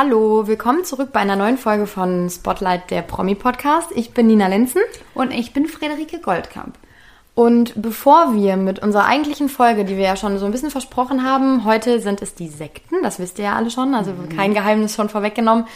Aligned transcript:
Hallo, 0.00 0.46
willkommen 0.46 0.84
zurück 0.84 1.08
bei 1.12 1.18
einer 1.18 1.34
neuen 1.34 1.58
Folge 1.58 1.88
von 1.88 2.30
Spotlight, 2.30 2.88
der 2.92 3.02
Promi-Podcast. 3.02 3.90
Ich 3.96 4.12
bin 4.12 4.28
Nina 4.28 4.46
Lenzen. 4.46 4.80
Und 5.12 5.32
ich 5.32 5.52
bin 5.52 5.66
Friederike 5.66 6.20
Goldkamp. 6.20 6.78
Und 7.34 7.72
bevor 7.74 8.32
wir 8.32 8.56
mit 8.56 8.78
unserer 8.78 9.06
eigentlichen 9.06 9.48
Folge, 9.48 9.84
die 9.84 9.96
wir 9.96 10.04
ja 10.04 10.14
schon 10.14 10.38
so 10.38 10.46
ein 10.46 10.52
bisschen 10.52 10.70
versprochen 10.70 11.24
haben, 11.24 11.64
heute 11.64 12.00
sind 12.00 12.22
es 12.22 12.36
die 12.36 12.46
Sekten, 12.46 13.02
das 13.02 13.18
wisst 13.18 13.40
ihr 13.40 13.46
ja 13.46 13.56
alle 13.56 13.72
schon, 13.72 13.96
also 13.96 14.14
kein 14.36 14.54
Geheimnis 14.54 14.94
schon 14.94 15.08
vorweggenommen, 15.08 15.66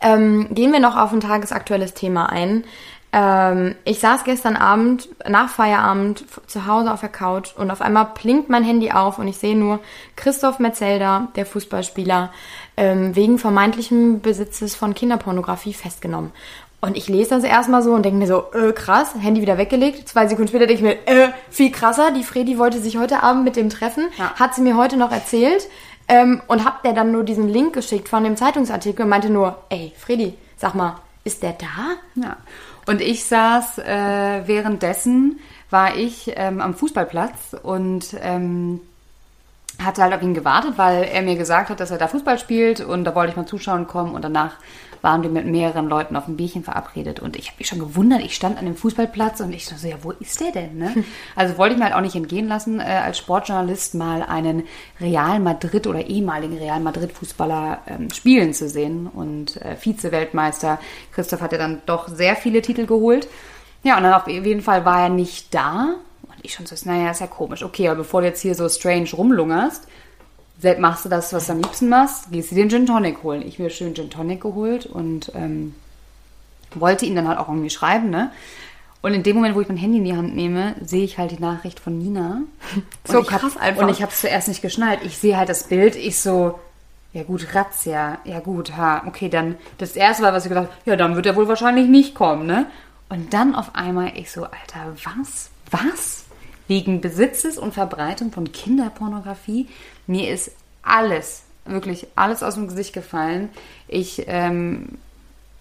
ähm, 0.00 0.46
gehen 0.54 0.72
wir 0.72 0.78
noch 0.78 0.96
auf 0.96 1.12
ein 1.12 1.18
tagesaktuelles 1.18 1.92
Thema 1.92 2.26
ein. 2.26 2.62
Ähm, 3.12 3.74
ich 3.84 4.00
saß 4.00 4.24
gestern 4.24 4.56
Abend 4.56 5.08
nach 5.28 5.50
Feierabend 5.50 6.24
zu 6.46 6.66
Hause 6.66 6.92
auf 6.92 7.00
der 7.00 7.10
Couch 7.10 7.54
und 7.56 7.70
auf 7.70 7.82
einmal 7.82 8.06
blinkt 8.14 8.48
mein 8.48 8.64
Handy 8.64 8.90
auf 8.90 9.18
und 9.18 9.28
ich 9.28 9.36
sehe 9.36 9.56
nur 9.56 9.80
Christoph 10.16 10.58
Metzelder, 10.58 11.28
der 11.36 11.44
Fußballspieler, 11.44 12.32
ähm, 12.76 13.14
wegen 13.14 13.38
vermeintlichem 13.38 14.20
Besitzes 14.20 14.74
von 14.74 14.94
Kinderpornografie 14.94 15.74
festgenommen. 15.74 16.32
Und 16.80 16.96
ich 16.96 17.08
lese 17.08 17.30
das 17.30 17.44
erstmal 17.44 17.82
so 17.82 17.92
und 17.92 18.04
denke 18.04 18.18
mir 18.18 18.26
so, 18.26 18.46
äh, 18.54 18.72
krass, 18.72 19.14
Handy 19.16 19.40
wieder 19.40 19.56
weggelegt. 19.56 20.08
Zwei 20.08 20.26
Sekunden 20.26 20.48
später 20.48 20.66
denke 20.66 20.82
ich 20.82 20.82
mir, 20.82 21.06
äh, 21.06 21.28
viel 21.48 21.70
krasser. 21.70 22.10
Die 22.10 22.24
Fredi 22.24 22.58
wollte 22.58 22.80
sich 22.80 22.98
heute 22.98 23.22
Abend 23.22 23.44
mit 23.44 23.54
dem 23.54 23.70
treffen, 23.70 24.08
ja. 24.18 24.34
hat 24.34 24.56
sie 24.56 24.62
mir 24.62 24.76
heute 24.76 24.96
noch 24.96 25.12
erzählt 25.12 25.68
ähm, 26.08 26.42
und 26.48 26.64
hab 26.64 26.82
der 26.82 26.92
dann 26.92 27.12
nur 27.12 27.22
diesen 27.22 27.48
Link 27.48 27.72
geschickt 27.72 28.08
von 28.08 28.24
dem 28.24 28.36
Zeitungsartikel 28.36 29.04
und 29.04 29.10
meinte 29.10 29.30
nur, 29.30 29.58
ey, 29.68 29.92
Fredi, 29.96 30.34
sag 30.56 30.74
mal, 30.74 30.96
ist 31.22 31.44
der 31.44 31.52
da? 31.52 32.20
Ja. 32.20 32.36
Und 32.86 33.00
ich 33.00 33.26
saß 33.26 33.78
äh, 33.78 34.42
währenddessen, 34.46 35.38
war 35.70 35.96
ich 35.96 36.32
ähm, 36.34 36.60
am 36.60 36.74
Fußballplatz 36.74 37.56
und 37.62 38.16
ähm, 38.20 38.80
hatte 39.84 40.02
halt 40.02 40.14
auf 40.14 40.22
ihn 40.22 40.34
gewartet, 40.34 40.74
weil 40.76 41.04
er 41.04 41.22
mir 41.22 41.36
gesagt 41.36 41.70
hat, 41.70 41.80
dass 41.80 41.90
er 41.90 41.98
da 41.98 42.08
Fußball 42.08 42.38
spielt 42.38 42.80
und 42.80 43.04
da 43.04 43.14
wollte 43.14 43.30
ich 43.30 43.36
mal 43.36 43.46
zuschauen 43.46 43.86
kommen 43.86 44.14
und 44.14 44.22
danach 44.22 44.52
waren 45.02 45.22
wir 45.22 45.30
mit 45.30 45.46
mehreren 45.46 45.88
Leuten 45.88 46.16
auf 46.16 46.28
ein 46.28 46.36
Bierchen 46.36 46.62
verabredet 46.62 47.20
und 47.20 47.36
ich 47.36 47.48
habe 47.48 47.58
mich 47.58 47.66
schon 47.66 47.80
gewundert, 47.80 48.20
ich 48.22 48.34
stand 48.34 48.56
an 48.56 48.64
dem 48.64 48.76
Fußballplatz 48.76 49.40
und 49.40 49.52
ich 49.52 49.66
so, 49.66 49.86
ja, 49.86 49.96
wo 50.02 50.12
ist 50.12 50.40
der 50.40 50.52
denn? 50.52 50.78
Ne? 50.78 50.94
Also 51.34 51.58
wollte 51.58 51.74
ich 51.74 51.78
mir 51.78 51.86
halt 51.86 51.94
auch 51.94 52.00
nicht 52.00 52.14
entgehen 52.14 52.46
lassen, 52.46 52.78
äh, 52.78 52.84
als 52.84 53.18
Sportjournalist 53.18 53.94
mal 53.94 54.22
einen 54.22 54.64
Real 55.00 55.40
Madrid 55.40 55.86
oder 55.86 56.06
ehemaligen 56.06 56.56
Real 56.58 56.80
Madrid 56.80 57.12
Fußballer 57.12 57.80
ähm, 57.88 58.10
spielen 58.10 58.54
zu 58.54 58.68
sehen 58.68 59.08
und 59.08 59.60
äh, 59.60 59.76
Vize-Weltmeister. 59.76 60.78
Christoph 61.12 61.40
hat 61.40 61.52
ja 61.52 61.58
dann 61.58 61.82
doch 61.86 62.08
sehr 62.08 62.36
viele 62.36 62.62
Titel 62.62 62.86
geholt. 62.86 63.28
Ja, 63.82 63.96
und 63.96 64.04
dann 64.04 64.14
auf 64.14 64.28
jeden 64.28 64.62
Fall 64.62 64.84
war 64.84 65.02
er 65.02 65.08
nicht 65.08 65.52
da 65.52 65.96
ich 66.42 66.54
schon 66.54 66.66
so, 66.66 66.74
naja, 66.84 67.10
ist 67.10 67.20
ja 67.20 67.26
komisch. 67.26 67.62
Okay, 67.62 67.88
aber 67.88 67.98
bevor 67.98 68.20
du 68.20 68.28
jetzt 68.28 68.40
hier 68.40 68.54
so 68.54 68.68
strange 68.68 69.10
rumlungerst, 69.12 69.86
machst 70.78 71.04
du 71.04 71.08
das, 71.08 71.32
was 71.32 71.46
du 71.46 71.52
am 71.52 71.58
liebsten 71.60 71.88
machst, 71.88 72.30
gehst 72.30 72.50
du 72.50 72.54
den 72.54 72.70
Gin 72.70 72.86
Tonic 72.86 73.22
holen. 73.22 73.42
Ich 73.42 73.58
mir 73.58 73.70
schön 73.70 73.94
Gin 73.94 74.10
Tonic 74.10 74.40
geholt 74.40 74.86
und 74.86 75.32
ähm, 75.34 75.74
wollte 76.74 77.06
ihn 77.06 77.16
dann 77.16 77.28
halt 77.28 77.38
auch 77.38 77.48
irgendwie 77.48 77.70
schreiben, 77.70 78.10
ne? 78.10 78.30
Und 79.02 79.14
in 79.14 79.24
dem 79.24 79.34
Moment, 79.34 79.56
wo 79.56 79.60
ich 79.60 79.66
mein 79.66 79.76
Handy 79.76 79.98
in 79.98 80.04
die 80.04 80.16
Hand 80.16 80.36
nehme, 80.36 80.76
sehe 80.80 81.02
ich 81.02 81.18
halt 81.18 81.32
die 81.32 81.40
Nachricht 81.40 81.80
von 81.80 81.98
Nina. 81.98 82.42
so 83.04 83.18
und 83.18 83.26
krass 83.26 83.56
hab, 83.56 83.62
einfach. 83.62 83.82
Und 83.82 83.88
ich 83.88 84.00
habe 84.00 84.12
es 84.12 84.20
zuerst 84.20 84.46
nicht 84.46 84.62
geschnallt. 84.62 85.00
Ich 85.02 85.18
sehe 85.18 85.36
halt 85.36 85.48
das 85.48 85.64
Bild, 85.64 85.96
ich 85.96 86.20
so, 86.20 86.60
ja 87.12 87.24
gut, 87.24 87.52
Razzia, 87.52 88.18
ja 88.24 88.38
gut, 88.38 88.76
ha, 88.76 89.02
okay, 89.06 89.28
dann 89.28 89.56
das 89.78 89.96
erste 89.96 90.22
war, 90.22 90.32
was 90.32 90.44
ich 90.44 90.50
gedacht 90.50 90.68
habe, 90.68 90.76
ja, 90.84 90.94
dann 90.94 91.16
wird 91.16 91.26
er 91.26 91.34
wohl 91.34 91.48
wahrscheinlich 91.48 91.88
nicht 91.88 92.14
kommen, 92.14 92.46
ne? 92.46 92.66
Und 93.08 93.34
dann 93.34 93.56
auf 93.56 93.74
einmal 93.74 94.12
ich 94.14 94.30
so, 94.30 94.44
Alter, 94.44 94.94
was? 95.04 95.50
Was? 95.70 96.21
Wegen 96.72 97.02
Besitzes 97.02 97.58
und 97.58 97.74
Verbreitung 97.74 98.32
von 98.32 98.50
Kinderpornografie. 98.50 99.68
Mir 100.06 100.30
ist 100.30 100.52
alles, 100.82 101.42
wirklich 101.66 102.06
alles 102.16 102.42
aus 102.42 102.54
dem 102.54 102.66
Gesicht 102.66 102.94
gefallen. 102.94 103.50
Ich, 103.88 104.24
ähm, 104.26 104.96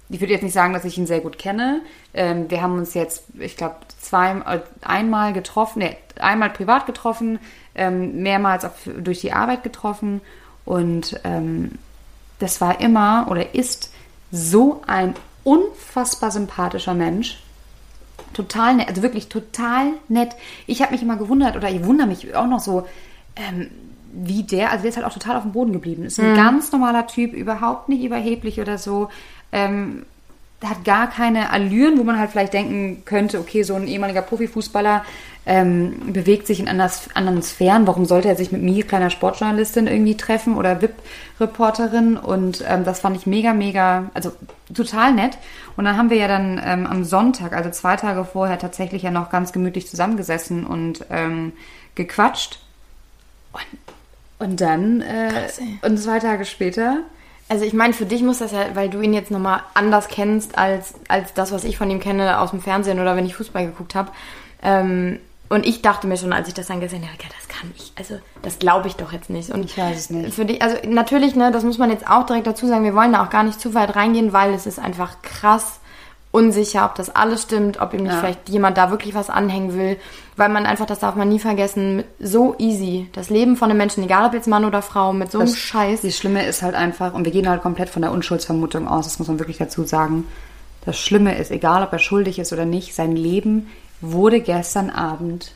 ich 0.07 0.21
würde 0.21 0.31
jetzt 0.31 0.43
nicht 0.43 0.53
sagen, 0.53 0.71
dass 0.71 0.85
ich 0.85 0.97
ihn 0.97 1.07
sehr 1.07 1.19
gut 1.19 1.37
kenne. 1.37 1.81
Ähm, 2.13 2.49
wir 2.49 2.61
haben 2.61 2.77
uns 2.77 2.93
jetzt, 2.93 3.25
ich 3.37 3.57
glaube, 3.57 3.75
zwei, 3.99 4.37
äh, 4.37 4.61
einmal 4.83 5.33
getroffen, 5.33 5.79
nee, 5.79 5.97
einmal 6.17 6.49
privat 6.49 6.85
getroffen, 6.85 7.39
ähm, 7.75 8.23
mehrmals 8.23 8.63
auch 8.63 8.71
durch 8.97 9.19
die 9.19 9.33
Arbeit 9.33 9.63
getroffen 9.63 10.21
und 10.63 11.19
ähm, 11.25 11.71
das 12.39 12.61
war 12.61 12.79
immer 12.79 13.27
oder 13.29 13.53
ist 13.53 13.91
so 14.31 14.81
ein 14.87 15.15
unfassbar 15.43 16.31
sympathischer 16.31 16.93
Mensch 16.93 17.43
total 18.33 18.75
nett, 18.75 18.87
also 18.87 19.01
wirklich 19.01 19.29
total 19.29 19.93
nett. 20.07 20.35
Ich 20.67 20.81
habe 20.81 20.91
mich 20.91 21.01
immer 21.01 21.17
gewundert 21.17 21.55
oder 21.55 21.69
ich 21.69 21.85
wundere 21.85 22.07
mich 22.07 22.35
auch 22.35 22.47
noch 22.47 22.59
so, 22.59 22.87
ähm, 23.35 23.69
wie 24.13 24.43
der, 24.43 24.71
also 24.71 24.83
der 24.83 24.89
ist 24.89 24.97
halt 24.97 25.05
auch 25.05 25.13
total 25.13 25.37
auf 25.37 25.43
dem 25.43 25.53
Boden 25.53 25.73
geblieben. 25.73 26.03
Ist 26.03 26.19
ein 26.19 26.31
mhm. 26.31 26.35
ganz 26.35 26.71
normaler 26.71 27.07
Typ, 27.07 27.33
überhaupt 27.33 27.89
nicht 27.89 28.03
überheblich 28.03 28.59
oder 28.59 28.77
so. 28.77 29.09
Ähm, 29.51 30.05
hat 30.63 30.85
gar 30.85 31.09
keine 31.09 31.49
Allüren, 31.49 31.97
wo 31.97 32.03
man 32.03 32.19
halt 32.19 32.31
vielleicht 32.31 32.53
denken 32.53 33.03
könnte, 33.05 33.39
okay, 33.39 33.63
so 33.63 33.73
ein 33.73 33.87
ehemaliger 33.87 34.21
Profifußballer 34.21 35.03
ähm, 35.45 36.13
bewegt 36.13 36.45
sich 36.45 36.59
in 36.59 36.67
anders, 36.67 37.09
anderen 37.15 37.41
Sphären. 37.41 37.87
Warum 37.87 38.05
sollte 38.05 38.27
er 38.27 38.35
sich 38.35 38.51
mit 38.51 38.61
mir, 38.61 38.85
kleiner 38.85 39.09
Sportjournalistin, 39.09 39.87
irgendwie 39.87 40.15
treffen 40.15 40.55
oder 40.55 40.81
VIP-Reporterin? 40.81 42.15
Und 42.15 42.63
ähm, 42.67 42.83
das 42.83 42.99
fand 42.99 43.17
ich 43.17 43.25
mega, 43.25 43.53
mega, 43.53 44.11
also 44.13 44.31
total 44.73 45.13
nett. 45.13 45.37
Und 45.77 45.85
dann 45.85 45.97
haben 45.97 46.11
wir 46.11 46.17
ja 46.17 46.27
dann 46.27 46.61
ähm, 46.63 46.85
am 46.85 47.03
Sonntag, 47.03 47.53
also 47.53 47.71
zwei 47.71 47.95
Tage 47.95 48.23
vorher, 48.23 48.59
tatsächlich 48.59 49.01
ja 49.01 49.09
noch 49.09 49.31
ganz 49.31 49.51
gemütlich 49.51 49.87
zusammengesessen 49.87 50.65
und 50.65 51.05
ähm, 51.09 51.53
gequatscht. 51.95 52.59
Und, 53.51 54.47
und 54.47 54.61
dann, 54.61 55.01
äh, 55.01 55.29
Krass, 55.31 55.59
und 55.81 55.97
zwei 55.97 56.19
Tage 56.19 56.45
später 56.45 56.99
also 57.51 57.65
ich 57.65 57.73
meine, 57.73 57.91
für 57.91 58.05
dich 58.05 58.23
muss 58.23 58.37
das 58.37 58.53
ja, 58.53 58.67
weil 58.75 58.89
du 58.89 59.01
ihn 59.01 59.13
jetzt 59.13 59.29
nochmal 59.29 59.59
anders 59.73 60.07
kennst 60.07 60.57
als, 60.57 60.93
als 61.09 61.33
das, 61.33 61.51
was 61.51 61.65
ich 61.65 61.77
von 61.77 61.89
ihm 61.89 61.99
kenne 61.99 62.39
aus 62.39 62.51
dem 62.51 62.61
Fernsehen 62.61 62.97
oder 62.97 63.17
wenn 63.17 63.25
ich 63.25 63.35
Fußball 63.35 63.65
geguckt 63.65 63.93
habe. 63.93 64.09
Ähm, 64.63 65.19
und 65.49 65.65
ich 65.65 65.81
dachte 65.81 66.07
mir 66.07 66.15
schon, 66.15 66.31
als 66.31 66.47
ich 66.47 66.53
das 66.53 66.67
dann 66.67 66.79
gesehen 66.79 67.03
habe, 67.03 67.21
ja, 67.21 67.27
das 67.37 67.49
kann 67.49 67.69
ich, 67.75 67.91
also 67.97 68.19
das 68.41 68.57
glaube 68.57 68.87
ich 68.87 68.95
doch 68.95 69.11
jetzt 69.11 69.29
nicht. 69.29 69.49
Und 69.49 69.65
ich 69.65 69.77
weiß 69.77 69.97
es 69.97 70.09
nicht. 70.09 70.33
Für 70.33 70.45
dich, 70.45 70.61
also 70.61 70.77
natürlich, 70.87 71.35
ne, 71.35 71.51
das 71.51 71.65
muss 71.65 71.77
man 71.77 71.89
jetzt 71.89 72.09
auch 72.09 72.25
direkt 72.25 72.47
dazu 72.47 72.67
sagen, 72.67 72.85
wir 72.85 72.95
wollen 72.95 73.11
da 73.11 73.25
auch 73.25 73.29
gar 73.29 73.43
nicht 73.43 73.59
zu 73.59 73.73
weit 73.73 73.97
reingehen, 73.97 74.31
weil 74.31 74.53
es 74.53 74.65
ist 74.65 74.79
einfach 74.79 75.21
krass 75.21 75.80
unsicher, 76.31 76.85
ob 76.85 76.95
das 76.95 77.13
alles 77.13 77.43
stimmt, 77.43 77.81
ob 77.81 77.93
ihm 77.93 78.03
nicht 78.03 78.13
ja. 78.13 78.19
vielleicht 78.19 78.49
jemand 78.49 78.77
da 78.77 78.89
wirklich 78.89 79.13
was 79.13 79.29
anhängen 79.29 79.77
will, 79.77 79.97
weil 80.37 80.49
man 80.49 80.65
einfach, 80.65 80.85
das 80.85 80.99
darf 80.99 81.15
man 81.15 81.27
nie 81.27 81.39
vergessen, 81.39 82.03
so 82.19 82.55
easy, 82.57 83.09
das 83.13 83.29
Leben 83.29 83.57
von 83.57 83.69
einem 83.69 83.77
Menschen, 83.77 84.03
egal 84.03 84.25
ob 84.25 84.33
jetzt 84.33 84.47
Mann 84.47 84.65
oder 84.65 84.81
Frau, 84.81 85.11
mit 85.11 85.29
so 85.29 85.39
einem 85.39 85.53
Scheiß. 85.53 86.01
Das 86.01 86.15
Schlimme 86.15 86.45
ist 86.45 86.61
halt 86.61 86.75
einfach, 86.75 87.13
und 87.13 87.25
wir 87.25 87.31
gehen 87.31 87.49
halt 87.49 87.61
komplett 87.61 87.89
von 87.89 88.01
der 88.01 88.11
Unschuldsvermutung 88.11 88.87
aus, 88.87 89.05
das 89.05 89.19
muss 89.19 89.27
man 89.27 89.39
wirklich 89.39 89.57
dazu 89.57 89.83
sagen. 89.83 90.25
Das 90.85 90.97
Schlimme 90.97 91.37
ist, 91.37 91.51
egal 91.51 91.83
ob 91.83 91.91
er 91.91 91.99
schuldig 91.99 92.39
ist 92.39 92.53
oder 92.53 92.65
nicht, 92.65 92.95
sein 92.95 93.15
Leben 93.15 93.69
wurde 93.99 94.39
gestern 94.39 94.89
Abend 94.89 95.51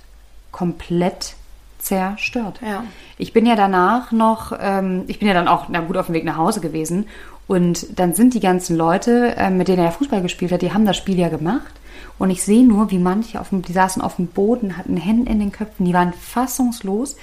komplett 0.52 1.36
zerstört. 1.80 2.60
Ja. 2.66 2.84
Ich 3.18 3.32
bin 3.32 3.46
ja 3.46 3.56
danach 3.56 4.12
noch, 4.12 4.52
ähm, 4.60 5.04
ich 5.08 5.20
bin 5.20 5.28
ja 5.28 5.34
dann 5.34 5.48
auch 5.48 5.66
na 5.70 5.80
gut 5.82 5.98
auf 5.98 6.08
dem 6.08 6.16
Weg 6.16 6.26
nach 6.26 6.38
Hause 6.38 6.60
gewesen 6.60 7.08
und 7.48 8.00
dann 8.00 8.14
sind 8.14 8.34
die 8.34 8.40
ganzen 8.40 8.76
Leute, 8.76 9.36
äh, 9.38 9.50
mit 9.50 9.68
denen 9.68 9.84
er 9.84 9.92
Fußball 9.92 10.22
gespielt 10.22 10.52
hat, 10.52 10.62
die 10.62 10.74
haben 10.74 10.86
das 10.86 10.98
Spiel 10.98 11.20
ja 11.20 11.30
gemacht. 11.30 11.74
Und 12.18 12.30
ich 12.30 12.44
sehe 12.44 12.66
nur, 12.66 12.92
wie 12.92 12.98
manche 12.98 13.40
auf 13.40 13.50
dem, 13.50 13.62
die 13.62 13.74
saßen 13.74 14.02
auf 14.02 14.16
dem 14.16 14.28
Boden, 14.28 14.78
hatten 14.78 14.98
Hände 14.98 15.32
in 15.32 15.40
den 15.40 15.52
Köpfen, 15.52 15.86
die 15.86 15.94
waren 15.94 16.14
fassungslos. 16.14 17.18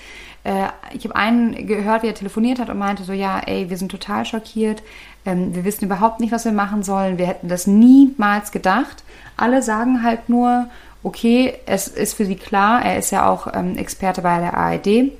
Äh, 0.44 0.66
ich 0.92 1.04
habe 1.04 1.16
einen 1.16 1.66
gehört, 1.66 2.02
wie 2.02 2.08
er 2.08 2.14
telefoniert 2.14 2.58
hat 2.58 2.68
und 2.68 2.78
meinte 2.78 3.04
so, 3.04 3.12
ja, 3.12 3.40
ey, 3.40 3.70
wir 3.70 3.76
sind 3.76 3.90
total 3.90 4.24
schockiert. 4.24 4.82
Ähm, 5.24 5.54
wir 5.54 5.64
wissen 5.64 5.86
überhaupt 5.86 6.20
nicht, 6.20 6.32
was 6.32 6.44
wir 6.44 6.52
machen 6.52 6.82
sollen. 6.82 7.18
Wir 7.18 7.26
hätten 7.26 7.48
das 7.48 7.66
niemals 7.66 8.52
gedacht. 8.52 9.02
Alle 9.36 9.62
sagen 9.62 10.02
halt 10.02 10.28
nur, 10.28 10.66
okay, 11.02 11.54
es 11.66 11.88
ist 11.88 12.14
für 12.14 12.26
sie 12.26 12.36
klar, 12.36 12.84
er 12.84 12.98
ist 12.98 13.10
ja 13.10 13.28
auch 13.28 13.48
ähm, 13.52 13.76
Experte 13.76 14.22
bei 14.22 14.38
der 14.38 14.56
ARD 14.56 15.12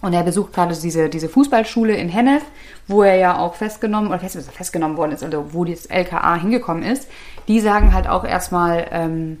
und 0.00 0.12
er 0.12 0.22
besucht 0.22 0.52
gerade 0.52 0.74
diese, 0.76 1.08
diese 1.08 1.28
Fußballschule 1.28 1.96
in 1.96 2.08
Hennef, 2.08 2.44
wo 2.86 3.02
er 3.02 3.16
ja 3.16 3.38
auch 3.38 3.54
festgenommen 3.54 4.08
oder 4.08 4.20
fest, 4.20 4.38
festgenommen 4.52 4.96
worden 4.96 5.12
ist, 5.12 5.24
also 5.24 5.52
wo 5.52 5.64
das 5.64 5.86
LKA 5.86 6.36
hingekommen 6.36 6.84
ist. 6.84 7.08
Die 7.48 7.60
sagen 7.60 7.92
halt 7.92 8.06
auch 8.06 8.24
erstmal, 8.24 8.86
ähm, 8.92 9.40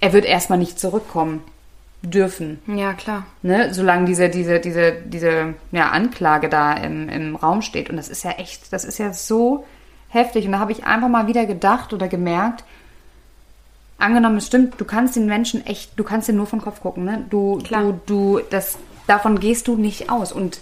er 0.00 0.12
wird 0.12 0.24
erstmal 0.24 0.58
nicht 0.58 0.78
zurückkommen 0.78 1.42
dürfen. 2.02 2.60
Ja, 2.66 2.94
klar. 2.94 3.26
Ne? 3.42 3.72
Solange 3.74 4.06
diese, 4.06 4.28
diese, 4.28 4.60
diese, 4.60 4.92
diese 4.92 5.54
ja, 5.72 5.88
Anklage 5.90 6.48
da 6.48 6.74
im, 6.74 7.08
im 7.08 7.36
Raum 7.36 7.62
steht. 7.62 7.90
Und 7.90 7.96
das 7.96 8.08
ist 8.08 8.24
ja 8.24 8.32
echt, 8.32 8.72
das 8.72 8.84
ist 8.84 8.98
ja 8.98 9.12
so 9.12 9.66
heftig. 10.08 10.46
Und 10.46 10.52
da 10.52 10.58
habe 10.58 10.72
ich 10.72 10.84
einfach 10.84 11.08
mal 11.08 11.26
wieder 11.26 11.44
gedacht 11.46 11.92
oder 11.92 12.08
gemerkt, 12.08 12.64
angenommen, 13.98 14.38
es 14.38 14.46
stimmt, 14.46 14.80
du 14.80 14.84
kannst 14.84 15.16
den 15.16 15.26
Menschen 15.26 15.64
echt, 15.66 15.98
du 15.98 16.04
kannst 16.04 16.28
den 16.28 16.36
nur 16.36 16.46
von 16.46 16.60
Kopf 16.60 16.80
gucken, 16.80 17.04
ne? 17.04 17.24
Du, 17.30 17.58
Klar. 17.58 17.82
du, 17.82 18.00
du, 18.06 18.40
das, 18.50 18.78
davon 19.06 19.40
gehst 19.40 19.68
du 19.68 19.76
nicht 19.76 20.10
aus. 20.10 20.32
Und 20.32 20.58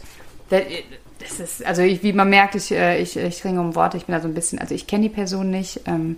das 0.51 1.41
ist, 1.41 1.65
also 1.65 1.83
ich, 1.83 2.03
wie 2.03 2.13
man 2.13 2.29
merkt, 2.29 2.55
ich, 2.55 2.73
äh, 2.73 3.01
ich, 3.01 3.17
ich 3.17 3.45
ringe 3.45 3.61
um 3.61 3.75
Worte, 3.75 3.97
ich 3.97 4.07
bin 4.07 4.15
da 4.15 4.21
so 4.21 4.29
ein 4.29 4.35
bisschen, 4.35 4.59
also 4.59 4.75
ich 4.75 4.87
kenne 4.87 5.05
die 5.05 5.15
Person 5.15 5.51
nicht, 5.51 5.81
ähm, 5.87 6.17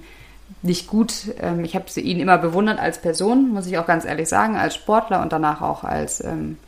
nicht 0.63 0.87
gut. 0.87 1.35
Ähm, 1.41 1.65
ich 1.65 1.75
habe 1.75 1.87
ihn 2.01 2.21
immer 2.21 2.39
bewundert 2.39 2.79
als 2.79 3.01
Person, 3.01 3.51
muss 3.51 3.67
ich 3.67 3.79
auch 3.79 3.87
ganz 3.87 4.05
ehrlich 4.05 4.29
sagen, 4.29 4.57
als 4.57 4.75
Sportler 4.75 5.23
und 5.23 5.33
danach 5.33 5.63
auch 5.63 5.85
als, 5.85 6.23
ähm, 6.23 6.59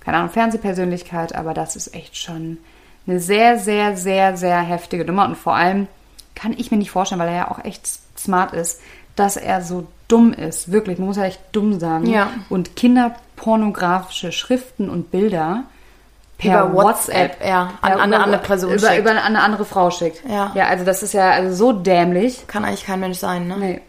keine 0.00 0.18
Ahnung, 0.18 0.30
Fernsehpersönlichkeit, 0.30 1.34
aber 1.34 1.54
das 1.54 1.74
ist 1.76 1.94
echt 1.94 2.16
schon 2.16 2.58
eine 3.06 3.20
sehr, 3.20 3.58
sehr, 3.58 3.96
sehr, 3.96 4.36
sehr 4.36 4.60
heftige 4.60 5.04
Nummer. 5.04 5.26
Und 5.26 5.36
vor 5.36 5.54
allem 5.54 5.88
kann 6.34 6.54
ich 6.56 6.70
mir 6.70 6.76
nicht 6.76 6.90
vorstellen, 6.90 7.20
weil 7.20 7.28
er 7.28 7.34
ja 7.34 7.50
auch 7.50 7.64
echt 7.64 7.88
smart 8.18 8.52
ist, 8.52 8.80
dass 9.14 9.36
er 9.36 9.62
so 9.62 9.86
dumm 10.08 10.32
ist. 10.32 10.70
Wirklich, 10.70 10.98
man 10.98 11.08
muss 11.08 11.16
ja 11.16 11.24
echt 11.24 11.40
dumm 11.52 11.78
sagen. 11.80 12.06
Ja. 12.06 12.30
Und 12.50 12.76
kinderpornografische 13.36 14.32
Schriften 14.32 14.88
und 14.90 15.10
Bilder 15.10 15.64
per 16.38 16.64
Über 16.66 16.74
WhatsApp, 16.84 17.38
ja, 17.46 17.70
an 17.80 17.92
Ja, 17.92 17.96
eine 17.98 18.16
über- 18.16 18.24
andere 18.24 18.42
Person 18.42 18.70
über, 18.74 18.88
schickt. 18.88 19.00
über 19.00 19.10
eine 19.10 19.40
andere 19.40 19.64
Frau 19.64 19.90
schickt. 19.90 20.22
Ja. 20.28 20.52
Ja, 20.54 20.66
also 20.66 20.84
das 20.84 21.02
ist 21.02 21.14
ja 21.14 21.30
also 21.30 21.54
so 21.54 21.72
dämlich. 21.72 22.46
Kann 22.46 22.64
eigentlich 22.64 22.84
kein 22.84 23.00
Mensch 23.00 23.18
sein, 23.18 23.48
ne? 23.48 23.56
Nee. 23.58 23.80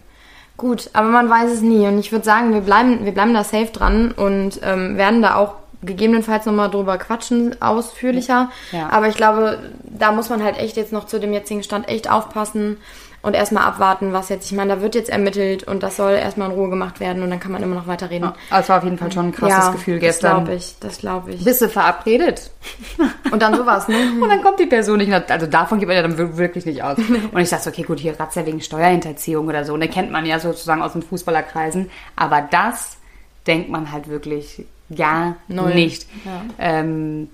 Gut, 0.56 0.90
aber 0.94 1.10
man 1.10 1.30
weiß 1.30 1.52
es 1.52 1.62
nie. 1.62 1.86
Und 1.86 2.00
ich 2.00 2.12
würde 2.12 2.26
sagen, 2.26 2.54
wir 2.54 2.62
bleiben, 2.62 3.04
wir 3.06 3.12
bleiben 3.12 3.34
da 3.34 3.44
safe 3.44 3.68
dran 3.72 4.12
und 4.12 4.60
ähm, 4.64 4.98
werden 4.98 5.22
da 5.22 5.36
auch 5.36 5.54
gegebenenfalls 5.84 6.46
nochmal 6.46 6.72
drüber 6.72 6.98
quatschen, 6.98 7.62
ausführlicher. 7.62 8.50
Ja. 8.72 8.90
Aber 8.90 9.08
ich 9.10 9.16
glaube, 9.16 9.60
da 9.84 10.12
muss 10.12 10.30
man 10.30 10.42
halt 10.44 10.58
echt 10.58 10.76
jetzt 10.78 10.92
noch 10.94 11.06
zu 11.06 11.20
dem 11.20 11.34
jetzigen 11.34 11.62
Stand 11.64 11.88
echt 11.90 12.10
aufpassen 12.10 12.78
und 13.24 13.34
erstmal 13.36 13.64
abwarten, 13.64 14.14
was 14.14 14.30
jetzt, 14.30 14.50
ich 14.50 14.56
meine, 14.56 14.76
da 14.76 14.82
wird 14.82 14.96
jetzt 14.96 15.10
ermittelt 15.10 15.64
und 15.64 15.84
das 15.84 15.98
soll 15.98 16.14
erstmal 16.14 16.50
in 16.50 16.56
Ruhe 16.56 16.70
gemacht 16.70 17.00
werden 17.00 17.24
und 17.24 17.30
dann 17.30 17.40
kann 17.40 17.52
man 17.52 17.62
immer 17.64 17.76
noch 17.76 17.88
weiterreden. 17.88 18.32
Es 18.52 18.70
war 18.70 18.78
auf 18.78 18.84
jeden 18.84 18.98
Fall 18.98 19.12
schon 19.12 19.28
ein 19.28 19.32
krasses 19.32 19.72
Gefühl 19.74 19.96
Das 19.96 20.02
gestern. 20.02 20.46
glaube 20.46 20.54
ich, 20.56 20.76
das 20.80 20.98
glaube 21.00 21.32
ich. 21.34 21.44
Bist 21.44 21.62
du 21.62 21.68
verabredet? 21.70 22.52
Und 23.32 23.42
dann 23.42 23.56
sowas, 23.56 23.88
ne? 23.88 23.96
Und 24.22 24.30
dann 24.30 24.42
kommt 24.42 24.60
die 24.60 24.66
Person 24.66 24.98
nicht, 25.00 25.12
also 25.12 25.46
davon 25.48 25.80
geht 25.80 25.88
man 25.88 25.98
ja 25.98 26.04
dann 26.04 26.18
wir- 26.18 26.38
wirklich 26.38 26.66
nicht 26.66 26.84
aus. 26.84 26.98
Und 27.32 27.38
ich 27.40 27.50
dachte, 27.50 27.70
okay, 27.70 27.84
gut, 27.84 28.00
hier 28.00 28.18
Razzia 28.20 28.46
wegen 28.46 28.62
Steuerhinterziehung 28.62 29.48
oder 29.48 29.66
so, 29.66 29.74
und 29.74 29.82
den 29.82 29.92
kennt 29.92 30.12
man 30.12 30.26
ja 30.26 30.40
sozusagen 30.40 30.82
aus 30.82 30.94
den 30.94 31.02
Fußballerkreisen. 31.02 31.90
Aber 32.16 32.42
das 32.50 32.98
denkt 33.46 33.70
man 33.70 33.92
halt 33.92 34.08
wirklich 34.10 34.66
gar 34.96 35.36
Null. 35.48 35.74
nicht. 35.76 36.08
Ja. 36.26 36.42
Ähm, 36.60 37.30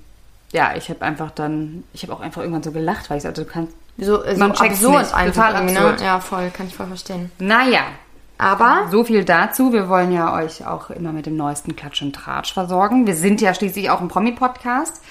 ja, 0.52 0.74
ich 0.76 0.90
habe 0.90 1.02
einfach 1.04 1.32
dann, 1.32 1.84
ich 1.94 2.04
habe 2.04 2.14
auch 2.14 2.20
einfach 2.22 2.42
irgendwann 2.42 2.64
so 2.64 2.72
gelacht, 2.72 3.10
weil 3.10 3.18
ich 3.18 3.24
sagte, 3.24 3.44
du 3.44 3.50
kannst, 3.50 3.74
So, 3.98 4.24
so 4.24 4.38
Man 4.38 4.54
checkt's 4.54 4.84
absurd 4.84 5.04
nicht. 5.04 5.14
einfach 5.14 5.34
Total 5.48 5.54
irgendwie, 5.56 5.78
absurd. 5.78 6.00
ne? 6.00 6.06
Ja, 6.06 6.20
voll, 6.20 6.50
kann 6.52 6.68
ich 6.68 6.76
voll 6.76 6.88
verstehen. 6.88 7.32
naja, 7.40 7.82
Aber 8.38 8.88
so 8.92 9.04
viel 9.04 9.24
dazu. 9.24 9.72
Wir 9.72 9.88
wollen 9.88 10.12
ja 10.12 10.34
euch 10.36 10.66
auch 10.66 10.90
immer 10.90 11.12
mit 11.12 11.26
dem 11.28 11.36
neuesten 11.38 11.76
Klatsch 11.76 12.02
und 12.02 12.14
Tratsch 12.16 12.54
versorgen. 12.54 13.06
Wir 13.06 13.16
sind 13.16 13.40
ja 13.42 13.54
schließlich 13.54 13.90
auch 13.92 14.02
ein 14.02 14.08
Promi-Podcast. 14.08 15.02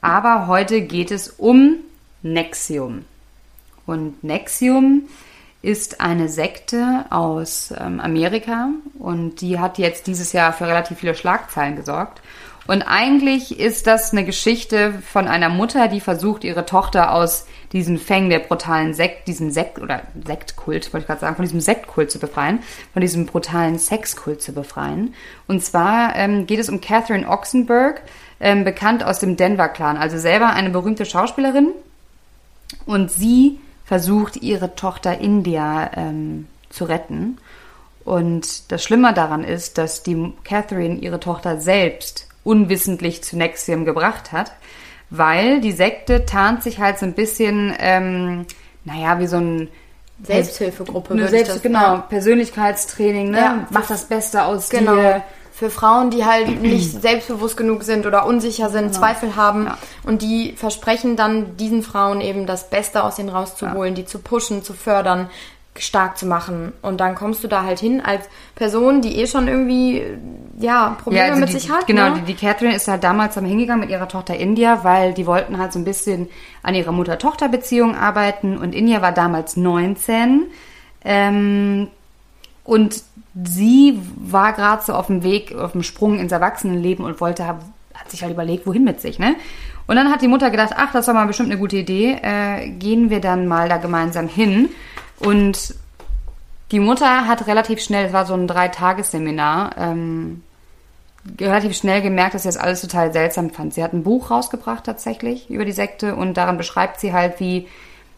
Aber 0.00 0.46
heute 0.46 0.82
geht 0.82 1.10
es 1.10 1.28
um 1.30 1.76
Nexium. 2.22 3.04
Und 3.86 4.22
Nexium 4.24 5.02
ist 5.62 6.00
eine 6.00 6.28
Sekte 6.28 7.04
aus 7.10 7.72
ähm, 7.78 7.98
Amerika 8.00 8.68
und 8.98 9.40
die 9.40 9.58
hat 9.58 9.78
jetzt 9.78 10.06
dieses 10.06 10.32
Jahr 10.32 10.52
für 10.52 10.66
relativ 10.66 10.98
viele 10.98 11.14
Schlagzeilen 11.14 11.76
gesorgt. 11.76 12.20
Und 12.66 12.82
eigentlich 12.82 13.58
ist 13.58 13.86
das 13.86 14.12
eine 14.12 14.24
Geschichte 14.24 14.94
von 15.12 15.28
einer 15.28 15.48
Mutter, 15.48 15.88
die 15.88 16.00
versucht, 16.00 16.44
ihre 16.44 16.66
Tochter 16.66 17.12
aus 17.12 17.46
diesen 17.72 17.98
Fängen 17.98 18.30
der 18.30 18.40
brutalen 18.40 18.94
Sekt, 18.94 19.28
diesem 19.28 19.50
Sekt 19.50 19.78
oder 19.78 20.02
Sektkult, 20.24 20.92
wollte 20.92 21.04
ich 21.04 21.06
gerade 21.06 21.20
sagen, 21.20 21.36
von 21.36 21.44
diesem 21.44 21.60
Sektkult 21.60 22.10
zu 22.10 22.18
befreien, 22.18 22.60
von 22.92 23.00
diesem 23.00 23.26
brutalen 23.26 23.78
Sexkult 23.78 24.42
zu 24.42 24.52
befreien. 24.52 25.14
Und 25.46 25.62
zwar 25.64 26.14
ähm, 26.16 26.46
geht 26.46 26.60
es 26.60 26.68
um 26.68 26.80
Catherine 26.80 27.28
Oxenberg, 27.28 28.02
ähm, 28.40 28.64
bekannt 28.64 29.02
aus 29.02 29.18
dem 29.18 29.36
Denver-Clan, 29.36 29.96
also 29.96 30.18
selber 30.18 30.50
eine 30.50 30.70
berühmte 30.70 31.04
Schauspielerin. 31.04 31.70
Und 32.84 33.10
sie 33.10 33.58
versucht, 33.84 34.36
ihre 34.36 34.74
Tochter 34.74 35.18
India 35.18 35.90
ähm, 35.96 36.46
zu 36.70 36.84
retten. 36.84 37.38
Und 38.04 38.70
das 38.70 38.84
Schlimme 38.84 39.14
daran 39.14 39.42
ist, 39.44 39.78
dass 39.78 40.02
die 40.02 40.32
Catherine 40.44 40.96
ihre 40.96 41.20
Tochter 41.20 41.60
selbst 41.60 42.28
unwissentlich 42.44 43.24
zu 43.24 43.36
Nexium 43.36 43.84
gebracht 43.84 44.30
hat, 44.32 44.52
weil 45.10 45.60
die 45.60 45.72
Sekte 45.72 46.26
tarnt 46.26 46.62
sich 46.62 46.78
halt 46.80 46.98
so 46.98 47.06
ein 47.06 47.12
bisschen, 47.14 47.74
ähm, 47.78 48.46
naja, 48.84 49.18
wie 49.18 49.26
so 49.26 49.36
ein 49.36 49.68
Selbsthilfegruppe 50.22 51.12
eine 51.12 51.22
würde 51.22 51.36
ich 51.36 51.40
Selbst, 51.42 51.54
das 51.56 51.62
genau, 51.62 51.80
ja. 51.80 51.96
Persönlichkeitstraining, 52.08 53.30
ne? 53.30 53.38
Ja. 53.38 53.66
Mach 53.70 53.86
das 53.86 54.04
Beste 54.04 54.44
aus 54.44 54.68
Genau. 54.70 54.94
dir. 54.96 55.22
Für 55.52 55.70
Frauen, 55.70 56.10
die 56.10 56.24
halt 56.26 56.48
nicht 56.62 57.00
selbstbewusst 57.00 57.56
genug 57.56 57.82
sind 57.82 58.04
oder 58.06 58.26
unsicher 58.26 58.68
sind, 58.68 58.94
Zweifel 58.94 59.36
haben 59.36 59.66
Ja. 59.66 59.78
und 60.04 60.20
die 60.22 60.52
versprechen 60.52 61.16
dann 61.16 61.56
diesen 61.56 61.82
Frauen 61.82 62.20
eben 62.20 62.46
das 62.46 62.68
Beste 62.68 63.02
aus 63.04 63.18
ihnen 63.18 63.30
rauszuholen, 63.30 63.94
die 63.94 64.04
zu 64.04 64.18
pushen, 64.18 64.62
zu 64.62 64.74
fördern, 64.74 65.30
stark 65.80 66.18
zu 66.18 66.26
machen. 66.26 66.72
Und 66.82 67.00
dann 67.00 67.14
kommst 67.14 67.42
du 67.44 67.48
da 67.48 67.64
halt 67.64 67.78
hin 67.78 68.00
als 68.00 68.28
Person, 68.54 69.02
die 69.02 69.18
eh 69.20 69.26
schon 69.26 69.48
irgendwie 69.48 70.02
ja 70.58 70.96
Probleme 71.02 71.24
also 71.24 71.40
mit 71.40 71.48
die, 71.48 71.52
sich 71.54 71.70
hat. 71.70 71.86
Genau, 71.86 72.10
ne? 72.10 72.20
die, 72.20 72.32
die 72.32 72.34
Catherine 72.34 72.74
ist 72.74 72.88
halt 72.88 73.04
damals 73.04 73.34
dann 73.34 73.44
hingegangen 73.44 73.80
mit 73.80 73.90
ihrer 73.90 74.08
Tochter 74.08 74.36
India, 74.36 74.84
weil 74.84 75.14
die 75.14 75.26
wollten 75.26 75.58
halt 75.58 75.72
so 75.72 75.78
ein 75.78 75.84
bisschen 75.84 76.28
an 76.62 76.74
ihrer 76.74 76.92
Mutter-Tochter-Beziehung 76.92 77.94
arbeiten 77.94 78.56
und 78.56 78.74
India 78.74 79.02
war 79.02 79.12
damals 79.12 79.56
19. 79.56 80.46
Ähm, 81.04 81.88
und 82.64 83.02
sie 83.44 84.00
war 84.16 84.52
gerade 84.52 84.82
so 84.82 84.94
auf 84.94 85.06
dem 85.06 85.22
Weg, 85.22 85.54
auf 85.54 85.72
dem 85.72 85.82
Sprung 85.82 86.18
ins 86.18 86.32
Erwachsenenleben 86.32 87.04
und 87.04 87.20
wollte, 87.20 87.46
hat 87.46 87.60
sich 88.08 88.22
halt 88.22 88.32
überlegt, 88.32 88.66
wohin 88.66 88.84
mit 88.84 89.00
sich, 89.00 89.18
ne? 89.18 89.36
Und 89.86 89.94
dann 89.94 90.10
hat 90.10 90.20
die 90.20 90.28
Mutter 90.28 90.50
gedacht, 90.50 90.72
ach, 90.76 90.92
das 90.92 91.06
war 91.06 91.14
mal 91.14 91.26
bestimmt 91.26 91.50
eine 91.50 91.60
gute 91.60 91.76
Idee, 91.76 92.18
äh, 92.20 92.70
gehen 92.70 93.08
wir 93.08 93.20
dann 93.20 93.46
mal 93.46 93.68
da 93.68 93.76
gemeinsam 93.76 94.26
hin. 94.26 94.68
Und 95.20 95.74
die 96.72 96.80
Mutter 96.80 97.26
hat 97.26 97.46
relativ 97.46 97.80
schnell, 97.80 98.06
es 98.06 98.12
war 98.12 98.26
so 98.26 98.34
ein 98.34 98.48
Dreitagesseminar, 98.48 99.76
ähm, 99.78 100.42
relativ 101.40 101.76
schnell 101.76 102.02
gemerkt, 102.02 102.34
dass 102.34 102.42
sie 102.42 102.48
das 102.48 102.56
alles 102.56 102.80
total 102.80 103.12
seltsam 103.12 103.50
fand. 103.50 103.74
Sie 103.74 103.82
hat 103.82 103.92
ein 103.92 104.02
Buch 104.02 104.30
rausgebracht 104.30 104.84
tatsächlich 104.84 105.50
über 105.50 105.64
die 105.64 105.72
Sekte 105.72 106.14
und 106.14 106.36
daran 106.36 106.56
beschreibt 106.56 107.00
sie 107.00 107.12
halt, 107.12 107.40
wie 107.40 107.68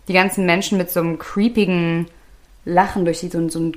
die 0.09 0.12
ganzen 0.12 0.47
Menschen 0.47 0.79
mit 0.79 0.91
so 0.91 1.00
einem 1.00 1.19
creepigen 1.19 2.06
Lachen 2.70 3.05
durch 3.06 3.20
die, 3.20 3.29
so, 3.29 3.38
ein- 3.38 3.49
so 3.49 3.59
ein 3.61 3.73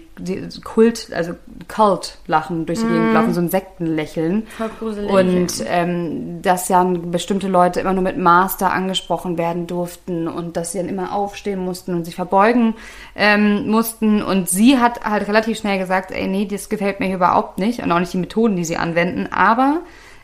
Kult, 0.64 1.08
also 1.16 1.34
Cult-Lachen 1.68 2.66
durch 2.66 2.80
die 2.80 2.88
Gegend 2.88 3.14
laufen, 3.14 3.34
so 3.34 3.40
ein 3.42 3.50
Sektenlächeln. 3.50 4.48
Voll 4.58 4.70
gruselig. 4.80 5.10
Und 5.12 5.64
ähm, 5.68 6.42
dass 6.42 6.68
ja 6.70 6.84
bestimmte 6.84 7.48
Leute 7.48 7.80
immer 7.80 7.94
nur 7.94 8.04
mit 8.04 8.18
Master 8.18 8.72
angesprochen 8.72 9.38
werden 9.38 9.68
durften 9.68 10.28
und 10.28 10.58
dass 10.58 10.72
sie 10.74 10.80
dann 10.80 10.90
immer 10.90 11.14
aufstehen 11.14 11.60
mussten 11.64 11.94
und 11.96 12.06
sich 12.06 12.16
verbeugen 12.16 12.76
ähm, 13.16 13.70
mussten. 13.70 14.22
Und 14.22 14.50
sie 14.50 14.78
hat 14.78 15.04
halt 15.06 15.28
relativ 15.28 15.58
schnell 15.58 15.80
gesagt, 15.80 16.12
ey, 16.12 16.28
nee, 16.28 16.46
das 16.46 16.70
gefällt 16.70 17.00
mir 17.00 17.06
hier 17.08 17.16
überhaupt 17.16 17.58
nicht 17.60 17.82
und 17.82 17.92
auch 17.92 18.00
nicht 18.00 18.14
die 18.14 18.18
Methoden, 18.18 18.56
die 18.56 18.66
sie 18.66 18.78
anwenden. 18.78 19.28
Aber 19.32 19.80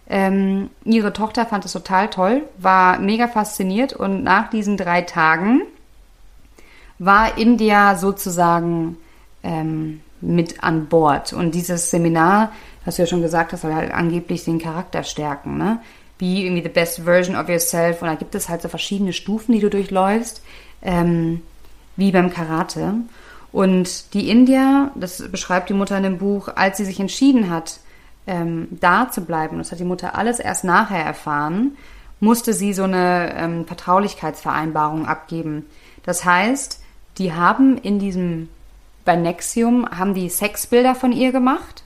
ähm, 0.09 0.69
ihre 0.85 1.13
Tochter 1.13 1.45
fand 1.45 1.65
es 1.65 1.73
total 1.73 2.09
toll, 2.09 2.43
war 2.57 2.99
mega 2.99 3.27
fasziniert 3.27 3.93
und 3.93 4.23
nach 4.23 4.49
diesen 4.49 4.77
drei 4.77 5.01
Tagen 5.01 5.61
war 6.99 7.37
India 7.37 7.95
sozusagen 7.95 8.97
ähm, 9.43 10.01
mit 10.21 10.63
an 10.63 10.87
Bord. 10.87 11.33
Und 11.33 11.53
dieses 11.53 11.91
Seminar, 11.91 12.51
hast 12.85 12.97
du 12.97 13.03
ja 13.03 13.07
schon 13.07 13.21
gesagt, 13.21 13.53
das 13.53 13.61
soll 13.61 13.73
halt 13.73 13.93
angeblich 13.93 14.45
den 14.45 14.59
Charakter 14.59 15.03
stärken, 15.03 15.57
ne? 15.57 15.79
Wie 16.19 16.45
irgendwie 16.45 16.63
the 16.63 16.69
best 16.69 17.01
version 17.03 17.35
of 17.35 17.47
yourself. 17.47 18.01
Und 18.01 18.07
da 18.07 18.15
gibt 18.15 18.33
es 18.33 18.49
halt 18.49 18.63
so 18.63 18.69
verschiedene 18.69 19.13
Stufen, 19.13 19.53
die 19.53 19.59
du 19.59 19.69
durchläufst, 19.69 20.41
ähm, 20.81 21.41
wie 21.95 22.11
beim 22.11 22.31
Karate. 22.31 22.95
Und 23.51 24.13
die 24.13 24.29
India, 24.29 24.91
das 24.95 25.29
beschreibt 25.31 25.69
die 25.69 25.75
Mutter 25.75 25.95
in 25.97 26.03
dem 26.03 26.17
Buch, 26.17 26.49
als 26.55 26.77
sie 26.77 26.85
sich 26.85 26.99
entschieden 26.99 27.51
hat, 27.51 27.79
ähm, 28.25 28.67
da 28.71 29.09
zu 29.09 29.21
bleiben, 29.21 29.57
das 29.57 29.71
hat 29.71 29.79
die 29.79 29.85
Mutter 29.85 30.15
alles 30.15 30.39
erst 30.39 30.63
nachher 30.63 31.03
erfahren, 31.03 31.77
musste 32.19 32.53
sie 32.53 32.73
so 32.73 32.83
eine 32.83 33.33
ähm, 33.35 33.65
Vertraulichkeitsvereinbarung 33.65 35.05
abgeben. 35.05 35.65
Das 36.03 36.25
heißt, 36.25 36.81
die 37.17 37.33
haben 37.33 37.77
in 37.77 37.99
diesem, 37.99 38.49
bei 39.05 39.15
Nexium, 39.15 39.87
haben 39.89 40.13
die 40.13 40.29
Sexbilder 40.29 40.95
von 40.95 41.11
ihr 41.11 41.31
gemacht 41.31 41.83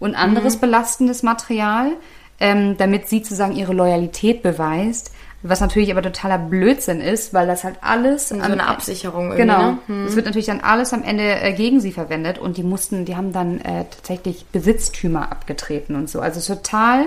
und 0.00 0.14
anderes 0.14 0.56
belastendes 0.56 1.22
Material, 1.22 1.92
ähm, 2.40 2.76
damit 2.76 3.08
sie 3.08 3.18
sozusagen 3.18 3.56
ihre 3.56 3.72
Loyalität 3.72 4.42
beweist. 4.42 5.12
Was 5.46 5.60
natürlich 5.60 5.90
aber 5.90 6.00
totaler 6.00 6.38
Blödsinn 6.38 7.02
ist, 7.02 7.34
weil 7.34 7.46
das 7.46 7.64
halt 7.64 7.76
alles 7.82 8.30
so 8.30 8.40
eine 8.40 8.66
Absicherung. 8.66 9.36
Genau. 9.36 9.72
Ne? 9.72 9.78
Hm. 9.88 10.06
Es 10.06 10.16
wird 10.16 10.24
natürlich 10.24 10.46
dann 10.46 10.60
alles 10.60 10.94
am 10.94 11.02
Ende 11.02 11.22
äh, 11.22 11.52
gegen 11.52 11.80
sie 11.80 11.92
verwendet 11.92 12.38
und 12.38 12.56
die 12.56 12.62
mussten, 12.62 13.04
die 13.04 13.14
haben 13.14 13.32
dann 13.34 13.60
äh, 13.60 13.84
tatsächlich 13.90 14.46
Besitztümer 14.46 15.30
abgetreten 15.30 15.96
und 15.96 16.08
so. 16.08 16.20
Also 16.20 16.54
total 16.54 17.06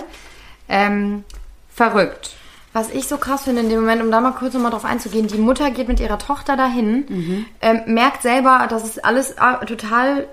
ähm, 0.70 1.24
verrückt. 1.74 2.36
Was 2.74 2.92
ich 2.92 3.08
so 3.08 3.18
krass 3.18 3.44
finde 3.44 3.62
in 3.62 3.70
dem 3.70 3.80
Moment, 3.80 4.04
um 4.04 4.12
da 4.12 4.22
mal 4.22 4.34
kurz 4.34 4.54
nochmal 4.54 4.72
drauf 4.72 4.86
einzugehen, 4.86 5.28
die 5.28 5.38
Mutter 5.38 5.72
geht 5.72 5.88
mit 5.88 6.00
ihrer 6.00 6.20
Tochter 6.20 6.56
dahin, 6.56 7.46
ähm, 7.62 7.82
merkt 7.88 8.22
selber, 8.22 8.68
das 8.70 8.84
ist 8.84 9.04
alles 9.04 9.38
ah, 9.40 9.56
total 9.66 10.28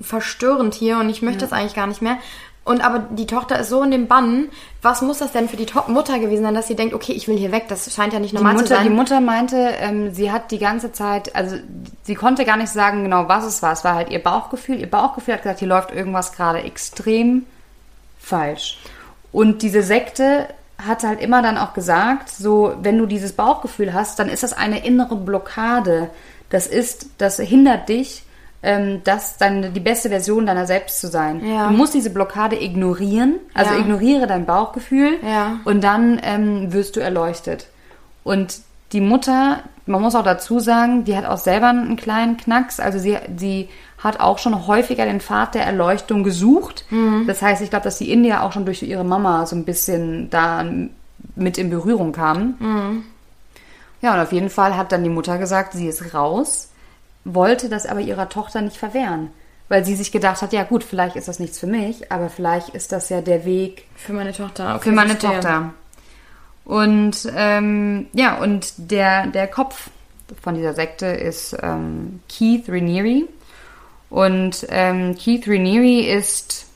verstörend 0.00 0.74
hier 0.74 0.98
und 0.98 1.10
ich 1.10 1.20
möchte 1.20 1.40
das 1.40 1.52
eigentlich 1.52 1.74
gar 1.74 1.86
nicht 1.86 2.00
mehr. 2.00 2.16
Und 2.62 2.84
aber 2.84 3.00
die 3.10 3.26
Tochter 3.26 3.58
ist 3.58 3.70
so 3.70 3.82
in 3.82 3.90
dem 3.90 4.06
Bann, 4.06 4.48
was 4.82 5.00
muss 5.02 5.18
das 5.18 5.32
denn 5.32 5.48
für 5.48 5.56
die 5.56 5.66
to 5.66 5.82
Mutter 5.88 6.18
gewesen 6.18 6.42
sein, 6.42 6.54
dass 6.54 6.68
sie 6.68 6.76
denkt, 6.76 6.94
okay, 6.94 7.12
ich 7.12 7.26
will 7.26 7.36
hier 7.36 7.52
weg, 7.52 7.64
das 7.68 7.92
scheint 7.92 8.12
ja 8.12 8.20
nicht 8.20 8.34
normal 8.34 8.56
zu 8.56 8.62
Mutter, 8.62 8.76
sein. 8.76 8.84
die 8.84 8.94
Mutter 8.94 9.20
meinte, 9.20 9.56
ähm, 9.56 10.12
sie 10.14 10.30
hat 10.30 10.50
die 10.50 10.58
ganze 10.58 10.92
Zeit, 10.92 11.34
also 11.34 11.56
sie 12.02 12.14
konnte 12.14 12.44
gar 12.44 12.58
nicht 12.58 12.70
sagen 12.70 13.02
genau, 13.02 13.28
was 13.28 13.44
es 13.44 13.62
war. 13.62 13.72
Es 13.72 13.82
war 13.82 13.94
halt 13.94 14.10
ihr 14.10 14.22
Bauchgefühl. 14.22 14.78
Ihr 14.78 14.90
Bauchgefühl 14.90 15.34
hat 15.34 15.42
gesagt, 15.42 15.58
hier 15.60 15.68
läuft 15.68 15.90
irgendwas 15.90 16.32
gerade 16.32 16.62
extrem 16.62 17.46
falsch. 18.20 18.78
Und 19.32 19.62
diese 19.62 19.82
Sekte 19.82 20.46
hat 20.86 21.02
halt 21.04 21.20
immer 21.20 21.42
dann 21.42 21.58
auch 21.58 21.72
gesagt, 21.74 22.30
so, 22.30 22.74
wenn 22.82 22.98
du 22.98 23.06
dieses 23.06 23.32
Bauchgefühl 23.32 23.92
hast, 23.94 24.18
dann 24.18 24.28
ist 24.28 24.42
das 24.42 24.52
eine 24.52 24.84
innere 24.84 25.16
Blockade. 25.16 26.10
Das 26.48 26.66
ist, 26.66 27.06
das 27.18 27.38
hindert 27.38 27.88
dich, 27.88 28.24
ähm, 28.62 29.00
das 29.04 29.38
deine, 29.38 29.70
die 29.70 29.80
beste 29.80 30.08
Version 30.10 30.46
deiner 30.46 30.66
selbst 30.66 31.00
zu 31.00 31.08
sein. 31.08 31.44
Ja. 31.46 31.68
Du 31.68 31.74
musst 31.76 31.94
diese 31.94 32.10
Blockade 32.10 32.62
ignorieren, 32.62 33.36
also 33.54 33.72
Ja. 33.74 33.80
ignoriere 33.80 34.26
dein 34.26 34.44
Bauchgefühl 34.46 35.18
Ja. 35.26 35.60
und 35.64 35.82
dann 35.82 36.20
ähm, 36.22 36.72
wirst 36.72 36.96
du 36.96 37.00
erleuchtet. 37.00 37.68
Und 38.24 38.58
die 38.92 39.00
Mutter, 39.00 39.60
man 39.86 40.02
muss 40.02 40.14
auch 40.14 40.24
dazu 40.24 40.58
sagen, 40.58 41.04
die 41.04 41.16
hat 41.16 41.24
auch 41.24 41.38
selber 41.38 41.68
einen 41.68 41.96
kleinen 41.96 42.36
Knacks. 42.36 42.80
Also 42.80 42.98
sie, 42.98 43.16
sie 43.36 43.68
hat 44.02 44.18
auch 44.20 44.38
schon 44.38 44.66
häufiger 44.66 45.04
den 45.04 45.20
Pfad 45.20 45.54
der 45.54 45.64
Erleuchtung 45.64 46.24
gesucht. 46.24 46.84
Das 47.26 47.42
heißt, 47.42 47.62
ich 47.62 47.70
glaube, 47.70 47.84
dass 47.84 47.98
die 47.98 48.10
India 48.10 48.42
auch 48.42 48.52
schon 48.52 48.64
durch 48.64 48.82
ihre 48.82 49.04
Mama 49.04 49.46
so 49.46 49.54
ein 49.54 49.64
bisschen 49.64 50.30
da 50.30 50.64
mit 51.36 51.58
in 51.58 51.70
Berührung 51.70 52.12
kam. 52.12 53.04
Ja, 54.00 54.14
und 54.14 54.20
auf 54.20 54.32
jeden 54.32 54.48
Fall 54.50 54.76
hat 54.76 54.92
dann 54.92 55.04
die 55.04 55.10
Mutter 55.10 55.36
gesagt, 55.36 55.74
sie 55.74 55.86
ist 55.86 56.14
raus, 56.14 56.70
wollte 57.24 57.68
das 57.68 57.84
aber 57.86 58.00
ihrer 58.00 58.28
Tochter 58.30 58.62
nicht 58.62 58.78
verwehren. 58.78 59.30
Weil 59.68 59.84
sie 59.84 59.94
sich 59.94 60.10
gedacht 60.10 60.42
hat, 60.42 60.52
ja 60.52 60.64
gut, 60.64 60.82
vielleicht 60.82 61.14
ist 61.14 61.28
das 61.28 61.38
nichts 61.38 61.58
für 61.58 61.66
mich, 61.68 62.10
aber 62.10 62.28
vielleicht 62.28 62.70
ist 62.70 62.92
das 62.92 63.08
ja 63.08 63.20
der 63.20 63.44
Weg, 63.44 63.84
Für 63.94 64.14
meine 64.14 64.32
Tochter. 64.32 64.76
Okay, 64.76 64.88
für 64.88 64.92
meine 64.92 65.10
verstehe. 65.10 65.40
Tochter. 65.40 65.74
Und 66.64 67.30
ähm, 67.36 68.06
ja, 68.12 68.38
und 68.38 68.72
der, 68.78 69.26
der 69.28 69.46
Kopf 69.46 69.90
von 70.42 70.54
dieser 70.54 70.74
Sekte 70.74 71.06
ist 71.06 71.56
ähm, 71.62 72.20
Keith 72.28 72.64
Raniere. 72.68 73.28
Und 74.10 74.66
ähm, 74.70 75.16
Keith 75.16 75.46
Raniere 75.46 76.06
ist, 76.06 76.66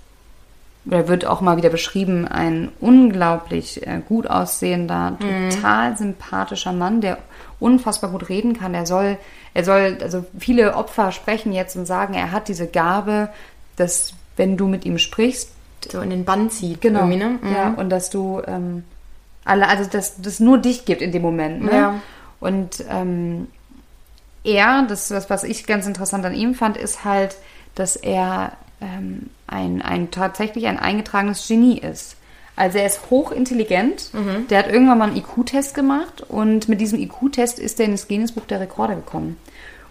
oder 0.86 1.08
wird 1.08 1.26
auch 1.26 1.40
mal 1.40 1.56
wieder 1.56 1.70
beschrieben, 1.70 2.28
ein 2.28 2.70
unglaublich 2.80 3.86
äh, 3.86 4.00
gut 4.06 4.28
aussehender, 4.28 5.16
total 5.50 5.96
sympathischer 5.96 6.72
Mann, 6.72 7.00
der 7.00 7.18
unfassbar 7.58 8.10
gut 8.10 8.28
reden 8.28 8.56
kann. 8.56 8.74
Er 8.74 8.86
soll, 8.86 9.18
er 9.52 9.64
soll, 9.64 9.98
also 10.00 10.24
viele 10.38 10.74
Opfer 10.76 11.10
sprechen 11.10 11.52
jetzt 11.52 11.76
und 11.76 11.86
sagen, 11.86 12.14
er 12.14 12.30
hat 12.30 12.48
diese 12.48 12.68
Gabe, 12.68 13.30
dass 13.76 14.14
wenn 14.36 14.56
du 14.56 14.68
mit 14.68 14.84
ihm 14.84 14.98
sprichst, 14.98 15.50
So 15.90 16.00
in 16.00 16.10
den 16.10 16.24
Bann 16.24 16.50
zieht. 16.50 16.80
Genau. 16.80 17.06
Ne? 17.06 17.38
Mhm. 17.42 17.52
Ja, 17.54 17.74
und 17.76 17.90
dass 17.90 18.10
du 18.10 18.40
ähm, 18.46 18.84
alle, 19.44 19.68
also 19.68 19.88
dass 19.88 20.20
das 20.20 20.40
nur 20.40 20.58
dich 20.58 20.84
gibt 20.84 21.02
in 21.02 21.12
dem 21.12 21.22
Moment. 21.22 21.64
Ne? 21.64 21.72
Ja. 21.72 21.94
Und 22.40 22.84
ähm, 22.90 23.48
er, 24.44 24.84
das, 24.86 25.08
das, 25.08 25.30
was 25.30 25.42
ich 25.42 25.66
ganz 25.66 25.86
interessant 25.86 26.24
an 26.24 26.34
ihm 26.34 26.54
fand, 26.54 26.76
ist 26.76 27.04
halt, 27.04 27.36
dass 27.74 27.96
er 27.96 28.52
ähm, 28.80 29.30
ein, 29.46 29.82
ein 29.82 30.10
tatsächlich 30.10 30.66
ein 30.66 30.78
eingetragenes 30.78 31.46
Genie 31.48 31.78
ist. 31.78 32.16
Also 32.56 32.78
er 32.78 32.86
ist 32.86 33.10
hochintelligent. 33.10 34.10
Mhm. 34.12 34.46
Der 34.48 34.60
hat 34.60 34.68
irgendwann 34.68 34.98
mal 34.98 35.08
einen 35.08 35.16
IQ-Test 35.16 35.74
gemacht 35.74 36.22
und 36.28 36.68
mit 36.68 36.80
diesem 36.80 37.00
IQ-Test 37.00 37.58
ist 37.58 37.80
er 37.80 37.86
in 37.86 37.92
das 37.92 38.06
Guinness-Buch 38.06 38.46
der 38.46 38.60
Rekorde 38.60 38.94
gekommen. 38.94 39.38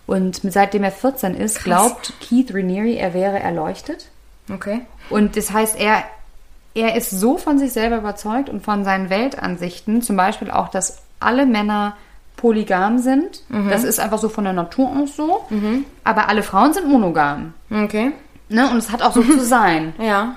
Und 0.05 0.41
seitdem 0.43 0.83
er 0.83 0.91
14 0.91 1.33
ist, 1.33 1.63
glaubt 1.63 2.13
Keith 2.21 2.53
Raniere, 2.53 2.95
er 2.95 3.13
wäre 3.13 3.39
erleuchtet. 3.39 4.09
Okay. 4.51 4.81
Und 5.09 5.37
das 5.37 5.51
heißt, 5.51 5.79
er, 5.79 6.03
er 6.73 6.95
ist 6.95 7.09
so 7.09 7.37
von 7.37 7.57
sich 7.57 7.71
selber 7.71 7.97
überzeugt 7.97 8.49
und 8.49 8.63
von 8.63 8.83
seinen 8.83 9.09
Weltansichten, 9.09 10.01
zum 10.01 10.17
Beispiel 10.17 10.51
auch, 10.51 10.67
dass 10.69 10.99
alle 11.19 11.45
Männer 11.45 11.95
polygam 12.35 12.99
sind. 12.99 13.43
Das 13.69 13.83
ist 13.83 13.99
einfach 13.99 14.19
so 14.19 14.29
von 14.29 14.43
der 14.43 14.53
Natur 14.53 14.89
aus 14.89 15.15
so. 15.15 15.45
Aber 16.03 16.27
alle 16.29 16.43
Frauen 16.43 16.73
sind 16.73 16.87
monogam. 16.89 17.53
Okay. 17.71 18.11
Ne? 18.49 18.69
Und 18.69 18.77
es 18.77 18.91
hat 18.91 19.01
auch 19.01 19.13
so 19.13 19.21
zu 19.21 19.39
sein. 19.43 19.93
Ja. 19.97 20.35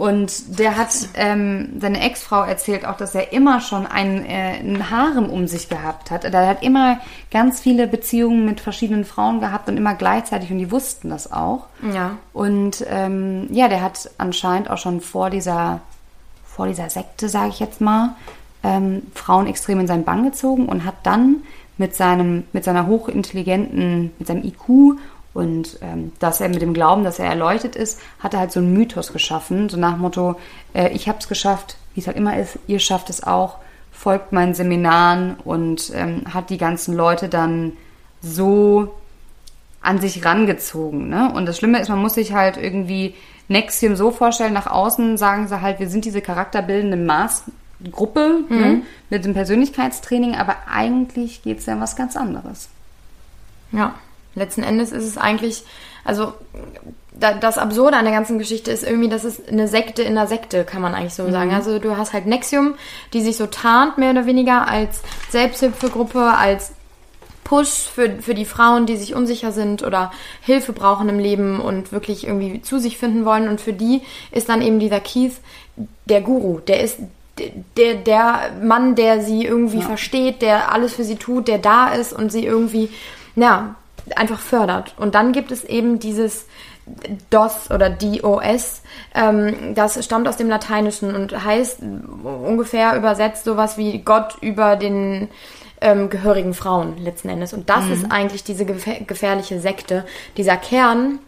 Und 0.00 0.58
der 0.58 0.78
hat 0.78 0.94
ähm, 1.12 1.74
seine 1.78 2.00
Ex-Frau 2.00 2.42
erzählt 2.44 2.86
auch, 2.86 2.96
dass 2.96 3.14
er 3.14 3.34
immer 3.34 3.60
schon 3.60 3.86
ein, 3.86 4.24
äh, 4.24 4.58
ein 4.58 4.88
Harem 4.88 5.28
um 5.28 5.46
sich 5.46 5.68
gehabt 5.68 6.10
hat. 6.10 6.24
Er 6.24 6.46
hat 6.46 6.62
immer 6.62 7.00
ganz 7.30 7.60
viele 7.60 7.86
Beziehungen 7.86 8.46
mit 8.46 8.62
verschiedenen 8.62 9.04
Frauen 9.04 9.40
gehabt 9.40 9.68
und 9.68 9.76
immer 9.76 9.94
gleichzeitig 9.94 10.50
und 10.50 10.56
die 10.56 10.70
wussten 10.70 11.10
das 11.10 11.30
auch. 11.30 11.66
Ja. 11.92 12.12
Und 12.32 12.82
ähm, 12.88 13.48
ja, 13.50 13.68
der 13.68 13.82
hat 13.82 14.10
anscheinend 14.16 14.70
auch 14.70 14.78
schon 14.78 15.02
vor 15.02 15.28
dieser, 15.28 15.82
vor 16.46 16.66
dieser 16.66 16.88
Sekte, 16.88 17.28
sage 17.28 17.50
ich 17.50 17.60
jetzt 17.60 17.82
mal, 17.82 18.14
ähm, 18.62 19.02
Frauen 19.14 19.46
extrem 19.46 19.80
in 19.80 19.86
seinen 19.86 20.04
Bann 20.04 20.24
gezogen 20.24 20.66
und 20.66 20.84
hat 20.84 20.96
dann 21.04 21.36
mit 21.78 21.94
seinem, 21.94 22.44
mit 22.52 22.64
seiner 22.64 22.86
hochintelligenten, 22.86 24.12
mit 24.18 24.28
seinem 24.28 24.44
IQ 24.44 24.98
und 25.32 25.78
ähm, 25.80 26.12
dass 26.18 26.40
er 26.40 26.48
mit 26.48 26.60
dem 26.60 26.74
Glauben, 26.74 27.04
dass 27.04 27.18
er 27.18 27.26
erleuchtet 27.26 27.76
ist, 27.76 28.00
hat 28.18 28.34
er 28.34 28.40
halt 28.40 28.52
so 28.52 28.60
einen 28.60 28.72
Mythos 28.72 29.12
geschaffen, 29.12 29.68
so 29.68 29.76
nach 29.76 29.96
Motto, 29.96 30.36
äh, 30.74 30.90
ich 30.90 31.08
habe 31.08 31.18
es 31.18 31.28
geschafft, 31.28 31.76
wie 31.94 32.00
es 32.00 32.06
halt 32.06 32.16
immer 32.16 32.36
ist, 32.38 32.58
ihr 32.66 32.80
schafft 32.80 33.10
es 33.10 33.22
auch, 33.22 33.58
folgt 33.92 34.32
meinen 34.32 34.54
Seminaren 34.54 35.36
und 35.44 35.92
ähm, 35.94 36.22
hat 36.32 36.50
die 36.50 36.58
ganzen 36.58 36.94
Leute 36.94 37.28
dann 37.28 37.72
so 38.22 38.94
an 39.80 39.98
sich 40.00 40.24
rangezogen. 40.24 41.08
Ne? 41.08 41.32
Und 41.34 41.46
das 41.46 41.56
Schlimme 41.56 41.80
ist, 41.80 41.88
man 41.88 42.00
muss 42.00 42.14
sich 42.14 42.32
halt 42.32 42.56
irgendwie 42.56 43.14
Nexium 43.48 43.96
so 43.96 44.10
vorstellen, 44.10 44.52
nach 44.52 44.66
außen 44.66 45.16
sagen 45.16 45.48
sie 45.48 45.60
halt, 45.60 45.80
wir 45.80 45.88
sind 45.88 46.04
diese 46.04 46.20
charakterbildende 47.84 47.90
Maßgruppe 47.90 48.44
ne? 48.48 48.82
mit 49.08 49.24
dem 49.24 49.34
Persönlichkeitstraining, 49.34 50.34
aber 50.34 50.56
eigentlich 50.70 51.42
geht 51.42 51.58
es 51.58 51.66
ja 51.66 51.74
um 51.74 51.80
was 51.80 51.96
ganz 51.96 52.16
anderes. 52.16 52.68
Ja, 53.72 53.94
letzten 54.34 54.62
Endes 54.62 54.92
ist 54.92 55.04
es 55.04 55.16
eigentlich, 55.16 55.64
also 56.04 56.34
da, 57.12 57.34
das 57.34 57.58
Absurde 57.58 57.96
an 57.96 58.04
der 58.04 58.14
ganzen 58.14 58.38
Geschichte 58.38 58.70
ist 58.70 58.84
irgendwie, 58.84 59.08
dass 59.08 59.24
es 59.24 59.46
eine 59.46 59.68
Sekte 59.68 60.02
in 60.02 60.14
der 60.14 60.26
Sekte, 60.26 60.64
kann 60.64 60.82
man 60.82 60.94
eigentlich 60.94 61.14
so 61.14 61.30
sagen. 61.30 61.52
Also 61.52 61.78
du 61.78 61.96
hast 61.96 62.12
halt 62.12 62.26
Nexium, 62.26 62.74
die 63.12 63.20
sich 63.20 63.36
so 63.36 63.46
tarnt, 63.46 63.98
mehr 63.98 64.10
oder 64.12 64.26
weniger, 64.26 64.68
als 64.68 65.02
Selbsthilfegruppe, 65.30 66.20
als 66.20 66.72
Push 67.44 67.88
für, 67.92 68.22
für 68.22 68.34
die 68.34 68.44
Frauen, 68.44 68.86
die 68.86 68.96
sich 68.96 69.14
unsicher 69.14 69.50
sind 69.50 69.82
oder 69.82 70.12
Hilfe 70.40 70.72
brauchen 70.72 71.08
im 71.08 71.18
Leben 71.18 71.60
und 71.60 71.90
wirklich 71.90 72.26
irgendwie 72.26 72.62
zu 72.62 72.78
sich 72.78 72.96
finden 72.96 73.24
wollen. 73.24 73.48
Und 73.48 73.60
für 73.60 73.72
die 73.72 74.02
ist 74.30 74.48
dann 74.48 74.62
eben 74.62 74.78
dieser 74.78 75.00
Keith 75.00 75.34
der 76.04 76.20
Guru. 76.20 76.60
Der 76.60 76.80
ist 76.80 77.00
der, 77.76 77.94
der 77.94 78.50
Mann, 78.62 78.94
der 78.94 79.22
sie 79.22 79.44
irgendwie 79.44 79.82
versteht, 79.82 80.42
der 80.42 80.72
alles 80.72 80.94
für 80.94 81.04
sie 81.04 81.16
tut, 81.16 81.48
der 81.48 81.58
da 81.58 81.88
ist 81.88 82.12
und 82.12 82.30
sie 82.30 82.44
irgendwie, 82.44 82.90
ja, 83.36 83.74
einfach 84.16 84.40
fördert. 84.40 84.94
Und 84.98 85.14
dann 85.14 85.32
gibt 85.32 85.50
es 85.50 85.64
eben 85.64 85.98
dieses 85.98 86.46
DOS 87.30 87.70
oder 87.70 87.90
DOS, 87.90 88.82
ähm, 89.14 89.74
das 89.74 90.02
stammt 90.04 90.26
aus 90.28 90.36
dem 90.36 90.48
Lateinischen 90.48 91.14
und 91.14 91.44
heißt 91.44 91.80
ungefähr 92.24 92.96
übersetzt 92.96 93.44
sowas 93.44 93.78
wie 93.78 93.98
Gott 93.98 94.36
über 94.40 94.76
den 94.76 95.28
ähm, 95.80 96.10
gehörigen 96.10 96.54
Frauen 96.54 96.96
letzten 96.98 97.28
Endes. 97.28 97.52
Und 97.52 97.70
das 97.70 97.88
ist 97.88 98.10
eigentlich 98.10 98.44
diese 98.44 98.64
gefähr 98.64 99.00
gefährliche 99.00 99.60
Sekte, 99.60 100.04
dieser 100.36 100.56
Kern, 100.56 101.18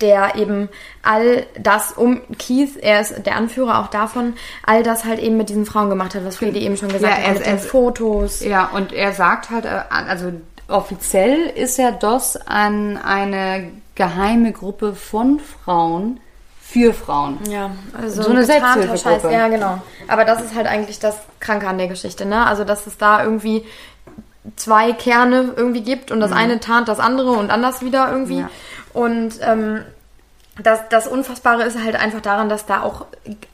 der 0.00 0.34
eben 0.36 0.68
all 1.02 1.46
das 1.58 1.92
um 1.92 2.20
Keith, 2.38 2.76
er 2.80 3.00
ist 3.00 3.24
der 3.24 3.36
Anführer 3.36 3.80
auch 3.80 3.86
davon, 3.88 4.34
all 4.64 4.82
das 4.82 5.04
halt 5.04 5.18
eben 5.20 5.36
mit 5.36 5.48
diesen 5.48 5.64
Frauen 5.66 5.88
gemacht 5.88 6.14
hat, 6.14 6.24
was 6.24 6.36
Fredi 6.36 6.58
eben 6.60 6.76
schon 6.76 6.88
gesagt 6.90 7.12
Ja, 7.12 7.18
hat, 7.18 7.26
er- 7.28 7.32
mit 7.34 7.46
den 7.46 7.58
Fotos. 7.58 8.44
Ja, 8.44 8.66
und 8.74 8.92
er 8.92 9.12
sagt 9.12 9.50
halt, 9.50 9.64
äh, 9.64 9.80
also 9.90 10.32
offiziell 10.68 11.46
ist 11.54 11.78
ja 11.78 11.92
DOS 11.92 12.36
an 12.36 12.98
eine 12.98 13.70
geheime 13.94 14.52
Gruppe 14.52 14.94
von 14.94 15.40
Frauen 15.40 16.20
für 16.60 16.92
Frauen. 16.92 17.38
Ja, 17.48 17.70
also 17.98 18.22
So 18.22 18.30
eine 18.30 18.44
Selbsthilfegruppe. 18.44 19.32
Ja, 19.32 19.48
genau. 19.48 19.80
Aber 20.08 20.24
das 20.24 20.42
ist 20.42 20.54
halt 20.54 20.66
eigentlich 20.66 20.98
das 20.98 21.16
Kranke 21.40 21.68
an 21.68 21.78
der 21.78 21.86
Geschichte, 21.88 22.26
ne? 22.26 22.44
Also, 22.46 22.64
dass 22.64 22.86
es 22.86 22.98
da 22.98 23.22
irgendwie 23.22 23.64
zwei 24.56 24.92
Kerne 24.92 25.54
irgendwie 25.56 25.80
gibt 25.80 26.10
und 26.12 26.20
das 26.20 26.30
eine 26.32 26.60
tarnt 26.60 26.88
das 26.88 27.00
andere 27.00 27.30
und 27.32 27.50
anders 27.50 27.82
wieder 27.82 28.10
irgendwie. 28.12 28.40
Ja. 28.40 28.50
Und 28.96 29.40
ähm, 29.42 29.82
das, 30.62 30.88
das 30.88 31.06
Unfassbare 31.06 31.64
ist 31.64 31.78
halt 31.82 31.96
einfach 31.96 32.22
daran, 32.22 32.48
dass 32.48 32.64
da 32.64 32.82
auch 32.82 33.04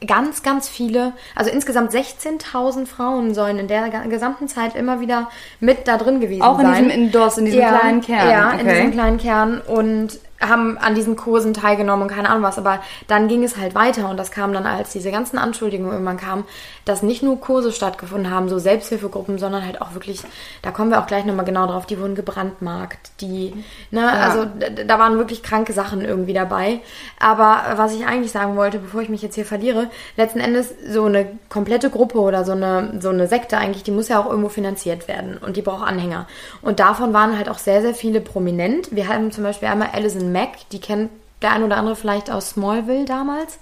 ganz, 0.07 0.41
ganz 0.41 0.69
viele, 0.69 1.11
also 1.35 1.51
insgesamt 1.51 1.91
16.000 1.91 2.85
Frauen 2.85 3.33
sollen 3.33 3.59
in 3.59 3.67
der 3.67 3.89
gesamten 4.07 4.47
Zeit 4.47 4.73
immer 4.75 5.01
wieder 5.01 5.29
mit 5.59 5.89
da 5.89 5.97
drin 5.97 6.21
gewesen 6.21 6.41
Auch 6.43 6.59
in 6.59 6.65
sein. 6.65 6.85
diesem 6.85 7.03
in 7.03 7.11
DOS, 7.11 7.37
in 7.37 7.45
diesem 7.45 7.59
ja, 7.59 7.77
kleinen 7.77 8.01
Kern. 8.01 8.29
Ja, 8.29 8.51
in 8.51 8.61
okay. 8.61 8.75
diesem 8.75 8.91
kleinen 8.93 9.17
Kern 9.17 9.59
und 9.59 10.17
haben 10.47 10.77
an 10.77 10.95
diesen 10.95 11.15
Kursen 11.15 11.53
teilgenommen 11.53 12.03
und 12.03 12.13
keine 12.13 12.29
Ahnung 12.29 12.43
was. 12.43 12.57
Aber 12.57 12.79
dann 13.07 13.27
ging 13.27 13.43
es 13.43 13.57
halt 13.57 13.75
weiter 13.75 14.09
und 14.09 14.17
das 14.17 14.31
kam 14.31 14.53
dann, 14.53 14.65
als 14.65 14.91
diese 14.91 15.11
ganzen 15.11 15.37
Anschuldigungen 15.37 15.91
irgendwann 15.93 16.17
kamen, 16.17 16.43
dass 16.85 17.01
nicht 17.03 17.23
nur 17.23 17.39
Kurse 17.39 17.71
stattgefunden 17.71 18.29
haben, 18.31 18.49
so 18.49 18.59
Selbsthilfegruppen, 18.59 19.37
sondern 19.37 19.65
halt 19.65 19.81
auch 19.81 19.93
wirklich, 19.93 20.21
da 20.61 20.71
kommen 20.71 20.91
wir 20.91 20.99
auch 20.99 21.07
gleich 21.07 21.23
nochmal 21.25 21.45
genau 21.45 21.65
drauf, 21.65 21.85
die 21.85 21.99
wurden 21.99 22.15
gebrandmarkt, 22.15 23.11
die, 23.21 23.53
ne, 23.91 24.11
also 24.11 24.43
d- 24.45 24.83
da 24.85 24.99
waren 24.99 25.17
wirklich 25.17 25.43
kranke 25.43 25.71
Sachen 25.71 26.03
irgendwie 26.03 26.33
dabei. 26.33 26.81
Aber 27.19 27.61
was 27.77 27.95
ich 27.95 28.05
eigentlich 28.05 28.31
sagen 28.33 28.57
wollte, 28.57 28.79
bevor 28.79 29.01
ich 29.01 29.07
mich 29.09 29.21
jetzt 29.21 29.35
hier 29.35 29.45
verliere, 29.45 29.89
letzten 30.17 30.39
Endes 30.41 30.73
so 30.89 31.05
eine 31.05 31.25
komplette 31.47 31.89
Gruppe 31.89 32.19
oder 32.19 32.43
so 32.43 32.51
eine, 32.51 32.99
so 32.99 33.09
eine 33.09 33.27
Sekte 33.27 33.57
eigentlich, 33.57 33.83
die 33.83 33.91
muss 33.91 34.09
ja 34.09 34.19
auch 34.19 34.29
irgendwo 34.29 34.49
finanziert 34.49 35.07
werden 35.07 35.37
und 35.37 35.55
die 35.55 35.61
braucht 35.61 35.87
Anhänger. 35.87 36.27
Und 36.61 36.81
davon 36.81 37.13
waren 37.13 37.37
halt 37.37 37.47
auch 37.47 37.59
sehr, 37.59 37.81
sehr 37.81 37.93
viele 37.93 38.19
prominent. 38.19 38.93
Wir 38.93 39.07
haben 39.07 39.31
zum 39.31 39.45
Beispiel 39.45 39.69
einmal 39.69 39.89
Alison 39.93 40.32
Mack, 40.33 40.69
die 40.71 40.79
kennt 40.79 41.09
der 41.41 41.51
ein 41.51 41.63
oder 41.63 41.77
andere 41.77 41.95
vielleicht 41.95 42.31
aus 42.31 42.51
Smallville 42.51 43.05
damals, 43.05 43.59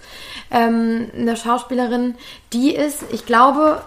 ähm, 0.52 1.10
eine 1.18 1.36
Schauspielerin, 1.36 2.16
die 2.54 2.74
ist, 2.74 3.04
ich 3.12 3.26
glaube, 3.26 3.82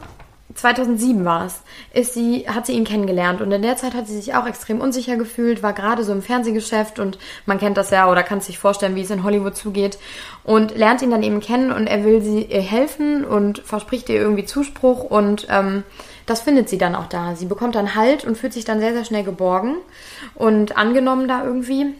2007 0.54 1.24
war 1.24 1.46
es, 1.46 1.62
ist 1.92 2.14
sie, 2.14 2.48
hat 2.48 2.66
sie 2.66 2.74
ihn 2.74 2.84
kennengelernt 2.84 3.40
und 3.40 3.50
in 3.50 3.62
der 3.62 3.76
Zeit 3.76 3.94
hat 3.94 4.06
sie 4.06 4.16
sich 4.16 4.34
auch 4.34 4.46
extrem 4.46 4.80
unsicher 4.80 5.16
gefühlt, 5.16 5.62
war 5.62 5.72
gerade 5.72 6.04
so 6.04 6.12
im 6.12 6.22
Fernsehgeschäft 6.22 6.98
und 6.98 7.18
man 7.46 7.58
kennt 7.58 7.76
das 7.76 7.90
ja 7.90 8.10
oder 8.10 8.22
kann 8.22 8.40
sich 8.40 8.58
vorstellen, 8.58 8.94
wie 8.94 9.02
es 9.02 9.10
in 9.10 9.24
Hollywood 9.24 9.56
zugeht 9.56 9.98
und 10.44 10.76
lernt 10.76 11.02
ihn 11.02 11.10
dann 11.10 11.22
eben 11.22 11.40
kennen 11.40 11.72
und 11.72 11.86
er 11.86 12.04
will 12.04 12.22
sie 12.22 12.44
ihr 12.44 12.60
helfen 12.60 13.24
und 13.24 13.60
verspricht 13.60 14.08
ihr 14.08 14.16
irgendwie 14.16 14.44
Zuspruch 14.44 15.04
und 15.04 15.46
ähm, 15.50 15.82
das 16.26 16.40
findet 16.40 16.68
sie 16.68 16.78
dann 16.78 16.94
auch 16.94 17.06
da. 17.06 17.34
Sie 17.36 17.46
bekommt 17.46 17.74
dann 17.74 17.94
Halt 17.94 18.24
und 18.24 18.38
fühlt 18.38 18.52
sich 18.52 18.64
dann 18.64 18.80
sehr, 18.80 18.94
sehr 18.94 19.04
schnell 19.04 19.24
geborgen 19.24 19.76
und 20.34 20.76
angenommen 20.76 21.28
da 21.28 21.44
irgendwie. 21.44 21.94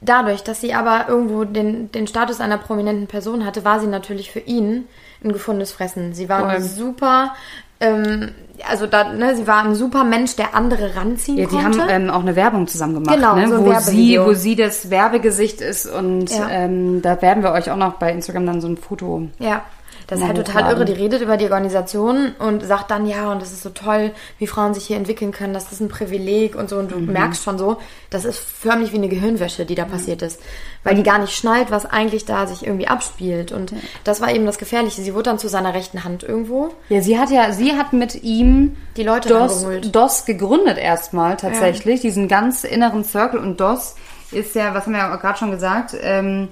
Dadurch, 0.00 0.42
dass 0.44 0.60
sie 0.60 0.74
aber 0.74 1.06
irgendwo 1.08 1.44
den, 1.44 1.90
den 1.90 2.06
Status 2.06 2.40
einer 2.40 2.58
prominenten 2.58 3.06
Person 3.08 3.44
hatte, 3.44 3.64
war 3.64 3.80
sie 3.80 3.88
natürlich 3.88 4.30
für 4.30 4.38
ihn 4.40 4.84
ein 5.24 5.32
gefundenes 5.32 5.72
Fressen. 5.72 6.14
Sie 6.14 6.28
war 6.28 6.46
ein 6.46 6.62
super, 6.62 7.34
ähm, 7.80 8.30
also 8.70 8.86
da, 8.86 9.12
ne, 9.12 9.34
sie 9.34 9.46
war 9.48 9.64
ein 9.64 9.74
super 9.74 10.04
Mensch, 10.04 10.36
der 10.36 10.54
andere 10.54 10.94
ranziehen 10.94 11.36
Ja, 11.38 11.46
die 11.46 11.56
konnte. 11.56 11.82
haben 11.82 11.88
ähm, 11.90 12.10
auch 12.10 12.20
eine 12.20 12.36
Werbung 12.36 12.68
zusammen 12.68 12.94
gemacht, 12.94 13.16
Genau, 13.16 13.34
ne? 13.34 13.48
so 13.48 13.64
wo, 13.66 13.74
sie, 13.80 14.20
wo 14.20 14.34
sie 14.34 14.54
das 14.54 14.90
Werbegesicht 14.90 15.60
ist 15.60 15.86
und 15.86 16.30
Ja. 16.30 16.48
ähm, 16.48 17.02
da 17.02 17.20
werden 17.20 17.42
wir 17.42 17.50
euch 17.52 17.68
auch 17.70 17.76
noch 17.76 17.94
bei 17.94 18.12
Instagram 18.12 18.46
dann 18.46 18.60
so 18.60 18.68
ein 18.68 18.76
Foto. 18.76 19.22
Ja, 19.40 19.62
das 20.08 20.18
ist 20.20 20.26
halt 20.26 20.38
total 20.38 20.72
irre. 20.72 20.84
Die 20.86 20.92
redet 20.94 21.20
über 21.22 21.36
die 21.36 21.44
Organisation 21.44 22.32
und 22.38 22.64
sagt 22.64 22.90
dann, 22.90 23.06
ja, 23.06 23.30
und 23.30 23.40
das 23.42 23.52
ist 23.52 23.62
so 23.62 23.68
toll, 23.70 24.10
wie 24.38 24.46
Frauen 24.46 24.72
sich 24.74 24.86
hier 24.86 24.96
entwickeln 24.96 25.32
können. 25.32 25.52
Das 25.52 25.70
ist 25.70 25.80
ein 25.80 25.88
Privileg 25.88 26.56
und 26.56 26.68
so. 26.70 26.78
Und 26.78 26.90
du 26.90 26.96
Mhm. 26.96 27.12
merkst 27.12 27.42
schon 27.44 27.58
so, 27.58 27.76
das 28.08 28.24
ist 28.24 28.38
förmlich 28.38 28.90
wie 28.92 28.96
eine 28.96 29.08
Gehirnwäsche, 29.08 29.66
die 29.66 29.74
da 29.74 29.84
passiert 29.84 30.22
ist. 30.22 30.40
Weil 30.82 30.94
die 30.94 31.02
gar 31.02 31.18
nicht 31.18 31.34
schnallt, 31.36 31.70
was 31.70 31.84
eigentlich 31.86 32.24
da 32.24 32.46
sich 32.46 32.66
irgendwie 32.66 32.88
abspielt. 32.88 33.52
Und 33.52 33.74
das 34.04 34.20
war 34.22 34.32
eben 34.34 34.46
das 34.46 34.56
Gefährliche. 34.58 35.02
Sie 35.02 35.12
wurde 35.12 35.24
dann 35.24 35.38
zu 35.38 35.48
seiner 35.48 35.74
rechten 35.74 36.02
Hand 36.04 36.22
irgendwo. 36.22 36.70
Ja, 36.88 37.02
sie 37.02 37.18
hat 37.18 37.30
ja, 37.30 37.52
sie 37.52 37.72
hat 37.76 37.92
mit 37.92 38.22
ihm 38.22 38.76
Die 38.96 39.02
Leute 39.02 39.28
DOS. 39.28 39.66
DOS 39.92 40.24
gegründet 40.24 40.78
erstmal 40.78 41.36
tatsächlich, 41.36 42.00
diesen 42.00 42.28
ganz 42.28 42.64
inneren 42.64 43.04
Circle 43.04 43.38
und 43.40 43.60
DOS 43.60 43.94
ist 44.30 44.54
ja, 44.54 44.72
was 44.72 44.86
haben 44.86 44.92
wir 44.92 45.00
ja 45.00 45.16
gerade 45.16 45.38
schon 45.38 45.50
gesagt, 45.50 45.94
ähm, 46.00 46.48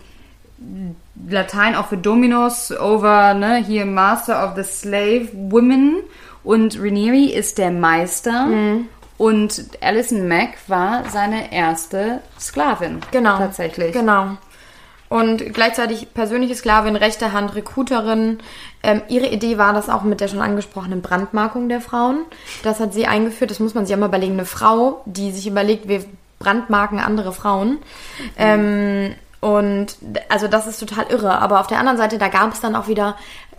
Latein 1.29 1.75
auch 1.75 1.87
für 1.89 1.97
Dominos 1.97 2.73
over, 2.79 3.35
ne, 3.35 3.57
hier 3.57 3.87
Master 3.87 4.45
of 4.45 4.55
the 4.57 4.63
Slave 4.63 5.29
Women 5.33 5.97
und 6.45 6.79
Ranieri 6.81 7.27
ist 7.33 7.59
der 7.59 7.71
Meister 7.71 8.47
Mhm. 8.47 8.89
und 9.19 9.65
Alison 9.81 10.29
Mack 10.29 10.51
war 10.69 11.05
seine 11.11 11.53
erste 11.53 12.21
Sklavin. 12.39 13.01
Genau. 13.11 13.39
Tatsächlich. 13.39 13.93
Genau. 13.93 14.37
Und 15.09 15.55
gleichzeitig 15.55 16.13
persönliche 16.15 16.57
Sklavin, 16.57 16.97
rechte 16.97 17.33
Hand, 17.33 17.55
Recruiterin. 17.55 18.39
Ähm, 18.83 19.03
ihre 19.09 19.29
Idee 19.29 19.57
war 19.57 19.73
das 19.73 19.89
auch 19.89 20.03
mit 20.03 20.21
der 20.21 20.27
schon 20.27 20.41
angesprochenen 20.41 21.01
Brandmarkung 21.01 21.69
der 21.69 21.81
Frauen. 21.81 22.25
Das 22.65 22.81
hat 22.81 22.93
sie 22.93 23.07
eingeführt. 23.07 23.53
Das 23.53 23.61
muss 23.61 23.75
man 23.75 23.87
sich 23.87 23.95
auch 23.95 24.01
mal 24.01 24.09
überlegen. 24.09 24.33
Eine 24.33 24.47
Frau, 24.47 25.03
die 25.07 25.31
sich 25.31 25.47
überlegt, 25.47 25.87
wir 25.87 26.05
brandmarken 26.41 26.99
andere 26.99 27.33
Frauen. 27.33 27.79
Ähm, 28.37 29.15
und 29.47 29.97
also 30.29 30.49
das 30.49 30.67
ist 30.67 30.81
total 30.81 31.07
irre. 31.07 31.39
Aber 31.39 31.61
auf 31.61 31.69
der 31.69 31.79
anderen 31.79 31.99
Seite, 31.99 32.19
da 32.19 32.27
gab 32.27 32.53
es 32.53 32.61
dann 32.61 32.75
auch 32.75 32.89
wieder 32.89 33.15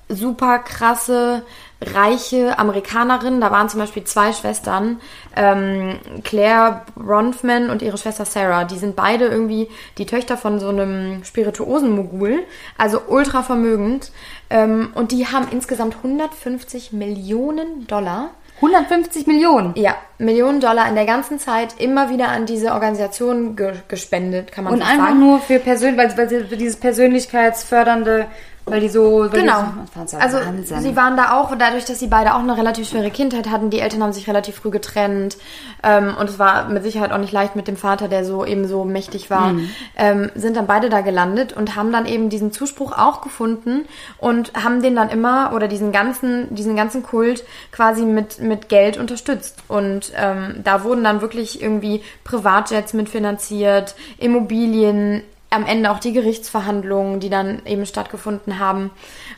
super 0.10 0.60
krasse, 0.60 1.44
reiche 1.82 2.60
Amerikanerinnen. 2.60 3.40
Da 3.40 3.52
waren 3.52 3.70
zum 3.70 3.80
Beispiel 3.80 4.04
zwei 4.04 4.34
Schwestern, 4.34 5.00
ähm, 5.38 5.98
Claire 6.26 6.82
Bronfman 6.96 7.70
und 7.70 7.82
ihre 7.82 7.98
Schwester 7.98 8.26
Sarah. 8.26 8.66
Die 8.66 8.78
sind 8.78 8.98
beide 8.98 9.28
irgendwie 9.28 9.70
die 9.98 10.06
Töchter 10.06 10.36
von 10.36 10.60
so 10.60 10.68
einem 10.68 11.24
spirituosen 11.24 11.96
Mogul, 11.96 12.44
also 12.78 13.00
ultra 13.08 13.42
vermögend. 13.42 14.12
Ähm, 14.50 14.90
und 14.94 15.14
die 15.14 15.28
haben 15.28 15.48
insgesamt 15.52 15.96
150 15.96 16.92
Millionen 16.92 17.88
Dollar 17.88 18.32
150 18.58 19.28
Millionen. 19.28 19.74
ja, 19.76 19.96
Millionen 20.18 20.60
Dollar 20.60 20.88
in 20.90 20.96
der 20.96 21.06
ganzen 21.06 21.38
Zeit 21.40 21.76
immer 21.80 22.10
wieder 22.10 22.30
an 22.30 22.46
diese 22.46 22.72
Organisation 22.74 23.56
ge 23.56 23.74
gespendet, 23.88 24.52
kann 24.52 24.64
man 24.64 24.74
Und 24.74 24.82
einfach 24.82 25.10
sagen. 25.10 25.20
nur 25.20 25.40
für 25.40 25.60
persönlich, 25.60 25.98
weil, 26.00 26.18
weil 26.18 26.30
sie 26.30 26.44
dieses 26.58 26.76
persönlichkeitsfördernde, 26.78 28.26
weil 28.68 28.82
die 28.82 28.90
so, 28.90 29.22
weil 29.22 29.30
Genau. 29.30 29.64
Die, 29.64 30.14
war 30.14 30.22
Also 30.22 30.38
Wahnsinn. 30.38 30.82
sie 30.82 30.96
waren 30.96 31.18
da 31.18 31.40
auch, 31.40 31.56
dadurch, 31.58 31.86
dass 31.86 32.00
sie 32.00 32.08
beide 32.08 32.36
auch 32.36 32.40
eine 32.40 32.58
relativ 32.58 32.90
schwere 32.90 33.10
Kindheit 33.10 33.50
hatten. 33.50 33.70
Die 33.70 33.80
Eltern 33.80 34.04
haben 34.04 34.14
sich 34.14 34.28
relativ 34.28 34.56
früh 34.56 34.70
getrennt 34.70 35.38
ähm, 35.84 36.16
und 36.20 36.30
es 36.30 36.38
war 36.40 36.68
mit 36.70 36.84
Sicherheit 36.84 37.12
auch 37.12 37.18
nicht 37.18 37.32
leicht 37.32 37.56
mit 37.56 37.68
dem 37.68 37.78
Vater, 37.78 38.08
der 38.08 38.26
so 38.26 38.46
eben 38.46 38.68
so 38.68 38.84
mächtig 38.84 39.30
war. 39.30 39.54
Mhm. 39.54 39.70
Ähm, 39.96 40.32
sind 40.36 40.58
dann 40.58 40.68
beide 40.68 40.90
da 40.90 41.02
gelandet 41.02 41.54
und 41.54 41.76
haben 41.76 41.92
dann 41.92 42.06
eben 42.06 42.30
diesen 42.30 42.52
Zuspruch 42.52 42.92
auch 42.98 43.22
gefunden 43.22 43.86
und 44.18 44.54
haben 44.54 44.82
den 44.82 44.96
dann 44.96 45.10
immer 45.10 45.52
oder 45.54 45.68
diesen 45.68 45.92
ganzen 45.92 46.54
diesen 46.54 46.76
ganzen 46.76 47.04
Kult 47.04 47.44
quasi 47.72 48.04
mit 48.04 48.40
mit 48.40 48.70
Geld 48.70 48.98
unterstützt 48.98 49.60
und 49.68 50.12
ähm, 50.16 50.62
da 50.64 50.84
wurden 50.84 51.04
dann 51.04 51.22
wirklich 51.22 51.62
irgendwie 51.62 52.04
Privatjets 52.24 52.94
mitfinanziert, 52.94 53.96
Immobilien 54.18 55.24
am 55.50 55.66
Ende 55.66 55.92
auch 55.92 56.00
die 56.00 56.14
Gerichtsverhandlungen, 56.14 57.20
die 57.20 57.30
dann 57.30 57.66
eben 57.66 57.86
stattgefunden 57.86 58.60
haben. 58.60 58.92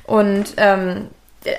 Und 0.05 0.53
ähm, 0.57 1.07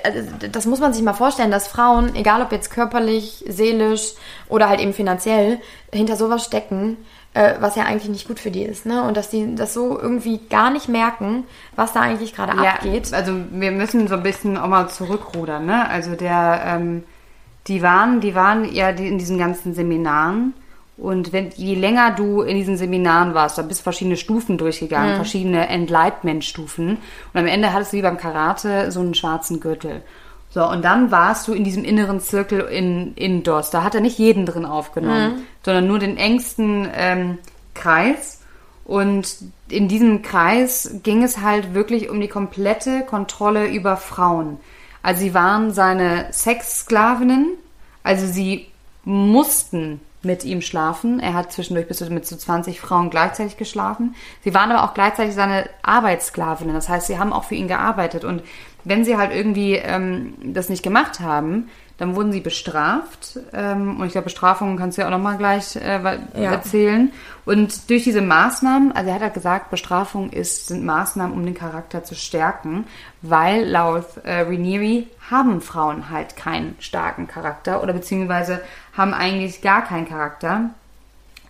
also 0.03 0.19
das 0.51 0.65
muss 0.65 0.79
man 0.79 0.93
sich 0.93 1.03
mal 1.03 1.13
vorstellen, 1.13 1.51
dass 1.51 1.67
Frauen, 1.67 2.15
egal 2.15 2.41
ob 2.41 2.51
jetzt 2.51 2.69
körperlich, 2.69 3.43
seelisch 3.47 4.13
oder 4.47 4.69
halt 4.69 4.79
eben 4.79 4.93
finanziell, 4.93 5.59
hinter 5.91 6.15
sowas 6.15 6.45
stecken, 6.45 6.97
äh, 7.33 7.55
was 7.59 7.75
ja 7.75 7.83
eigentlich 7.83 8.09
nicht 8.09 8.27
gut 8.27 8.39
für 8.39 8.51
die 8.51 8.63
ist. 8.63 8.85
Ne? 8.85 9.03
Und 9.03 9.17
dass 9.17 9.29
die 9.29 9.55
das 9.55 9.73
so 9.73 9.99
irgendwie 9.99 10.39
gar 10.49 10.69
nicht 10.69 10.87
merken, 10.89 11.45
was 11.75 11.93
da 11.93 12.01
eigentlich 12.01 12.35
gerade 12.35 12.55
ja, 12.61 12.71
abgeht. 12.71 13.13
Also 13.13 13.33
wir 13.51 13.71
müssen 13.71 14.07
so 14.07 14.15
ein 14.15 14.23
bisschen 14.23 14.57
auch 14.57 14.67
mal 14.67 14.89
zurückrudern, 14.89 15.65
ne? 15.65 15.89
Also 15.89 16.15
der, 16.15 16.61
ähm, 16.65 17.03
die 17.67 17.81
waren, 17.81 18.19
die 18.19 18.35
waren 18.35 18.71
ja 18.71 18.89
in 18.89 19.17
diesen 19.17 19.37
ganzen 19.37 19.73
Seminaren. 19.73 20.53
Und 21.01 21.33
wenn, 21.33 21.49
je 21.55 21.73
länger 21.73 22.11
du 22.11 22.43
in 22.43 22.55
diesen 22.55 22.77
Seminaren 22.77 23.33
warst, 23.33 23.57
da 23.57 23.63
bist 23.63 23.79
du 23.79 23.83
verschiedene 23.83 24.17
Stufen 24.17 24.59
durchgegangen, 24.59 25.15
verschiedene 25.15 25.67
Enlightenment-Stufen. 25.67 26.89
Und 26.89 27.39
am 27.39 27.47
Ende 27.47 27.73
hattest 27.73 27.91
du 27.91 27.97
wie 27.97 28.03
beim 28.03 28.17
Karate 28.17 28.91
so 28.91 28.99
einen 28.99 29.15
schwarzen 29.15 29.59
Gürtel. 29.59 30.03
So, 30.51 30.63
und 30.63 30.85
dann 30.85 31.09
warst 31.09 31.47
du 31.47 31.53
in 31.53 31.63
diesem 31.63 31.83
inneren 31.83 32.19
Zirkel 32.19 32.59
in, 32.59 33.15
in 33.15 33.41
DOS. 33.41 33.71
Da 33.71 33.83
hat 33.83 33.95
er 33.95 34.01
nicht 34.01 34.19
jeden 34.19 34.45
drin 34.45 34.63
aufgenommen, 34.63 35.47
sondern 35.65 35.87
nur 35.87 35.97
den 35.97 36.17
engsten 36.17 36.87
ähm, 36.93 37.39
Kreis. 37.73 38.41
Und 38.85 39.37
in 39.69 39.87
diesem 39.87 40.21
Kreis 40.21 40.99
ging 41.01 41.23
es 41.23 41.39
halt 41.39 41.73
wirklich 41.73 42.11
um 42.11 42.21
die 42.21 42.27
komplette 42.27 43.01
Kontrolle 43.01 43.69
über 43.69 43.97
Frauen. 43.97 44.57
Also 45.01 45.21
sie 45.21 45.33
waren 45.33 45.71
seine 45.71 46.27
Sexsklavinnen, 46.31 47.53
also 48.03 48.27
sie 48.27 48.67
mussten 49.03 49.99
mit 50.23 50.43
ihm 50.43 50.61
schlafen. 50.61 51.19
Er 51.19 51.33
hat 51.33 51.51
zwischendurch 51.51 51.87
bis 51.87 51.97
zu 51.97 52.11
mit 52.11 52.25
so 52.25 52.35
20 52.35 52.79
Frauen 52.79 53.09
gleichzeitig 53.09 53.57
geschlafen. 53.57 54.15
Sie 54.43 54.53
waren 54.53 54.71
aber 54.71 54.83
auch 54.83 54.93
gleichzeitig 54.93 55.33
seine 55.33 55.69
Arbeitssklavinnen. 55.81 56.73
Das 56.73 56.89
heißt, 56.89 57.07
sie 57.07 57.17
haben 57.17 57.33
auch 57.33 57.45
für 57.45 57.55
ihn 57.55 57.67
gearbeitet. 57.67 58.23
Und 58.23 58.43
wenn 58.83 59.03
sie 59.03 59.17
halt 59.17 59.33
irgendwie 59.33 59.75
ähm, 59.75 60.35
das 60.53 60.69
nicht 60.69 60.83
gemacht 60.83 61.19
haben, 61.19 61.69
dann 62.01 62.15
wurden 62.15 62.31
sie 62.31 62.39
bestraft. 62.41 63.37
Ähm, 63.53 63.99
und 63.99 64.07
ich 64.07 64.13
glaube, 64.13 64.23
Bestrafungen 64.25 64.75
kannst 64.75 64.97
du 64.97 65.03
ja 65.03 65.07
auch 65.07 65.11
nochmal 65.11 65.37
gleich 65.37 65.75
äh, 65.75 66.01
Ja. 66.01 66.51
erzählen. 66.53 67.13
Und 67.45 67.91
durch 67.91 68.05
diese 68.05 68.23
Maßnahmen, 68.23 68.91
also 68.91 69.07
er 69.09 69.15
hat 69.15 69.21
halt 69.21 69.35
gesagt, 69.35 69.69
Bestrafung 69.69 70.31
ist, 70.31 70.69
sind 70.69 70.83
Maßnahmen, 70.83 71.31
um 71.37 71.45
den 71.45 71.53
Charakter 71.53 72.03
zu 72.03 72.15
stärken, 72.15 72.87
weil 73.21 73.65
laut 73.69 74.05
äh, 74.23 74.41
Ranieri 74.41 75.09
haben 75.29 75.61
Frauen 75.61 76.09
halt 76.09 76.35
keinen 76.35 76.75
starken 76.79 77.27
Charakter 77.27 77.83
oder 77.83 77.93
beziehungsweise 77.93 78.61
haben 78.97 79.13
eigentlich 79.13 79.61
gar 79.61 79.83
keinen 79.83 80.09
Charakter. 80.09 80.71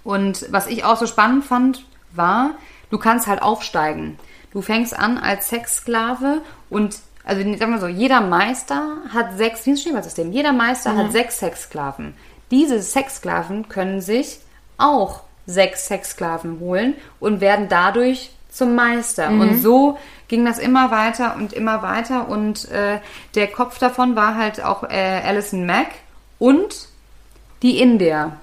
Und 0.03 0.51
was 0.51 0.67
ich 0.67 0.83
auch 0.83 0.97
so 0.97 1.07
spannend 1.07 1.45
fand, 1.45 1.85
war, 2.11 2.55
du 2.89 2.97
kannst 2.97 3.25
halt 3.25 3.41
aufsteigen. 3.41 4.19
Du 4.51 4.61
fängst 4.61 4.99
an 4.99 5.17
als 5.17 5.47
Sexsklave 5.47 6.41
und, 6.69 6.99
also 7.23 7.41
sagen 7.57 7.73
wir 7.73 7.79
so, 7.79 7.87
jeder 7.87 8.21
Meister 8.21 8.97
hat 9.13 9.37
sechs, 9.37 9.65
wie 9.65 9.71
ein 9.71 9.77
Schneeballsystem, 9.77 10.31
jeder 10.31 10.53
Meister 10.53 10.95
hat 10.95 11.11
sechs 11.11 11.39
Sexsklaven. 11.39 12.15
Diese 12.49 12.81
Sexsklaven 12.81 13.69
können 13.69 14.01
sich 14.01 14.39
auch 14.77 15.21
sechs 15.45 15.87
Sexsklaven 15.87 16.59
holen 16.59 16.95
und 17.19 17.41
werden 17.41 17.67
dadurch 17.69 18.31
zum 18.49 18.75
Meister. 18.75 19.29
Und 19.29 19.61
so 19.61 19.97
ging 20.27 20.45
das 20.45 20.59
immer 20.59 20.91
weiter 20.91 21.35
und 21.35 21.53
immer 21.53 21.81
weiter. 21.81 22.27
Und 22.27 22.69
äh, 22.69 22.99
der 23.35 23.47
Kopf 23.47 23.79
davon 23.79 24.15
war 24.15 24.35
halt 24.35 24.63
auch 24.63 24.83
äh, 24.83 25.21
Alison 25.23 25.65
Mack 25.65 25.89
und 26.39 26.87
die 27.61 27.79
India, 27.79 28.37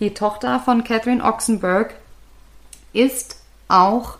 die 0.00 0.14
Tochter 0.14 0.58
von 0.60 0.84
Catherine 0.84 1.22
Oxenberg, 1.22 1.94
ist 2.92 3.36
auch 3.68 4.18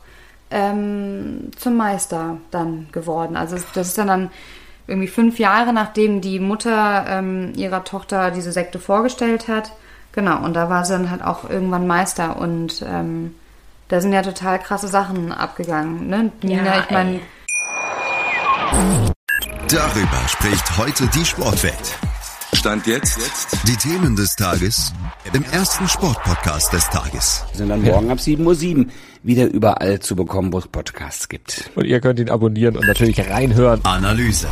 ähm, 0.53 1.51
zum 1.57 1.77
Meister 1.77 2.37
dann 2.51 2.89
geworden. 2.93 3.37
Also 3.37 3.57
das 3.75 3.89
ist 3.89 3.99
dann, 3.99 4.07
dann 4.07 4.31
irgendwie 4.87 5.09
fünf 5.09 5.39
Jahre, 5.39 5.73
nachdem 5.73 6.21
die 6.21 6.39
Mutter 6.39 7.05
ähm, 7.09 7.53
ihrer 7.57 7.85
Tochter 7.85 8.31
diese 8.31 8.53
Sekte 8.53 8.79
vorgestellt 8.79 9.49
hat. 9.49 9.73
Genau, 10.13 10.45
und 10.45 10.55
da 10.55 10.69
war 10.69 10.85
sie 10.85 10.93
dann 10.93 11.11
halt 11.11 11.23
auch 11.23 11.49
irgendwann 11.49 11.87
Meister 11.87 12.37
und 12.37 12.85
ähm, 12.87 13.35
Da 13.89 14.01
sind 14.01 14.13
ja 14.13 14.23
total 14.23 14.59
krasse 14.59 14.89
Sachen 14.89 15.33
abgegangen. 15.33 16.09
Ne? 16.09 16.33
Nina, 16.43 16.81
ich 16.81 16.91
meine, 16.91 17.21
Darüber 19.69 20.29
spricht 20.29 20.79
heute 20.79 21.07
die 21.09 21.25
Sportwelt. 21.25 21.99
Stand 22.55 22.87
jetzt. 22.87 23.19
Die 23.67 23.77
Themen 23.77 24.15
des 24.15 24.37
Tages 24.37 24.93
im 25.33 25.43
ersten 25.45 25.89
Sportpodcast 25.89 26.73
des 26.73 26.89
Tages. 26.91 27.45
sind 27.55 27.69
dann 27.69 27.83
morgen 27.83 28.11
ab 28.11 28.19
7.07 28.19 28.77
Uhr 28.79 28.87
wieder 29.23 29.47
überall 29.47 30.01
zu 30.01 30.15
bekommen, 30.15 30.53
wo 30.53 30.59
es 30.59 30.69
Podcasts 30.69 31.29
gibt. 31.29 31.71
Und 31.75 31.87
ihr 31.87 32.01
könnt 32.01 32.21
ihn 32.21 32.31
abonnieren 32.31 32.77
und 32.77 32.87
natürlich 32.87 33.19
reinhören. 33.19 33.85
Analyse. 33.85 34.49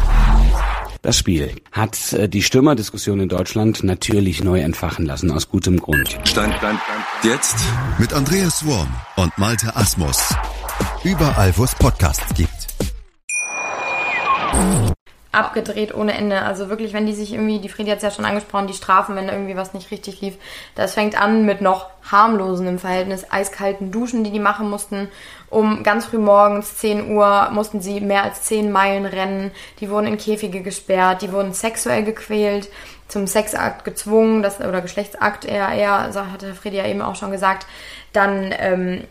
Das 1.03 1.17
Spiel 1.17 1.55
hat 1.73 2.13
äh, 2.13 2.29
die 2.29 2.43
Stürmerdiskussion 2.43 3.21
in 3.21 3.29
Deutschland 3.29 3.83
natürlich 3.83 4.45
neu 4.45 4.61
entfachen 4.61 5.07
lassen, 5.07 5.31
aus 5.31 5.49
gutem 5.49 5.79
Grund. 5.79 6.19
Stand, 6.25 6.55
Stand, 6.57 6.79
jetzt. 7.23 7.57
Mit 7.99 8.13
Andreas 8.13 8.67
Worm 8.67 8.89
und 9.17 9.37
Malte 9.39 9.75
Asmus. 9.77 10.35
Überall, 11.03 11.53
wo 11.57 11.65
es 11.65 11.75
Podcasts 11.75 12.35
gibt. 12.35 12.51
Abgedreht 15.33 15.95
ohne 15.95 16.15
Ende. 16.15 16.43
Also 16.43 16.69
wirklich, 16.69 16.93
wenn 16.93 17.07
die 17.07 17.13
sich 17.13 17.33
irgendwie, 17.33 17.61
die 17.61 17.69
Fredi 17.69 17.91
hat 17.91 17.99
es 17.99 18.03
ja 18.03 18.11
schon 18.11 18.25
angesprochen, 18.25 18.67
die 18.67 18.75
Strafen, 18.75 19.15
wenn 19.15 19.29
irgendwie 19.29 19.57
was 19.57 19.75
nicht 19.75 19.91
richtig 19.91 20.21
lief. 20.21 20.35
Das 20.75 20.95
fängt 20.95 21.21
an 21.21 21.45
mit 21.45 21.61
noch 21.61 21.89
harmlosen 22.11 22.67
im 22.67 22.79
Verhältnis, 22.79 23.27
eiskalten 23.31 23.93
Duschen, 23.93 24.25
die 24.25 24.33
die 24.33 24.41
machen 24.41 24.69
mussten. 24.69 25.09
Um 25.49 25.83
ganz 25.83 26.07
früh 26.07 26.19
morgens, 26.19 26.79
10 26.79 27.13
Uhr, 27.13 27.51
mussten 27.53 27.81
sie 27.81 28.01
mehr 28.01 28.25
als 28.25 28.43
10 28.43 28.73
Meilen 28.73 29.07
rennen. 29.07 29.53
Die 29.79 29.91
wurden 29.91 30.09
in 30.09 30.19
Käfige 30.19 30.63
gesperrt, 30.63 31.23
die 31.23 31.33
wurden 31.33 31.53
sexuell 31.53 32.03
gequält, 32.03 32.69
zum 33.07 33.27
Sexakt 33.27 33.85
gezwungen, 33.85 34.43
das, 34.43 34.61
oder 34.61 34.81
Geschlechtsakt 34.81 35.45
eher, 35.45 35.69
eher, 35.71 36.13
so 36.13 36.27
hatte 36.27 36.55
Fredi 36.55 36.77
ja 36.77 36.87
eben 36.87 37.03
auch 37.03 37.17
schon 37.17 37.31
gesagt. 37.31 37.67
Dann 38.13 38.55
ähm, 38.57 39.05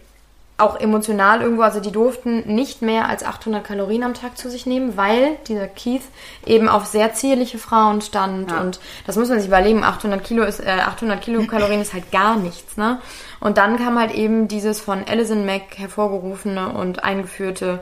auch 0.59 0.79
emotional 0.79 1.41
irgendwo, 1.41 1.63
also 1.63 1.79
die 1.79 1.91
durften 1.91 2.53
nicht 2.53 2.81
mehr 2.81 3.07
als 3.09 3.23
800 3.23 3.63
Kalorien 3.63 4.03
am 4.03 4.13
Tag 4.13 4.37
zu 4.37 4.49
sich 4.49 4.65
nehmen, 4.65 4.97
weil 4.97 5.37
dieser 5.47 5.67
Keith 5.67 6.03
eben 6.45 6.67
auf 6.69 6.85
sehr 6.85 7.13
zierliche 7.13 7.57
Frauen 7.57 8.01
stand 8.01 8.51
Ja. 8.51 8.61
und 8.61 8.79
das 9.05 9.15
muss 9.15 9.29
man 9.29 9.39
sich 9.39 9.47
überlegen, 9.47 9.83
800 9.83 10.23
Kilo 10.23 10.43
ist, 10.43 10.59
äh, 10.59 10.69
800 10.85 11.21
Kilokalorien 11.21 11.81
ist 11.81 11.93
halt 11.93 12.11
gar 12.11 12.35
nichts, 12.35 12.77
ne? 12.77 12.99
Und 13.39 13.57
dann 13.57 13.77
kam 13.77 13.97
halt 13.97 14.13
eben 14.13 14.47
dieses 14.47 14.81
von 14.81 15.03
Alison 15.09 15.45
Mack 15.45 15.77
hervorgerufene 15.77 16.69
und 16.69 17.03
eingeführte 17.03 17.79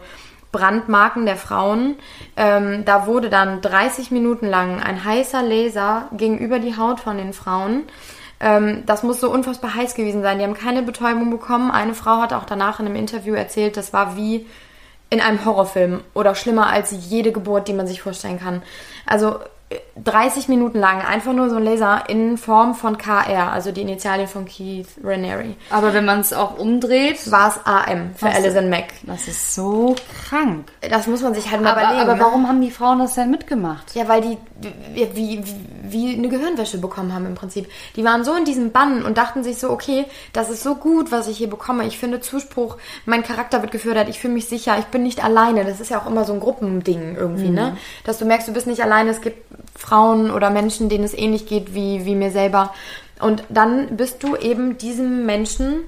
Brandmarken 0.51 1.25
der 1.25 1.35
Frauen. 1.35 1.95
Ähm, 2.35 2.85
da 2.85 3.05
wurde 3.05 3.29
dann 3.29 3.61
30 3.61 4.11
Minuten 4.11 4.47
lang 4.47 4.81
ein 4.81 5.03
heißer 5.03 5.41
Laser 5.43 6.07
gegenüber 6.13 6.59
die 6.59 6.77
Haut 6.77 6.99
von 6.99 7.17
den 7.17 7.33
Frauen. 7.33 7.83
Ähm, 8.39 8.83
das 8.85 9.03
muss 9.03 9.19
so 9.19 9.31
unfassbar 9.31 9.73
heiß 9.73 9.95
gewesen 9.95 10.21
sein. 10.21 10.37
Die 10.37 10.43
haben 10.43 10.53
keine 10.53 10.83
Betäubung 10.83 11.31
bekommen. 11.31 11.71
Eine 11.71 11.93
Frau 11.93 12.21
hat 12.21 12.33
auch 12.33 12.45
danach 12.45 12.79
in 12.79 12.85
einem 12.85 12.95
Interview 12.95 13.33
erzählt, 13.33 13.77
das 13.77 13.93
war 13.93 14.15
wie 14.15 14.45
in 15.09 15.21
einem 15.21 15.45
Horrorfilm 15.45 16.01
oder 16.13 16.35
schlimmer 16.35 16.67
als 16.67 16.91
jede 16.91 17.31
Geburt, 17.31 17.67
die 17.67 17.73
man 17.73 17.87
sich 17.87 18.01
vorstellen 18.01 18.39
kann. 18.39 18.61
Also 19.05 19.39
äh, 19.69 19.77
30 20.03 20.47
Minuten 20.47 20.79
lang 20.79 21.01
einfach 21.01 21.33
nur 21.33 21.49
so 21.49 21.55
ein 21.57 21.63
Laser 21.63 22.03
in 22.07 22.37
Form 22.37 22.75
von 22.75 22.97
KR, 22.97 23.51
also 23.51 23.71
die 23.71 23.81
Initialien 23.81 24.27
von 24.27 24.45
Keith 24.45 24.87
Raniere. 25.03 25.55
aber 25.69 25.93
wenn 25.93 26.05
man 26.05 26.19
es 26.19 26.33
auch 26.33 26.57
umdreht, 26.57 27.31
War 27.31 27.49
es 27.49 27.59
AM 27.65 28.11
für? 28.15 28.27
Alison 28.27 28.69
Mack. 28.69 28.93
das 29.03 29.27
ist 29.27 29.55
so 29.55 29.95
krank. 30.29 30.71
Das 30.89 31.07
muss 31.07 31.21
man 31.21 31.33
sich 31.33 31.49
halt 31.51 31.61
mal 31.61 31.71
Aber, 31.71 31.81
überlegen. 31.81 32.01
aber 32.01 32.15
ne? 32.15 32.21
warum 32.21 32.47
haben 32.47 32.61
die 32.61 32.71
Frauen 32.71 32.99
das 32.99 33.15
denn 33.15 33.31
mitgemacht? 33.31 33.95
Ja, 33.95 34.07
weil 34.07 34.21
die 34.21 34.37
wie, 34.91 35.07
wie, 35.13 35.43
wie 35.83 36.15
eine 36.15 36.29
Gehirnwäsche 36.29 36.79
bekommen 36.79 37.13
haben 37.13 37.25
im 37.27 37.35
Prinzip. 37.35 37.67
Die 37.95 38.03
waren 38.03 38.23
so 38.23 38.33
in 38.33 38.43
diesem 38.45 38.71
Bann 38.71 39.03
und 39.03 39.17
dachten 39.17 39.43
sich 39.43 39.59
so, 39.59 39.69
okay, 39.69 40.05
das 40.33 40.49
ist 40.49 40.63
so 40.63 40.75
gut, 40.75 41.11
was 41.11 41.27
ich 41.27 41.37
hier 41.37 41.49
bekomme. 41.49 41.85
Ich 41.85 41.97
finde 41.99 42.21
Zuspruch, 42.21 42.77
mein 43.05 43.23
Charakter 43.23 43.61
wird 43.61 43.71
gefördert, 43.71 44.09
ich 44.09 44.19
fühle 44.19 44.33
mich 44.33 44.47
sicher, 44.47 44.75
ich 44.79 44.85
bin 44.85 45.03
nicht 45.03 45.23
alleine. 45.23 45.63
Das 45.63 45.79
ist 45.79 45.89
ja 45.91 45.99
auch 45.99 46.07
immer 46.07 46.25
so 46.25 46.33
ein 46.33 46.39
Gruppending 46.39 47.15
irgendwie, 47.15 47.49
ne? 47.49 47.77
Dass 48.03 48.17
du 48.17 48.25
merkst, 48.25 48.47
du 48.47 48.53
bist 48.53 48.65
nicht 48.67 48.81
alleine, 48.83 49.11
es 49.11 49.21
gibt 49.21 49.45
Frauen 49.77 49.86
oder 49.91 50.49
Menschen, 50.49 50.89
denen 50.89 51.03
es 51.03 51.13
ähnlich 51.13 51.45
geht 51.47 51.73
wie, 51.73 52.05
wie 52.05 52.15
mir 52.15 52.31
selber. 52.31 52.73
Und 53.19 53.43
dann 53.49 53.97
bist 53.97 54.23
du 54.23 54.35
eben 54.35 54.77
diesem 54.77 55.25
Menschen, 55.25 55.79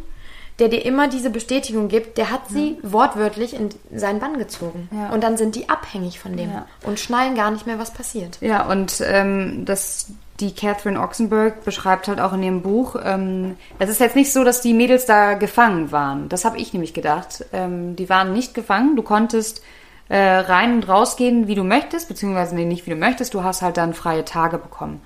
der 0.59 0.67
dir 0.67 0.83
immer 0.85 1.07
diese 1.07 1.29
Bestätigung 1.29 1.87
gibt, 1.87 2.17
der 2.17 2.31
hat 2.31 2.49
sie 2.49 2.77
wortwörtlich 2.83 3.53
in 3.53 3.69
seinen 3.95 4.19
Bann 4.19 4.37
gezogen. 4.37 4.89
Ja. 4.91 5.09
Und 5.09 5.23
dann 5.23 5.37
sind 5.37 5.55
die 5.55 5.69
abhängig 5.69 6.19
von 6.19 6.35
dem 6.35 6.51
Ja. 6.51 6.65
und 6.83 6.99
schnallen 6.99 7.35
gar 7.35 7.49
nicht 7.51 7.65
mehr, 7.65 7.79
was 7.79 7.91
passiert. 7.93 8.37
Ja, 8.41 8.65
und 8.65 9.01
ähm, 9.05 9.63
das, 9.63 10.07
die 10.41 10.53
Catherine 10.53 10.99
Oxenberg 10.99 11.63
beschreibt 11.63 12.09
halt 12.09 12.19
auch 12.19 12.33
in 12.33 12.43
ihrem 12.43 12.61
Buch, 12.61 12.97
ähm, 13.01 13.55
es 13.79 13.89
ist 13.89 14.01
jetzt 14.01 14.17
nicht 14.17 14.33
so, 14.33 14.43
dass 14.43 14.59
die 14.61 14.73
Mädels 14.73 15.05
da 15.05 15.35
gefangen 15.35 15.93
waren. 15.93 16.27
Das 16.27 16.43
habe 16.43 16.57
ich 16.57 16.73
nämlich 16.73 16.93
gedacht. 16.93 17.45
Ähm, 17.53 17.95
die 17.95 18.09
waren 18.09 18.33
nicht 18.33 18.53
gefangen. 18.53 18.97
Du 18.97 19.01
konntest 19.03 19.61
äh, 20.09 20.17
rein 20.17 20.73
und 20.73 20.87
rausgehen, 20.87 21.47
wie 21.47 21.55
du 21.55 21.63
möchtest, 21.63 22.07
beziehungsweise 22.07 22.55
nee, 22.55 22.65
nicht 22.65 22.85
wie 22.85 22.91
du 22.91 22.95
möchtest. 22.95 23.33
Du 23.33 23.43
hast 23.43 23.61
halt 23.61 23.77
dann 23.77 23.93
freie 23.93 24.25
Tage 24.25 24.57
bekommen. 24.57 25.01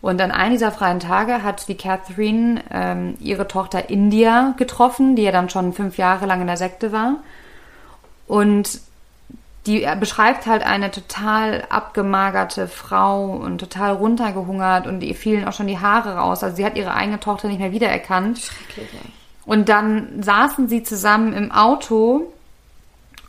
Und 0.00 0.20
an 0.20 0.32
einem 0.32 0.52
dieser 0.52 0.72
freien 0.72 0.98
Tage 0.98 1.44
hat 1.44 1.68
die 1.68 1.76
Catherine 1.76 2.60
ähm, 2.72 3.14
ihre 3.20 3.46
Tochter 3.46 3.88
India 3.88 4.52
getroffen, 4.56 5.14
die 5.14 5.22
ja 5.22 5.30
dann 5.30 5.48
schon 5.48 5.72
fünf 5.72 5.96
Jahre 5.96 6.26
lang 6.26 6.40
in 6.40 6.48
der 6.48 6.56
Sekte 6.56 6.90
war. 6.90 7.18
Und 8.26 8.80
die 9.66 9.84
er 9.84 9.94
beschreibt 9.94 10.46
halt 10.46 10.66
eine 10.66 10.90
total 10.90 11.64
abgemagerte 11.68 12.66
Frau 12.66 13.26
und 13.26 13.58
total 13.58 13.92
runtergehungert 13.92 14.88
und 14.88 15.02
ihr 15.04 15.14
fielen 15.14 15.46
auch 15.46 15.52
schon 15.52 15.68
die 15.68 15.78
Haare 15.78 16.16
raus. 16.16 16.42
Also 16.42 16.56
sie 16.56 16.66
hat 16.66 16.76
ihre 16.76 16.94
eigene 16.94 17.20
Tochter 17.20 17.46
nicht 17.46 17.60
mehr 17.60 17.70
wiedererkannt. 17.70 18.50
Und 19.46 19.68
dann 19.68 20.20
saßen 20.20 20.68
sie 20.68 20.82
zusammen 20.82 21.32
im 21.32 21.52
Auto 21.52 22.32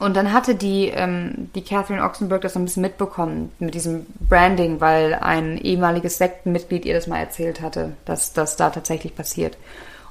und 0.03 0.17
dann 0.17 0.33
hatte 0.33 0.53
die, 0.55 0.89
ähm, 0.89 1.49
die 1.55 1.63
Catherine 1.63 2.03
Oxenberg 2.03 2.41
das 2.41 2.53
so 2.53 2.59
ein 2.59 2.65
bisschen 2.65 2.81
mitbekommen 2.81 3.53
mit 3.59 3.73
diesem 3.73 4.05
Branding, 4.27 4.81
weil 4.81 5.13
ein 5.13 5.57
ehemaliges 5.57 6.17
Sektenmitglied 6.17 6.83
ihr 6.83 6.93
das 6.93 7.07
mal 7.07 7.19
erzählt 7.19 7.61
hatte, 7.61 7.93
dass 8.03 8.33
das 8.33 8.57
da 8.57 8.69
tatsächlich 8.69 9.15
passiert. 9.15 9.57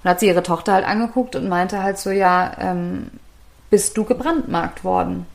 Und 0.02 0.10
hat 0.10 0.20
sie 0.20 0.28
ihre 0.28 0.42
Tochter 0.42 0.72
halt 0.72 0.86
angeguckt 0.86 1.36
und 1.36 1.46
meinte 1.46 1.82
halt 1.82 1.98
so, 1.98 2.10
ja, 2.10 2.52
ähm, 2.58 3.08
bist 3.68 3.96
du 3.98 4.04
gebrandmarkt 4.04 4.82
worden? 4.82 5.26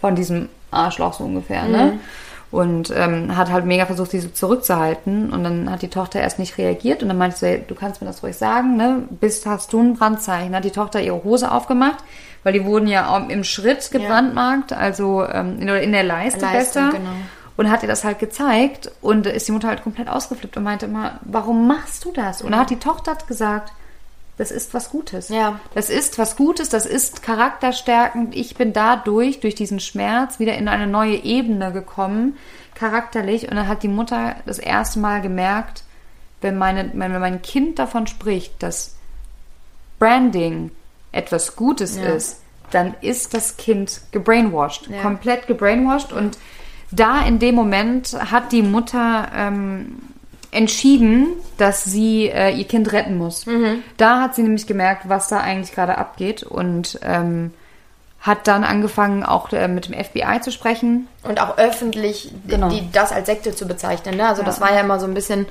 Von 0.00 0.14
diesem 0.14 0.50
Arschloch 0.70 1.14
so 1.14 1.24
ungefähr, 1.24 1.64
ne? 1.64 1.98
Und 2.50 2.92
ähm, 2.96 3.36
hat 3.36 3.50
halt 3.50 3.66
mega 3.66 3.84
versucht, 3.84 4.10
sie 4.10 4.20
so 4.20 4.28
zurückzuhalten. 4.28 5.32
Und 5.32 5.44
dann 5.44 5.70
hat 5.70 5.82
die 5.82 5.88
Tochter 5.88 6.20
erst 6.20 6.38
nicht 6.38 6.56
reagiert. 6.56 7.02
Und 7.02 7.08
dann 7.08 7.18
meinte 7.18 7.36
sie, 7.36 7.62
du 7.66 7.74
kannst 7.74 8.00
mir 8.00 8.06
das 8.06 8.22
ruhig 8.22 8.36
sagen, 8.36 8.76
ne? 8.76 9.02
Bist, 9.10 9.46
hast 9.46 9.72
du 9.72 9.80
ein 9.80 9.94
Brandzeichen? 9.94 10.54
Hat 10.54 10.64
die 10.64 10.70
Tochter 10.70 11.00
ihre 11.00 11.24
Hose 11.24 11.50
aufgemacht, 11.50 12.04
weil 12.42 12.52
die 12.52 12.64
wurden 12.64 12.86
ja 12.86 13.08
auch 13.08 13.28
im 13.28 13.44
Schritt 13.44 13.90
gebrandmarkt, 13.90 14.72
also 14.72 15.24
ähm, 15.24 15.60
in, 15.60 15.68
in 15.68 15.92
der 15.92 16.04
Leiste, 16.04 16.40
Leiste, 16.40 16.80
besser. 16.80 16.90
genau. 16.92 17.10
Und 17.56 17.70
hat 17.70 17.82
ihr 17.82 17.88
das 17.88 18.04
halt 18.04 18.20
gezeigt. 18.20 18.90
Und 19.00 19.26
da 19.26 19.30
ist 19.30 19.48
die 19.48 19.52
Mutter 19.52 19.66
halt 19.66 19.82
komplett 19.82 20.08
ausgeflippt 20.08 20.56
und 20.56 20.62
meinte 20.62 20.86
immer, 20.86 21.18
warum 21.22 21.66
machst 21.66 22.04
du 22.04 22.12
das? 22.12 22.40
Und 22.40 22.52
dann 22.52 22.60
hat 22.60 22.70
die 22.70 22.78
Tochter 22.78 23.16
gesagt, 23.26 23.72
das 24.38 24.52
ist 24.52 24.72
was 24.72 24.90
Gutes. 24.90 25.28
Ja. 25.28 25.58
Das 25.74 25.90
ist 25.90 26.16
was 26.16 26.36
Gutes, 26.36 26.68
das 26.68 26.86
ist 26.86 27.22
charakterstärkend. 27.22 28.36
Ich 28.36 28.54
bin 28.54 28.72
dadurch, 28.72 29.40
durch 29.40 29.56
diesen 29.56 29.80
Schmerz, 29.80 30.38
wieder 30.38 30.54
in 30.56 30.68
eine 30.68 30.86
neue 30.86 31.16
Ebene 31.16 31.72
gekommen, 31.72 32.36
charakterlich. 32.76 33.50
Und 33.50 33.56
dann 33.56 33.66
hat 33.66 33.82
die 33.82 33.88
Mutter 33.88 34.36
das 34.46 34.60
erste 34.60 35.00
Mal 35.00 35.20
gemerkt, 35.20 35.82
wenn, 36.40 36.56
meine, 36.56 36.92
wenn 36.94 37.20
mein 37.20 37.42
Kind 37.42 37.80
davon 37.80 38.06
spricht, 38.06 38.62
dass 38.62 38.94
Branding 39.98 40.70
etwas 41.12 41.56
Gutes 41.56 41.96
Ja. 41.96 42.04
ist, 42.04 42.40
dann 42.70 42.94
ist 43.00 43.32
das 43.34 43.56
Kind 43.56 44.00
gebrainwashed, 44.12 44.88
Ja. 44.88 45.00
komplett 45.02 45.46
gebrainwashed. 45.46 46.12
Und 46.12 46.38
da 46.90 47.24
in 47.26 47.38
dem 47.38 47.54
Moment 47.54 48.16
hat 48.30 48.52
die 48.52 48.62
Mutter 48.62 49.28
ähm, 49.34 49.98
entschieden, 50.50 51.28
dass 51.58 51.84
sie 51.84 52.28
äh, 52.28 52.50
ihr 52.54 52.66
Kind 52.66 52.92
retten 52.92 53.16
muss. 53.18 53.46
Mhm. 53.46 53.82
Da 53.96 54.20
hat 54.22 54.34
sie 54.34 54.42
nämlich 54.42 54.66
gemerkt, 54.66 55.08
was 55.08 55.28
da 55.28 55.40
eigentlich 55.40 55.74
gerade 55.74 55.98
abgeht 55.98 56.42
und 56.42 56.98
ähm, 57.02 57.52
hat 58.20 58.48
dann 58.48 58.64
angefangen, 58.64 59.22
auch 59.22 59.52
äh, 59.52 59.68
mit 59.68 59.86
dem 59.88 59.94
FBI 59.94 60.40
zu 60.40 60.50
sprechen. 60.50 61.06
Und 61.22 61.40
auch 61.40 61.56
öffentlich 61.58 62.32
Genau. 62.46 62.68
die, 62.70 62.82
das 62.92 63.12
als 63.12 63.26
Sekte 63.26 63.54
zu 63.54 63.66
bezeichnen. 63.68 64.16
Ne? 64.16 64.26
Also 64.26 64.42
Ja. 64.42 64.46
das 64.46 64.60
war 64.60 64.72
ja 64.74 64.80
immer 64.80 64.98
so 64.98 65.06
ein 65.06 65.14
bisschen 65.14 65.46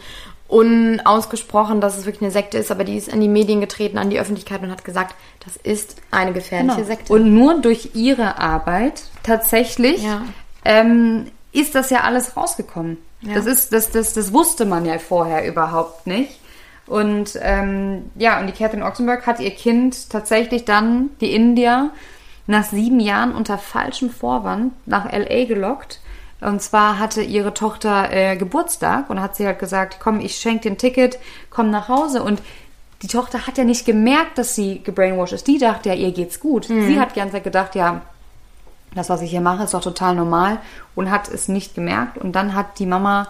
unausgesprochen, 0.47 1.81
dass 1.81 1.97
es 1.97 2.05
wirklich 2.05 2.21
eine 2.21 2.31
Sekte 2.31 2.57
ist, 2.57 2.71
aber 2.71 2.83
die 2.83 2.95
ist 2.97 3.11
an 3.11 3.19
die 3.21 3.27
Medien 3.27 3.59
getreten, 3.61 3.97
an 3.97 4.09
die 4.09 4.19
Öffentlichkeit 4.19 4.61
und 4.63 4.71
hat 4.71 4.85
gesagt, 4.85 5.15
das 5.45 5.57
ist 5.57 5.97
eine 6.11 6.33
gefährliche 6.33 6.85
Sekte. 6.85 7.13
Genau. 7.13 7.15
Und 7.25 7.33
nur 7.33 7.61
durch 7.61 7.91
ihre 7.95 8.37
Arbeit 8.39 9.03
tatsächlich 9.23 10.03
Ja. 10.03 10.21
ähm, 10.65 11.27
ist 11.51 11.75
das 11.75 11.89
ja 11.89 12.01
alles 12.01 12.37
rausgekommen. 12.37 12.97
Ja. 13.21 13.33
Das 13.33 13.45
ist, 13.45 13.73
das, 13.73 13.91
das, 13.91 14.13
das 14.13 14.31
wusste 14.31 14.65
man 14.65 14.85
ja 14.85 14.99
vorher 14.99 15.45
überhaupt 15.47 16.07
nicht. 16.07 16.39
Und 16.85 17.37
ähm, 17.41 18.11
ja, 18.15 18.39
und 18.39 18.47
die 18.47 18.53
Catherine 18.53 18.85
Oxenberg 18.85 19.25
hat 19.27 19.39
ihr 19.41 19.51
Kind 19.51 20.09
tatsächlich 20.09 20.63
dann, 20.65 21.09
die 21.19 21.33
India, 21.33 21.89
nach 22.45 22.63
sieben 22.63 23.01
Jahren 23.01 23.35
unter 23.35 23.57
falschem 23.57 24.09
Vorwand 24.09 24.71
nach 24.85 25.11
LA 25.11 25.45
gelockt. 25.45 25.99
Und 26.39 26.61
zwar 26.61 26.99
hatte 26.99 27.21
ihre 27.21 27.53
Tochter 27.53 28.11
äh, 28.11 28.37
Geburtstag 28.37 29.09
und 29.09 29.21
hat 29.21 29.35
sie 29.35 29.45
halt 29.45 29.59
gesagt, 29.59 29.97
komm, 29.99 30.19
ich 30.19 30.37
schenke 30.37 30.63
dir 30.63 30.71
ein 30.71 30.77
Ticket, 30.77 31.17
komm 31.49 31.71
nach 31.71 31.89
Hause. 31.89 32.21
Und 32.21 32.41
die 33.01 33.07
Tochter 33.07 33.47
hat 33.47 33.57
ja 33.57 33.63
nicht 33.63 33.85
gemerkt, 33.85 34.37
dass 34.37 34.55
sie 34.55 34.81
gebrainwashed 34.83 35.33
ist. 35.33 35.47
Die 35.47 35.57
dachte 35.57 35.89
ja, 35.89 35.95
ihr 35.95 36.11
geht's 36.11 36.39
gut. 36.39 36.69
Mhm. 36.69 36.87
Sie 36.87 36.99
hat 36.99 37.15
die 37.15 37.19
ganze 37.19 37.33
Zeit 37.33 37.43
gedacht, 37.43 37.75
ja, 37.75 38.01
das, 38.93 39.09
was 39.09 39.21
ich 39.21 39.31
hier 39.31 39.41
mache, 39.41 39.63
ist 39.63 39.73
doch 39.73 39.81
total 39.81 40.15
normal 40.15 40.59
und 40.95 41.11
hat 41.11 41.27
es 41.27 41.47
nicht 41.47 41.75
gemerkt. 41.75 42.17
Und 42.17 42.33
dann 42.33 42.55
hat 42.55 42.79
die 42.79 42.85
Mama 42.85 43.27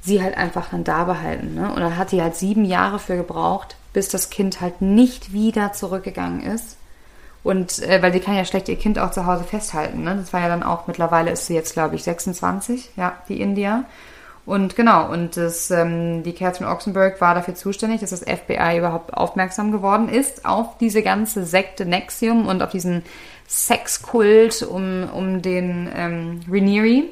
sie 0.00 0.22
halt 0.22 0.36
einfach 0.36 0.70
dann 0.70 0.84
da 0.84 1.04
behalten. 1.04 1.54
Ne? 1.54 1.70
Und 1.70 1.80
dann 1.80 1.96
hat 1.96 2.12
die 2.12 2.22
halt 2.22 2.36
sieben 2.36 2.64
Jahre 2.64 2.98
für 2.98 3.16
gebraucht, 3.16 3.76
bis 3.92 4.08
das 4.08 4.30
Kind 4.30 4.60
halt 4.60 4.80
nicht 4.80 5.32
wieder 5.32 5.72
zurückgegangen 5.72 6.42
ist. 6.42 6.76
Und 7.42 7.80
äh, 7.82 8.02
weil 8.02 8.12
sie 8.12 8.20
kann 8.20 8.34
ja 8.36 8.44
schlecht 8.44 8.68
ihr 8.68 8.76
Kind 8.76 8.98
auch 8.98 9.12
zu 9.12 9.26
Hause 9.26 9.44
festhalten. 9.44 10.02
Ne? 10.02 10.16
Das 10.16 10.32
war 10.32 10.40
ja 10.40 10.48
dann 10.48 10.62
auch, 10.62 10.86
mittlerweile 10.86 11.30
ist 11.30 11.46
sie 11.46 11.54
jetzt, 11.54 11.74
glaube 11.74 11.94
ich, 11.94 12.02
26, 12.02 12.90
ja, 12.96 13.14
die 13.28 13.40
India. 13.40 13.84
Und 14.46 14.76
genau, 14.76 15.10
und 15.10 15.36
das, 15.36 15.72
ähm, 15.72 16.22
die 16.22 16.32
Catherine 16.32 16.70
Oxenberg 16.70 17.20
war 17.20 17.34
dafür 17.34 17.56
zuständig, 17.56 18.00
dass 18.00 18.10
das 18.10 18.20
FBI 18.20 18.78
überhaupt 18.78 19.12
aufmerksam 19.12 19.72
geworden 19.72 20.08
ist 20.08 20.46
auf 20.46 20.78
diese 20.78 21.02
ganze 21.02 21.44
Sekte 21.44 21.84
Nexium 21.84 22.46
und 22.46 22.62
auf 22.62 22.70
diesen 22.70 23.02
Sexkult 23.48 24.62
um, 24.62 25.08
um 25.12 25.42
den 25.42 25.90
ähm, 25.94 26.40
Ranieri. 26.48 27.10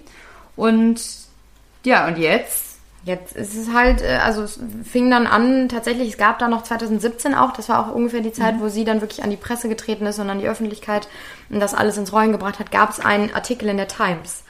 Und 0.55 1.01
ja, 1.85 2.07
und 2.07 2.19
jetzt 2.19 2.64
Jetzt 3.05 3.37
ist 3.37 3.55
es 3.55 3.73
halt, 3.73 4.01
äh, 4.03 4.19
also 4.23 4.43
es 4.43 4.59
fing 4.83 5.11
dann 5.11 5.27
an, 5.27 5.69
tatsächlich, 5.69 6.09
es 6.11 6.17
gab 6.17 6.39
da 6.39 6.49
noch 6.49 6.63
2017 6.63 7.35
auch, 7.35 7.53
das 7.53 7.69
war 7.69 7.87
auch 7.87 7.95
ungefähr 7.95 8.21
die 8.21 8.33
Zeit, 8.33 8.61
wo 8.61 8.69
sie 8.69 8.85
dann 8.85 9.03
wirklich 9.03 9.23
an 9.23 9.31
die 9.31 9.37
Presse 9.37 9.69
getreten 9.69 10.07
ist 10.07 10.19
und 10.19 10.31
an 10.31 10.39
die 10.39 10.49
Öffentlichkeit 10.49 11.07
und 11.51 11.61
das 11.61 11.75
alles 11.75 11.99
ins 11.99 12.13
Rollen 12.13 12.33
gebracht 12.33 12.59
hat, 12.59 12.71
gab 12.71 12.91
es 12.91 13.01
einen 13.01 13.35
Artikel 13.35 13.69
in 13.69 13.77
der 13.77 13.89
Times. 13.89 14.43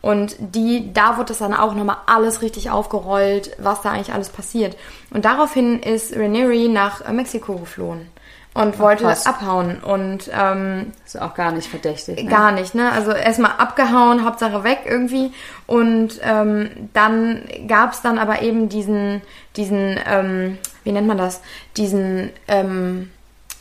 Und 0.00 0.36
die, 0.38 0.92
da 0.94 1.16
wurde 1.16 1.28
das 1.28 1.38
dann 1.38 1.52
auch 1.52 1.74
nochmal 1.74 1.98
alles 2.06 2.40
richtig 2.40 2.70
aufgerollt, 2.70 3.50
was 3.58 3.82
da 3.82 3.90
eigentlich 3.90 4.14
alles 4.14 4.30
passiert. 4.30 4.76
Und 5.10 5.24
daraufhin 5.24 5.80
ist 5.80 6.16
Ranieri 6.16 6.68
nach 6.68 7.06
Mexiko 7.10 7.56
geflohen 7.56 8.06
und 8.54 8.78
wollte 8.78 9.04
krass. 9.04 9.26
abhauen. 9.26 9.78
Und 9.80 10.30
ähm, 10.32 10.92
ist 11.04 11.20
auch 11.20 11.34
gar 11.34 11.52
nicht 11.52 11.68
verdächtig. 11.68 12.24
Ne? 12.24 12.30
Gar 12.30 12.52
nicht, 12.52 12.74
ne? 12.74 12.90
Also 12.92 13.12
erstmal 13.12 13.52
abgehauen, 13.58 14.24
Hauptsache 14.24 14.64
weg 14.64 14.80
irgendwie. 14.84 15.32
Und 15.66 16.20
ähm, 16.22 16.88
dann 16.92 17.42
gab's 17.66 18.02
dann 18.02 18.18
aber 18.18 18.42
eben 18.42 18.68
diesen, 18.68 19.22
diesen, 19.56 19.98
ähm, 20.06 20.58
wie 20.84 20.92
nennt 20.92 21.06
man 21.06 21.18
das? 21.18 21.40
Diesen, 21.76 22.30
ähm, 22.48 23.10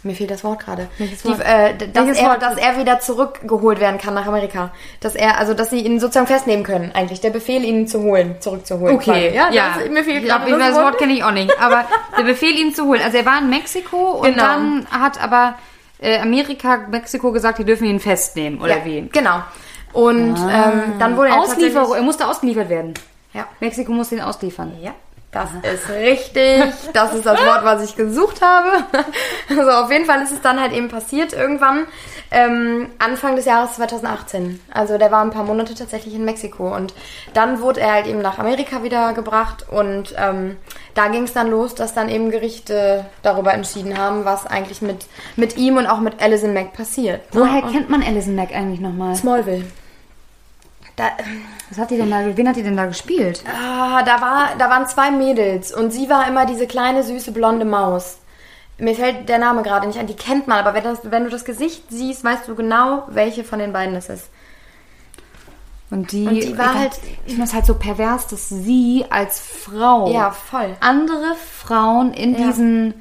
mir 0.08 0.16
fehlt 0.16 0.32
das 0.32 0.44
Wort 0.44 0.60
gerade. 0.60 0.88
Äh, 1.00 1.76
dass, 1.94 2.18
er, 2.18 2.30
Wort? 2.30 2.42
dass 2.42 2.58
er 2.58 2.80
wieder 2.80 3.00
zurückgeholt 3.00 3.80
werden 3.80 4.00
kann 4.00 4.14
nach 4.14 4.26
Amerika. 4.26 4.72
Dass 5.00 5.14
er, 5.16 5.38
also 5.38 5.54
dass 5.54 5.70
sie 5.70 5.80
ihn 5.80 6.00
sozusagen 6.00 6.28
festnehmen 6.28 6.64
können, 6.64 6.92
eigentlich. 6.94 7.22
Der 7.22 7.30
Befehl, 7.30 7.64
ihn 7.64 7.88
zu 7.88 8.02
holen, 8.02 8.38
zurückzuholen. 8.40 8.96
Okay, 8.96 9.34
ja, 9.36 9.50
ja. 9.52 9.76
Das, 9.80 9.90
mir 9.90 10.04
fehlt 10.04 10.26
gerade 10.26 10.50
das, 10.50 10.60
das 10.60 10.76
Wort 10.76 10.98
kenne 10.98 11.14
ich 11.14 11.24
auch 11.24 11.32
nicht. 11.32 11.52
Aber 11.60 11.86
der 12.18 12.24
Befehl, 12.24 12.58
ihn 12.58 12.74
zu 12.74 12.86
holen. 12.86 13.02
Also 13.04 13.18
er 13.18 13.26
war 13.26 13.40
in 13.40 13.50
Mexiko 13.50 14.12
und 14.12 14.32
Genau. 14.32 14.44
dann 14.44 14.88
hat 14.90 15.22
aber 15.22 15.56
äh, 16.00 16.20
Amerika 16.20 16.78
Mexiko 16.90 17.32
gesagt, 17.32 17.60
die 17.60 17.66
dürfen 17.66 17.86
ihn 17.86 18.00
festnehmen 18.00 18.60
oder 18.62 18.78
ja, 18.78 18.86
wie? 18.86 19.10
Genau. 19.12 19.42
Und 19.94 20.36
ähm, 20.38 20.94
dann 21.00 21.18
wurde 21.18 21.30
er 21.30 21.40
Auslieferung, 21.40 21.96
er 21.96 22.04
musste 22.04 22.28
ausgeliefert 22.28 22.70
werden. 22.70 22.94
Ja. 23.34 23.48
Mexiko 23.60 23.92
musste 23.92 24.16
ihn 24.16 24.22
ausliefern. 24.22 24.74
Ja, 24.82 24.94
das 25.32 25.50
ist 25.62 25.90
richtig. 25.90 26.64
Das 26.94 27.14
ist 27.14 27.26
das 27.26 27.40
Wort, 27.46 27.64
was 27.64 27.84
ich 27.84 27.96
gesucht 27.96 28.42
habe. 28.42 28.84
Also 29.50 29.72
auf 29.72 29.92
jeden 29.92 30.06
Fall 30.06 30.22
ist 30.22 30.32
es 30.32 30.42
dann 30.42 30.60
halt 30.60 30.74
eben 30.74 30.90
passiert 30.90 31.32
irgendwann 31.32 31.88
ähm, 32.32 32.90
Anfang 33.00 33.36
des 33.36 33.46
Jahres 33.46 33.74
2018. 33.76 34.60
Also 34.72 34.98
der 34.98 35.12
war 35.12 35.22
ein 35.22 35.32
paar 35.32 35.44
Monate 35.44 35.74
tatsächlich 35.74 36.14
in 36.16 36.26
Mexiko 36.26 36.76
und 36.76 36.94
dann 37.34 37.62
wurde 37.62 37.80
er 37.82 37.94
halt 37.94 38.08
eben 38.08 38.22
nach 38.22 38.40
Amerika 38.40 38.84
wieder 38.84 39.14
gebracht 39.14 39.66
und 39.70 40.14
ähm, 40.18 40.58
da 40.94 41.08
ging 41.08 41.24
es 41.24 41.34
dann 41.34 41.50
los, 41.50 41.76
dass 41.76 41.94
dann 41.94 42.10
eben 42.10 42.32
Gerichte 42.32 43.06
darüber 43.22 43.54
entschieden 43.54 43.98
haben, 43.98 44.26
was 44.26 44.46
eigentlich 44.46 44.82
mit, 44.82 45.06
mit 45.36 45.58
ihm 45.58 45.78
und 45.78 45.88
auch 45.88 46.00
mit 46.00 46.22
Alison 46.22 46.54
Mack 46.54 46.74
passiert. 46.74 47.22
Woher 47.32 47.64
und 47.64 47.72
kennt 47.72 47.90
man 47.90 48.04
Alison 48.04 48.36
Mack 48.36 48.54
eigentlich 48.54 48.82
nochmal? 48.82 49.16
Smallville. 49.16 49.64
Da, 50.98 51.12
Was 51.70 51.78
hat 51.78 51.92
die 51.92 51.98
denn 51.98 52.10
da, 52.10 52.36
wen 52.36 52.50
hat 52.50 52.56
die 52.56 52.64
denn 52.64 52.76
da 52.76 52.86
gespielt? 52.88 53.44
Ah, 53.48 54.02
da, 54.04 54.20
war, 54.20 54.50
da 54.58 54.70
waren 54.70 54.88
zwei 54.88 55.12
Mädels 55.12 55.72
und 55.74 55.92
sie 55.92 56.10
war 56.10 56.28
immer 56.28 56.46
diese 56.46 56.66
kleine, 56.68 57.04
süße, 57.04 57.32
blonde 57.32 57.66
Maus. 57.66 58.18
Mir 58.80 58.96
fällt 58.96 59.30
der 59.30 59.38
Name 59.38 59.62
gerade 59.64 59.88
nicht 59.88 60.00
an, 60.00 60.08
die 60.08 60.16
kennt 60.16 60.48
man, 60.48 60.58
aber 60.60 60.74
wenn, 60.74 60.84
das, 60.84 61.00
wenn 61.04 61.24
du 61.24 61.30
das 61.30 61.46
Gesicht 61.46 61.84
siehst, 61.90 62.24
weißt 62.24 62.48
du 62.48 62.56
genau, 62.56 63.04
welche 63.10 63.44
von 63.44 63.60
den 63.60 63.74
beiden 63.74 63.96
es 63.96 64.10
ist. 64.10 64.30
Und 65.90 66.12
die, 66.12 66.28
Und 66.28 66.36
die 66.36 66.58
war 66.58 66.74
ich, 66.74 66.80
halt- 66.80 67.00
Ich 67.26 67.34
finde 67.34 67.42
das 67.46 67.54
halt 67.54 67.66
so 67.66 67.76
pervers, 67.76 68.28
dass 68.28 68.50
sie 68.50 69.06
als 69.10 69.40
Frau 69.40 70.12
Ja, 70.12 70.32
voll. 70.32 70.76
andere 70.82 71.36
Frauen 71.36 72.12
in 72.14 72.34
Ja. 72.34 72.48
diesen, 72.48 72.94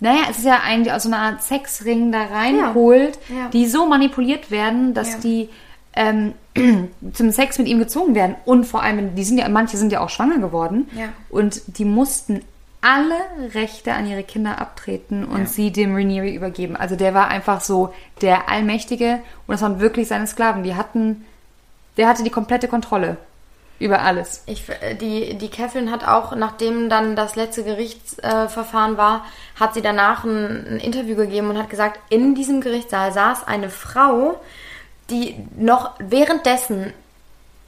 naja, 0.00 0.22
es 0.30 0.38
ist 0.38 0.44
ja 0.44 0.60
eigentlich 0.64 0.92
aus 0.92 1.04
so 1.04 1.08
einer 1.08 1.18
Art 1.22 1.42
Sexring 1.42 2.12
da 2.12 2.24
reinholt, 2.24 3.18
Ja. 3.28 3.34
Ja. 3.36 3.48
die 3.48 3.66
so 3.66 3.86
manipuliert 3.86 4.50
werden, 4.50 4.92
dass 4.92 5.20
die 5.20 5.48
ähm, 5.94 6.34
zum 7.12 7.30
Sex 7.30 7.58
mit 7.58 7.68
ihm 7.68 7.78
gezwungen 7.78 8.14
werden. 8.14 8.36
Und 8.44 8.64
vor 8.64 8.82
allem, 8.82 9.14
die 9.14 9.24
sind 9.24 9.38
ja, 9.38 9.48
manche 9.48 9.76
sind 9.76 9.92
ja 9.92 10.00
auch 10.00 10.10
schwanger 10.10 10.38
geworden. 10.38 10.88
Ja. 10.94 11.08
Und 11.30 11.78
die 11.78 11.84
mussten 11.84 12.42
alle 12.80 13.54
Rechte 13.54 13.92
an 13.92 14.06
ihre 14.06 14.22
Kinder 14.22 14.60
abtreten 14.60 15.24
und 15.24 15.48
sie 15.48 15.72
dem 15.72 15.96
Ranieri 15.96 16.34
übergeben. 16.34 16.76
Also 16.76 16.94
der 16.94 17.12
war 17.12 17.28
einfach 17.28 17.60
so 17.60 17.92
der 18.20 18.48
Allmächtige 18.48 19.20
und 19.46 19.52
das 19.52 19.62
waren 19.62 19.80
wirklich 19.80 20.06
seine 20.06 20.28
Sklaven. 20.28 20.62
Die 20.62 20.76
hatten, 20.76 21.24
der 21.96 22.08
hatte 22.08 22.22
die 22.22 22.30
komplette 22.30 22.68
Kontrolle 22.68 23.16
über 23.80 24.02
alles. 24.02 24.42
Ich, 24.46 24.68
äh, 24.68 24.94
die, 24.94 25.34
die 25.34 25.48
Catherine 25.48 25.90
hat 25.90 26.06
auch, 26.06 26.34
nachdem 26.34 26.88
dann 26.88 27.16
das 27.16 27.36
letzte 27.36 27.64
Gerichtsverfahren 27.64 28.94
äh, 28.94 28.98
war, 28.98 29.26
hat 29.58 29.74
sie 29.74 29.82
danach 29.82 30.24
ein, 30.24 30.66
ein 30.74 30.80
Interview 30.80 31.16
gegeben 31.16 31.50
und 31.50 31.58
hat 31.58 31.70
gesagt, 31.70 31.98
in 32.10 32.34
diesem 32.34 32.60
Gerichtssaal 32.60 33.12
saß 33.12 33.46
eine 33.46 33.70
Frau, 33.70 34.40
die 35.10 35.36
noch 35.56 35.92
währenddessen 35.98 36.92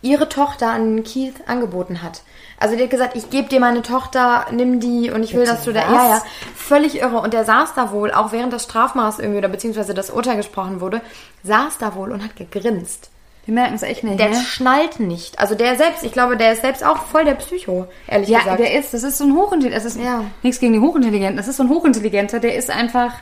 ihre 0.03 0.29
Tochter 0.29 0.71
an 0.71 1.05
Keith 1.05 1.35
angeboten 1.47 2.03
hat. 2.03 2.23
Also 2.59 2.77
die 2.77 2.83
hat 2.85 2.91
gesagt, 2.91 3.17
ich 3.17 3.31
gebe 3.31 3.49
dir 3.49 3.61
meine 3.61 3.83
Tochter, 3.83 4.47
nimm 4.51 4.81
die 4.81 5.11
und 5.11 5.23
ich 5.23 5.35
will, 5.35 5.41
Bitte 5.41 5.53
dass 5.53 5.65
du 5.65 5.73
da... 5.73 5.81
was? 5.83 5.93
Ja, 5.93 6.09
ja, 6.09 6.23
völlig 6.55 7.01
irre. 7.01 7.21
Und 7.21 7.35
der 7.35 7.45
saß 7.45 7.75
da 7.75 7.91
wohl, 7.93 8.11
auch 8.13 8.33
während 8.33 8.53
das 8.53 8.65
Strafmaß 8.65 9.19
irgendwie 9.19 9.39
oder 9.39 9.49
beziehungsweise 9.49 9.93
das 9.95 10.11
Urteil 10.11 10.37
gesprochen 10.37 10.81
wurde, 10.81 11.03
saß 11.43 11.79
da 11.79 11.95
wohl 11.95 12.13
und 12.13 12.23
hat 12.25 12.37
gegrinst. 12.37 13.11
Wir 13.47 13.55
merken 13.55 13.75
es 13.75 13.83
echt 13.83 14.05
nicht. 14.05 14.19
Der 14.21 14.31
ne? 14.31 14.37
schnallt 14.37 15.01
nicht. 15.01 15.39
Also 15.39 15.55
der 15.55 15.77
selbst, 15.77 16.05
ich 16.05 16.13
glaube, 16.13 16.37
der 16.37 16.53
ist 16.53 16.63
selbst 16.63 16.85
auch 16.85 16.99
voll 16.99 17.25
der 17.25 17.35
Psycho, 17.35 17.87
ehrlich 18.07 18.29
Ja, 18.29 18.41
gesagt. 18.41 18.61
der 18.61 18.79
ist, 18.79 18.95
das 18.95 19.03
ist 19.03 19.19
so 19.19 19.25
ein 19.25 19.35
Hochintelligenter, 19.35 19.87
ist 19.87 19.99
Ja. 19.99 20.25
nichts 20.43 20.61
gegen 20.61 20.75
die 20.75 20.81
Hochintelligenten, 20.81 21.37
das 21.37 21.49
ist 21.49 21.57
so 21.57 21.63
ein 21.63 21.69
Hochintelligenter, 21.71 22.39
der 22.41 22.57
ist 22.57 22.71
einfach, 22.71 23.13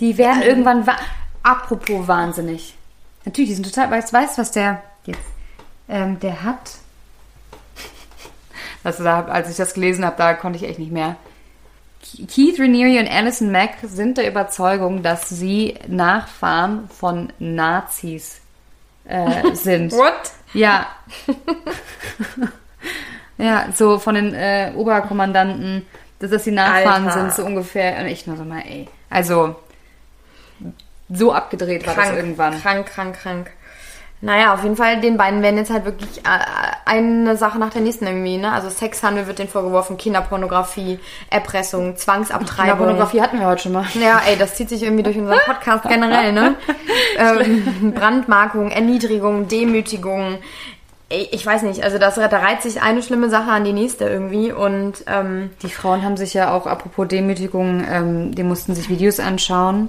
die 0.00 0.18
werden 0.18 0.42
irgendwann, 0.42 0.86
wa 0.86 0.96
apropos 1.44 2.06
wahnsinnig. 2.08 2.74
Natürlich, 3.24 3.50
die 3.50 3.54
sind 3.54 3.64
total, 3.64 3.90
weißt, 3.90 4.12
weißt 4.12 4.38
was 4.38 4.52
der, 4.52 4.82
jetzt, 5.04 5.20
ähm, 5.88 6.18
der 6.20 6.42
hat, 6.42 6.72
also 8.84 9.04
da, 9.04 9.24
als 9.26 9.50
ich 9.50 9.56
das 9.56 9.74
gelesen 9.74 10.04
habe, 10.04 10.16
da 10.16 10.34
konnte 10.34 10.58
ich 10.58 10.68
echt 10.68 10.78
nicht 10.78 10.92
mehr. 10.92 11.16
Keith 12.28 12.58
Raniere 12.58 13.00
und 13.00 13.10
Alison 13.10 13.52
Mack 13.52 13.76
sind 13.82 14.18
der 14.18 14.28
Überzeugung, 14.28 15.02
dass 15.02 15.28
sie 15.28 15.78
Nachfahren 15.86 16.88
von 16.88 17.32
Nazis 17.38 18.40
äh, 19.04 19.42
sind. 19.54 19.92
What? 19.92 20.32
Ja. 20.52 20.86
ja, 23.38 23.68
so 23.74 23.98
von 23.98 24.14
den 24.14 24.34
äh, 24.34 24.72
Oberkommandanten, 24.74 25.86
dass 26.18 26.30
das 26.30 26.44
die 26.44 26.50
Nachfahren 26.50 27.08
Alter. 27.08 27.20
sind, 27.20 27.34
so 27.34 27.44
ungefähr. 27.44 28.00
Und 28.00 28.06
ich 28.06 28.26
nur 28.26 28.36
so 28.36 28.44
mal, 28.44 28.62
ey. 28.66 28.88
Also, 29.08 29.56
so 31.12 31.32
abgedreht 31.32 31.86
war 31.86 31.94
das 31.94 32.10
irgendwann. 32.10 32.60
Krank, 32.60 32.86
krank, 32.86 33.16
krank. 33.20 33.50
Naja, 34.24 34.54
auf 34.54 34.62
jeden 34.62 34.76
Fall, 34.76 35.00
den 35.00 35.16
beiden 35.16 35.42
werden 35.42 35.56
jetzt 35.56 35.72
halt 35.72 35.84
wirklich 35.84 36.18
äh, 36.18 36.38
eine 36.84 37.36
Sache 37.36 37.58
nach 37.58 37.70
der 37.70 37.82
nächsten 37.82 38.06
irgendwie, 38.06 38.38
ne? 38.38 38.52
Also 38.52 38.70
Sexhandel 38.70 39.26
wird 39.26 39.40
denen 39.40 39.48
vorgeworfen, 39.48 39.96
Kinderpornografie, 39.96 41.00
Erpressung, 41.28 41.96
Zwangsabtreibung. 41.96 42.70
Kinderpornografie 42.70 43.20
hatten 43.20 43.40
wir 43.40 43.46
heute 43.46 43.62
schon 43.62 43.72
mal. 43.72 43.84
Ja, 43.94 44.22
ey, 44.24 44.36
das 44.38 44.54
zieht 44.54 44.68
sich 44.68 44.84
irgendwie 44.84 45.02
durch 45.02 45.18
unseren 45.18 45.40
Podcast 45.44 45.88
generell, 45.88 46.32
ne? 46.32 46.54
ähm, 47.18 47.92
Brandmarkung, 47.94 48.70
Erniedrigung, 48.70 49.48
Demütigung. 49.48 50.38
Ey, 51.08 51.28
ich 51.32 51.44
weiß 51.44 51.62
nicht, 51.62 51.82
also 51.82 51.98
das, 51.98 52.14
da 52.14 52.28
reiht 52.28 52.62
sich 52.62 52.80
eine 52.80 53.02
schlimme 53.02 53.28
Sache 53.28 53.50
an 53.50 53.64
die 53.64 53.72
nächste 53.72 54.04
irgendwie 54.04 54.52
und 54.52 55.02
ähm, 55.08 55.50
Die 55.62 55.68
Frauen 55.68 56.04
haben 56.04 56.16
sich 56.16 56.32
ja 56.32 56.54
auch, 56.54 56.68
apropos 56.68 57.08
Demütigung, 57.08 57.84
ähm, 57.90 58.32
die 58.36 58.44
mussten 58.44 58.76
sich 58.76 58.88
Videos 58.88 59.18
anschauen, 59.18 59.88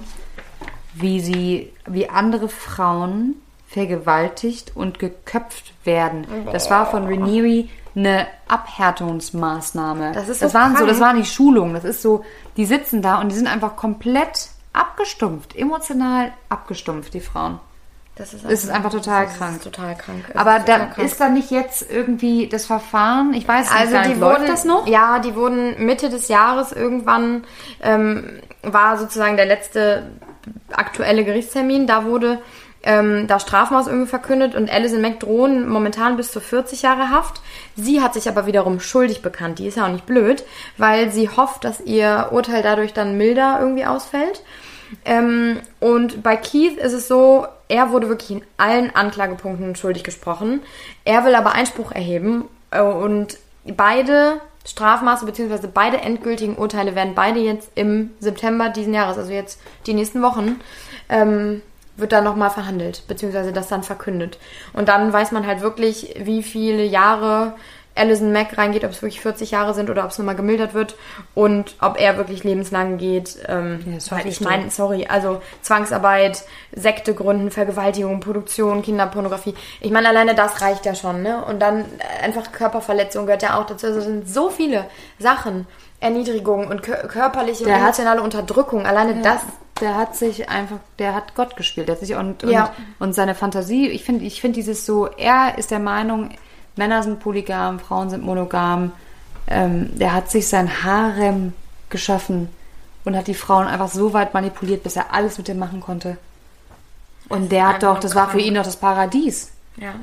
wie 0.94 1.20
sie, 1.20 1.72
wie 1.86 2.08
andere 2.08 2.48
Frauen 2.48 3.34
vergewaltigt 3.68 4.72
und 4.74 4.98
geköpft 4.98 5.72
werden. 5.84 6.26
Das 6.52 6.70
war 6.70 6.86
von 6.90 7.04
Ranieri 7.06 7.68
eine 7.96 8.26
Abhärtungsmaßnahme. 8.48 10.12
Das 10.12 10.28
ist 10.28 10.40
so 10.40 10.46
das 10.46 10.54
waren 10.54 10.72
so, 10.72 10.78
krank. 10.78 10.88
das 10.90 11.00
war 11.00 11.12
nicht 11.12 11.32
Schulung. 11.32 11.74
Das 11.74 11.84
ist 11.84 12.02
so, 12.02 12.24
die 12.56 12.66
sitzen 12.66 13.02
da 13.02 13.20
und 13.20 13.30
die 13.30 13.36
sind 13.36 13.46
einfach 13.46 13.76
komplett 13.76 14.48
abgestumpft, 14.72 15.56
emotional 15.56 16.32
abgestumpft, 16.48 17.14
die 17.14 17.20
Frauen. 17.20 17.60
Das 18.16 18.32
ist, 18.32 18.44
Es 18.44 18.62
ist 18.62 18.70
einfach 18.70 18.90
total 18.92 19.24
das 19.26 19.36
krank. 19.38 19.56
Ist 19.56 19.64
total 19.64 19.96
krank. 19.96 20.24
Es 20.28 20.36
Aber 20.36 20.58
ist 20.58 20.68
da 20.68 20.78
krank. 20.78 20.98
ist 20.98 21.20
da 21.20 21.28
nicht 21.28 21.50
jetzt 21.50 21.90
irgendwie 21.90 22.48
das 22.48 22.64
Verfahren? 22.66 23.34
Ich 23.34 23.46
weiß 23.48 23.68
Also 23.72 23.96
nicht, 23.96 24.14
die 24.14 24.20
läuft 24.20 24.40
wurden, 24.40 24.46
das 24.48 24.64
noch? 24.64 24.86
Ja, 24.86 25.18
die 25.18 25.34
wurden 25.34 25.84
Mitte 25.84 26.10
des 26.10 26.28
Jahres 26.28 26.70
irgendwann 26.70 27.42
ähm, 27.82 28.38
war 28.62 28.98
sozusagen 28.98 29.36
der 29.36 29.46
letzte 29.46 30.12
aktuelle 30.72 31.24
Gerichtstermin. 31.24 31.86
Da 31.86 32.04
wurde 32.04 32.40
ähm, 32.84 33.26
das 33.26 33.42
Strafmaß 33.42 33.86
irgendwie 33.86 34.08
verkündet 34.08 34.54
und 34.54 34.70
Alison 34.70 35.00
Mack 35.00 35.20
drohen 35.20 35.68
momentan 35.68 36.16
bis 36.16 36.30
zu 36.30 36.40
40 36.40 36.82
Jahre 36.82 37.10
Haft. 37.10 37.40
Sie 37.76 38.00
hat 38.00 38.14
sich 38.14 38.28
aber 38.28 38.46
wiederum 38.46 38.80
schuldig 38.80 39.22
bekannt. 39.22 39.58
Die 39.58 39.66
ist 39.66 39.76
ja 39.76 39.86
auch 39.86 39.92
nicht 39.92 40.06
blöd, 40.06 40.44
weil 40.76 41.10
sie 41.10 41.28
hofft, 41.28 41.64
dass 41.64 41.80
ihr 41.80 42.28
Urteil 42.30 42.62
dadurch 42.62 42.92
dann 42.92 43.16
milder 43.16 43.58
irgendwie 43.60 43.86
ausfällt. 43.86 44.42
Ähm, 45.04 45.60
und 45.80 46.22
bei 46.22 46.36
Keith 46.36 46.76
ist 46.78 46.92
es 46.92 47.08
so, 47.08 47.46
er 47.68 47.90
wurde 47.90 48.08
wirklich 48.08 48.30
in 48.30 48.42
allen 48.58 48.94
Anklagepunkten 48.94 49.74
schuldig 49.76 50.04
gesprochen. 50.04 50.60
Er 51.04 51.24
will 51.24 51.34
aber 51.34 51.52
Einspruch 51.52 51.92
erheben 51.92 52.44
äh, 52.70 52.82
und 52.82 53.38
beide 53.64 54.40
Strafmaße 54.64 55.26
bzw. 55.26 55.68
beide 55.72 55.98
endgültigen 55.98 56.56
Urteile 56.56 56.94
werden 56.94 57.14
beide 57.14 57.40
jetzt 57.40 57.70
im 57.74 58.10
September 58.18 58.70
diesen 58.70 58.94
Jahres, 58.94 59.18
also 59.18 59.32
jetzt 59.32 59.60
die 59.86 59.94
nächsten 59.94 60.22
Wochen, 60.22 60.60
ähm, 61.08 61.62
wird 61.96 62.12
dann 62.12 62.24
nochmal 62.24 62.50
verhandelt, 62.50 63.04
beziehungsweise 63.06 63.52
das 63.52 63.68
dann 63.68 63.82
verkündet. 63.82 64.38
Und 64.72 64.88
dann 64.88 65.12
weiß 65.12 65.32
man 65.32 65.46
halt 65.46 65.60
wirklich, 65.60 66.14
wie 66.18 66.42
viele 66.42 66.84
Jahre 66.84 67.54
Alison 67.96 68.32
Mack 68.32 68.58
reingeht, 68.58 68.84
ob 68.84 68.90
es 68.90 69.02
wirklich 69.02 69.20
40 69.20 69.52
Jahre 69.52 69.72
sind 69.74 69.88
oder 69.88 70.04
ob 70.04 70.10
es 70.10 70.18
nochmal 70.18 70.34
gemildert 70.34 70.74
wird 70.74 70.96
und 71.34 71.76
ob 71.80 71.98
er 72.00 72.16
wirklich 72.16 72.42
lebenslang 72.42 72.98
geht. 72.98 73.36
Ähm, 73.46 73.80
Ja, 73.86 74.16
weil 74.16 74.26
ich 74.26 74.40
meine, 74.40 74.70
sorry, 74.70 75.06
also 75.08 75.40
Zwangsarbeit, 75.62 76.42
Sekte 76.72 77.14
gründen, 77.14 77.50
Vergewaltigung, 77.50 78.20
Produktion, 78.20 78.82
Kinderpornografie. 78.82 79.54
Ich 79.80 79.90
meine, 79.90 80.08
alleine 80.08 80.34
das 80.34 80.60
reicht 80.60 80.86
ja 80.86 80.94
schon, 80.94 81.22
ne? 81.22 81.44
Und 81.44 81.60
dann 81.60 81.80
äh, 81.80 82.24
einfach 82.24 82.52
Körperverletzung 82.52 83.26
gehört 83.26 83.42
ja 83.42 83.58
auch 83.60 83.66
dazu. 83.66 83.86
Also 83.86 83.98
es 84.00 84.04
sind 84.06 84.28
so 84.28 84.50
viele 84.50 84.86
Sachen. 85.18 85.66
Erniedrigung 86.00 86.66
und 86.66 86.82
kö- 86.82 87.06
körperliche 87.06 87.62
und 87.62 87.68
Der 87.68 87.76
hat- 87.76 87.82
emotionale 87.84 88.20
Unterdrückung. 88.22 88.84
Alleine 88.86 89.22
das 89.22 89.40
Der 89.80 89.96
hat 89.96 90.14
sich 90.16 90.48
einfach, 90.50 90.76
der 90.98 91.14
hat 91.14 91.34
Gott 91.34 91.56
gespielt. 91.56 91.88
Der 91.88 91.94
hat 91.94 92.00
sich 92.00 92.14
und, 92.14 92.42
Ja. 92.42 92.74
und, 92.98 93.06
und 93.08 93.12
seine 93.14 93.34
Fantasie, 93.34 93.88
ich 93.88 94.04
finde, 94.04 94.24
ich 94.24 94.40
finde 94.40 94.56
dieses 94.56 94.84
so, 94.84 95.06
er 95.06 95.56
ist 95.58 95.70
der 95.70 95.78
Meinung, 95.78 96.30
Männer 96.76 97.02
sind 97.02 97.20
polygam, 97.20 97.78
Frauen 97.78 98.10
sind 98.10 98.24
monogam. 98.24 98.92
Ähm, 99.46 99.96
der 99.98 100.12
hat 100.12 100.30
sich 100.30 100.48
sein 100.48 100.84
Harem 100.84 101.52
geschaffen 101.90 102.48
und 103.04 103.16
hat 103.16 103.26
die 103.26 103.34
Frauen 103.34 103.66
einfach 103.66 103.88
so 103.88 104.12
weit 104.12 104.34
manipuliert, 104.34 104.82
bis 104.82 104.96
er 104.96 105.12
alles 105.12 105.38
mit 105.38 105.48
dem 105.48 105.58
machen 105.58 105.80
konnte. 105.80 106.16
Und 107.28 107.52
der 107.52 107.68
hat 107.68 107.74
einfach 107.76 107.94
doch, 107.94 108.00
das 108.00 108.14
war 108.14 108.30
für 108.30 108.40
ihn 108.40 108.54
doch 108.54 108.64
das 108.64 108.76
Paradies. 108.76 109.52
Ja. 109.76 109.94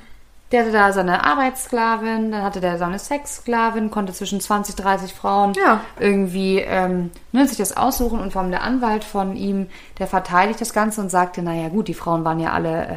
Der 0.51 0.61
hatte 0.61 0.71
da 0.73 0.91
seine 0.91 1.23
Arbeitssklavin, 1.23 2.31
dann 2.31 2.43
hatte 2.43 2.59
der 2.59 2.77
seine 2.77 2.99
Sexsklavin, 2.99 3.89
konnte 3.89 4.11
zwischen 4.11 4.41
20, 4.41 4.75
30 4.75 5.13
Frauen 5.13 5.53
Ja. 5.53 5.79
irgendwie 5.97 6.59
ähm, 6.59 7.09
ne, 7.31 7.47
sich 7.47 7.57
das 7.57 7.77
aussuchen 7.77 8.19
und 8.19 8.33
vor 8.33 8.41
allem 8.41 8.51
der 8.51 8.63
Anwalt 8.63 9.05
von 9.05 9.37
ihm, 9.37 9.67
der 9.97 10.07
verteidigt 10.07 10.59
das 10.59 10.73
Ganze 10.73 10.99
und 10.99 11.09
sagte, 11.09 11.41
naja 11.41 11.69
gut, 11.69 11.87
die 11.87 11.93
Frauen 11.93 12.25
waren 12.25 12.39
ja 12.41 12.51
alle 12.51 12.85
äh, 12.85 12.95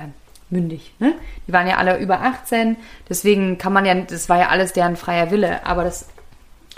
mündig, 0.50 0.94
ne? 0.98 1.14
Die 1.46 1.52
waren 1.52 1.66
ja 1.66 1.76
alle 1.76 1.98
über 1.98 2.20
18, 2.20 2.76
deswegen 3.08 3.58
kann 3.58 3.72
man 3.72 3.84
ja, 3.84 3.94
das 3.94 4.28
war 4.28 4.38
ja 4.38 4.48
alles 4.48 4.72
deren 4.72 4.96
freier 4.96 5.30
Wille, 5.30 5.66
aber 5.66 5.84
das 5.84 6.08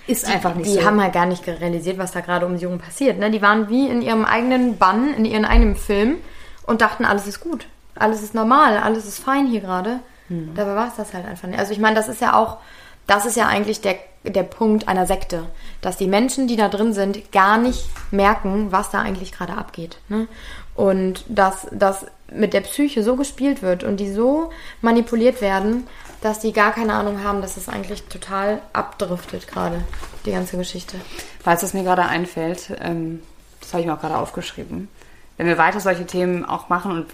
ist 0.06 0.26
einfach 0.26 0.54
nicht 0.54 0.70
die 0.70 0.74
so. 0.74 0.84
haben 0.84 1.02
halt 1.02 1.12
gar 1.12 1.26
nicht 1.26 1.46
realisiert, 1.46 1.98
was 1.98 2.12
da 2.12 2.20
gerade 2.20 2.46
um 2.46 2.56
die 2.56 2.62
Jungen 2.62 2.78
passiert. 2.78 3.18
Ne? 3.18 3.30
Die 3.30 3.42
waren 3.42 3.68
wie 3.68 3.88
in 3.88 4.02
ihrem 4.02 4.24
eigenen 4.24 4.78
Bann, 4.78 5.12
in 5.14 5.24
ihrem 5.24 5.44
eigenen 5.44 5.76
Film 5.76 6.16
und 6.64 6.80
dachten, 6.80 7.04
alles 7.04 7.26
ist 7.26 7.40
gut. 7.40 7.66
Alles 7.94 8.22
ist 8.22 8.34
normal, 8.34 8.78
alles 8.78 9.06
ist 9.06 9.18
fein 9.18 9.46
hier 9.46 9.60
gerade. 9.60 10.00
Hm. 10.28 10.54
Dabei 10.54 10.74
war 10.74 10.88
es 10.88 10.96
das 10.96 11.14
halt 11.14 11.26
einfach 11.26 11.48
nicht. 11.48 11.58
Also 11.58 11.72
ich 11.72 11.78
meine, 11.78 11.96
das 11.96 12.08
ist 12.08 12.20
ja 12.20 12.36
auch, 12.36 12.58
das 13.06 13.26
ist 13.26 13.36
ja 13.36 13.46
eigentlich 13.46 13.80
der, 13.80 13.96
der 14.24 14.42
Punkt 14.42 14.86
einer 14.86 15.06
Sekte, 15.06 15.44
dass 15.80 15.96
die 15.96 16.06
Menschen, 16.06 16.46
die 16.46 16.56
da 16.56 16.68
drin 16.68 16.92
sind, 16.92 17.32
gar 17.32 17.58
nicht 17.58 17.88
merken, 18.10 18.70
was 18.70 18.90
da 18.90 19.00
eigentlich 19.00 19.32
gerade 19.32 19.54
abgeht. 19.54 19.98
Ne? 20.08 20.28
Und 20.76 21.24
dass 21.28 21.66
das 21.72 22.06
mit 22.30 22.52
der 22.52 22.60
Psyche 22.60 23.02
so 23.02 23.16
gespielt 23.16 23.62
wird 23.62 23.84
und 23.84 23.98
die 23.98 24.12
so 24.12 24.50
manipuliert 24.82 25.40
werden, 25.40 25.86
dass 26.20 26.40
die 26.40 26.52
gar 26.52 26.72
keine 26.72 26.92
Ahnung 26.94 27.22
haben, 27.22 27.40
dass 27.40 27.56
es 27.56 27.68
eigentlich 27.68 28.02
total 28.04 28.60
abdriftet 28.72 29.46
gerade, 29.48 29.82
die 30.24 30.32
ganze 30.32 30.56
Geschichte. 30.56 30.96
Falls 31.42 31.62
es 31.62 31.72
mir 31.72 31.84
gerade 31.84 32.02
einfällt, 32.02 32.70
ähm, 32.80 33.22
das 33.60 33.72
habe 33.72 33.80
ich 33.82 33.86
mir 33.86 33.94
auch 33.94 34.00
gerade 34.00 34.16
aufgeschrieben, 34.16 34.88
wenn 35.36 35.46
wir 35.46 35.58
weiter 35.58 35.80
solche 35.80 36.06
Themen 36.06 36.44
auch 36.44 36.68
machen 36.68 36.92
und 36.92 37.06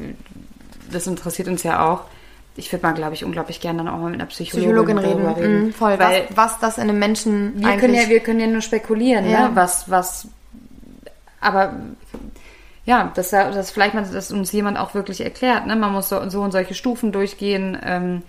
das 0.91 1.07
interessiert 1.07 1.49
uns 1.49 1.63
ja 1.63 1.87
auch, 1.87 2.03
ich 2.55 2.71
würde 2.71 2.87
mal, 2.87 2.93
glaube 2.93 3.15
ich, 3.15 3.25
unglaublich 3.25 3.61
gerne 3.61 3.79
dann 3.79 3.89
auch 3.89 3.99
mal 3.99 4.11
mit 4.11 4.21
einer 4.21 4.29
Psychologin, 4.29 4.97
Psychologin 4.97 4.99
reden, 4.99 5.25
darüber 5.25 5.49
Mhm, 5.49 5.73
voll. 5.73 5.99
Weil 5.99 6.27
was, 6.31 6.37
was 6.53 6.59
das 6.61 6.77
in 6.79 6.85
einem 6.85 6.99
Menschen 6.99 7.55
wir 7.61 7.67
eigentlich... 7.69 7.81
können 7.81 7.95
ja, 7.95 8.09
wir 8.09 8.21
können 8.21 8.41
ja 8.41 8.47
nur 8.47 8.61
spekulieren, 8.61 9.29
Ja. 9.29 9.49
ne? 9.49 9.57
was, 9.57 9.91
was, 9.91 10.29
aber 11.41 11.73
ja, 12.85 13.11
dass, 13.15 13.31
da- 13.31 13.51
dass 13.51 13.71
vielleicht 13.71 13.95
mal, 13.95 14.05
dass 14.05 14.33
uns 14.33 14.51
jemand 14.53 14.79
auch 14.79 14.95
wirklich 14.95 15.21
erklärt, 15.21 15.67
ne? 15.67 15.77
Man 15.77 15.93
muss 15.93 16.09
so, 16.09 16.29
so 16.29 16.41
und 16.43 16.53
solche 16.53 16.75
Stufen 16.75 17.13
durchgehen, 17.13 17.79
ähm, 17.85 18.23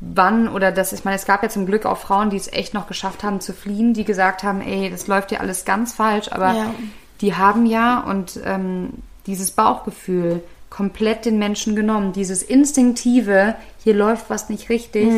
wann 0.00 0.48
oder 0.48 0.72
das, 0.72 0.92
ich 0.92 1.04
meine, 1.04 1.16
es 1.16 1.24
gab 1.24 1.42
ja 1.42 1.48
zum 1.48 1.66
Glück 1.66 1.86
auch 1.86 1.96
Frauen, 1.98 2.30
die 2.30 2.36
es 2.36 2.52
echt 2.52 2.74
noch 2.74 2.86
geschafft 2.86 3.24
haben 3.24 3.40
zu 3.40 3.52
fliehen, 3.52 3.94
die 3.94 4.04
gesagt 4.04 4.42
haben, 4.42 4.60
ey, 4.60 4.90
das 4.90 5.06
läuft 5.06 5.32
ja 5.32 5.40
alles 5.40 5.64
ganz 5.64 5.92
falsch, 5.94 6.28
aber 6.32 6.52
Ja. 6.52 6.74
die 7.22 7.34
haben 7.34 7.64
ja 7.66 8.00
und 8.00 8.38
ähm, 8.44 8.90
dieses 9.26 9.50
Bauchgefühl 9.52 10.42
komplett 10.68 11.24
den 11.24 11.38
Menschen 11.38 11.74
genommen, 11.74 12.12
dieses 12.12 12.42
instinktive, 12.42 13.54
hier 13.82 13.94
läuft 13.94 14.28
was 14.28 14.50
nicht 14.50 14.68
richtig, 14.68 15.08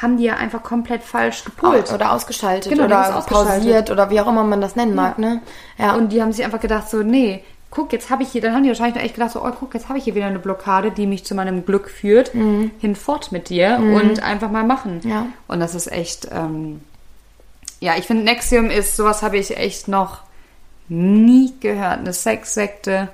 haben 0.00 0.16
die 0.16 0.24
ja 0.24 0.36
einfach 0.36 0.62
komplett 0.62 1.02
falsch 1.02 1.44
gepult. 1.44 1.92
Oder 1.92 2.12
ausgeschaltet 2.12 2.72
Genau, 2.72 2.84
oder 2.86 3.02
es 3.10 3.14
ausgeschaltet. 3.14 3.54
pausiert 3.54 3.90
oder 3.90 4.08
wie 4.10 4.20
auch 4.20 4.26
immer 4.28 4.42
man 4.44 4.60
das 4.62 4.74
nennen 4.76 4.94
mag, 4.94 5.18
ne? 5.18 5.40
Ja. 5.78 5.94
Und 5.94 6.10
die 6.12 6.22
haben 6.22 6.32
sich 6.32 6.44
einfach 6.44 6.60
gedacht, 6.60 6.88
so, 6.88 7.02
nee, 7.02 7.44
guck, 7.74 7.92
jetzt 7.92 8.10
habe 8.10 8.22
ich 8.22 8.30
hier, 8.30 8.40
dann 8.40 8.54
haben 8.54 8.62
die 8.62 8.68
wahrscheinlich 8.68 9.02
echt 9.02 9.14
gedacht, 9.14 9.32
so, 9.32 9.44
oh, 9.44 9.50
guck, 9.58 9.74
jetzt 9.74 9.88
habe 9.88 9.98
ich 9.98 10.04
hier 10.04 10.14
wieder 10.14 10.26
eine 10.26 10.38
Blockade, 10.38 10.90
die 10.90 11.06
mich 11.06 11.24
zu 11.24 11.34
meinem 11.34 11.66
Glück 11.66 11.90
führt, 11.90 12.32
hinfort 12.78 13.32
mit 13.32 13.48
dir 13.48 13.78
und 13.78 14.22
einfach 14.22 14.50
mal 14.50 14.64
machen. 14.64 15.00
Ja. 15.04 15.26
Und 15.48 15.60
das 15.60 15.74
ist 15.74 15.90
echt, 15.90 16.28
ähm, 16.32 16.80
ja, 17.80 17.96
ich 17.98 18.06
finde, 18.06 18.24
Nexium 18.24 18.70
ist, 18.70 18.96
sowas 18.96 19.22
habe 19.22 19.36
ich 19.36 19.56
echt 19.56 19.88
noch 19.88 20.20
nie 20.88 21.52
gehört. 21.60 21.98
Eine 21.98 22.12
Sexsekte 22.12 23.08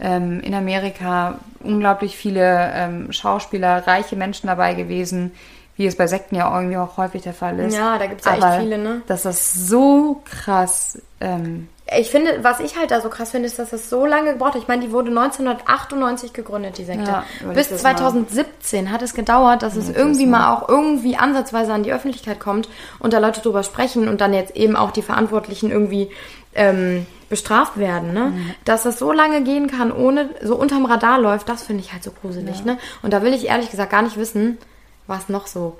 ähm, 0.00 0.40
in 0.40 0.54
Amerika, 0.54 1.38
unglaublich 1.60 2.16
viele 2.16 2.72
ähm, 2.74 3.12
Schauspieler, 3.12 3.86
reiche 3.86 4.16
Menschen 4.16 4.48
dabei 4.48 4.74
gewesen, 4.74 5.32
wie 5.76 5.86
es 5.86 5.96
bei 5.96 6.06
Sekten 6.06 6.36
ja 6.36 6.54
irgendwie 6.54 6.76
auch 6.76 6.96
häufig 6.96 7.22
der 7.22 7.34
Fall 7.34 7.58
ist. 7.58 7.76
Ja, 7.76 7.98
da 7.98 8.06
gibt's 8.06 8.24
ja 8.24 8.34
echt 8.34 8.60
viele, 8.60 8.78
ne? 8.78 9.02
Dass 9.06 9.22
das 9.22 9.54
so 9.54 10.22
krass 10.24 11.00
ähm, 11.20 11.68
Ich 11.98 12.10
finde, 12.10 12.42
was 12.42 12.60
ich 12.60 12.78
halt 12.78 12.90
da 12.90 13.02
so 13.02 13.10
krass 13.10 13.32
finde, 13.32 13.46
ist, 13.46 13.58
dass 13.58 13.74
es 13.74 13.90
so 13.90 14.06
lange 14.06 14.32
gebraucht 14.32 14.54
hat. 14.54 14.62
Ich 14.62 14.68
meine, 14.68 14.82
die 14.82 14.90
wurde 14.90 15.10
1998 15.10 16.32
gegründet, 16.32 16.78
die 16.78 16.84
Sekte. 16.84 17.10
Ja, 17.10 17.24
Bis 17.52 17.68
das 17.68 17.82
mal. 17.82 17.94
2017 17.94 18.90
hat 18.90 19.02
es 19.02 19.12
gedauert, 19.12 19.62
dass 19.62 19.76
es 19.76 19.90
irgendwie 19.90 20.24
mal 20.24 20.54
auch 20.54 20.66
irgendwie 20.66 21.16
ansatzweise 21.16 21.74
an 21.74 21.82
die 21.82 21.92
Öffentlichkeit 21.92 22.40
kommt 22.40 22.70
und 23.00 23.12
da 23.12 23.18
Leute 23.18 23.42
drüber 23.42 23.62
sprechen 23.62 24.08
und 24.08 24.22
dann 24.22 24.32
jetzt 24.32 24.56
eben 24.56 24.76
auch 24.76 24.92
die 24.92 25.02
Verantwortlichen 25.02 25.70
irgendwie 25.70 26.10
ähm, 26.54 27.06
bestraft 27.28 27.76
werden, 27.78 28.14
ne? 28.14 28.32
Dass 28.64 28.84
das 28.84 28.98
so 28.98 29.12
lange 29.12 29.42
gehen 29.42 29.66
kann, 29.66 29.92
ohne 29.92 30.30
so 30.42 30.56
unterm 30.56 30.86
Radar 30.86 31.18
läuft, 31.18 31.48
das 31.48 31.64
finde 31.64 31.82
ich 31.82 31.92
halt 31.92 32.02
so 32.02 32.12
gruselig, 32.12 32.64
ne? 32.64 32.78
Und 33.02 33.12
da 33.12 33.22
will 33.22 33.34
ich 33.34 33.46
ehrlich 33.46 33.70
gesagt 33.70 33.90
gar 33.90 34.02
nicht 34.02 34.16
wissen, 34.16 34.58
was 35.06 35.28
noch 35.28 35.46
so 35.46 35.76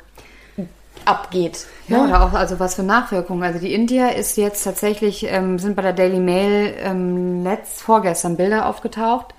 abgeht. 1.06 1.66
Ja, 1.88 1.98
ne? 1.98 2.04
oder 2.04 2.24
auch, 2.24 2.32
also 2.32 2.58
was 2.58 2.74
für 2.74 2.82
Nachwirkungen. 2.82 3.42
Also 3.42 3.58
die 3.58 3.74
India 3.74 4.08
ist 4.08 4.36
jetzt 4.36 4.64
tatsächlich, 4.64 5.26
ähm, 5.28 5.58
sind 5.58 5.76
bei 5.76 5.82
der 5.82 5.92
Daily 5.92 6.20
Mail 6.20 6.74
ähm, 6.82 7.44
letzt, 7.44 7.82
vorgestern 7.82 8.36
Bilder 8.36 8.66
aufgetaucht. 8.66 9.34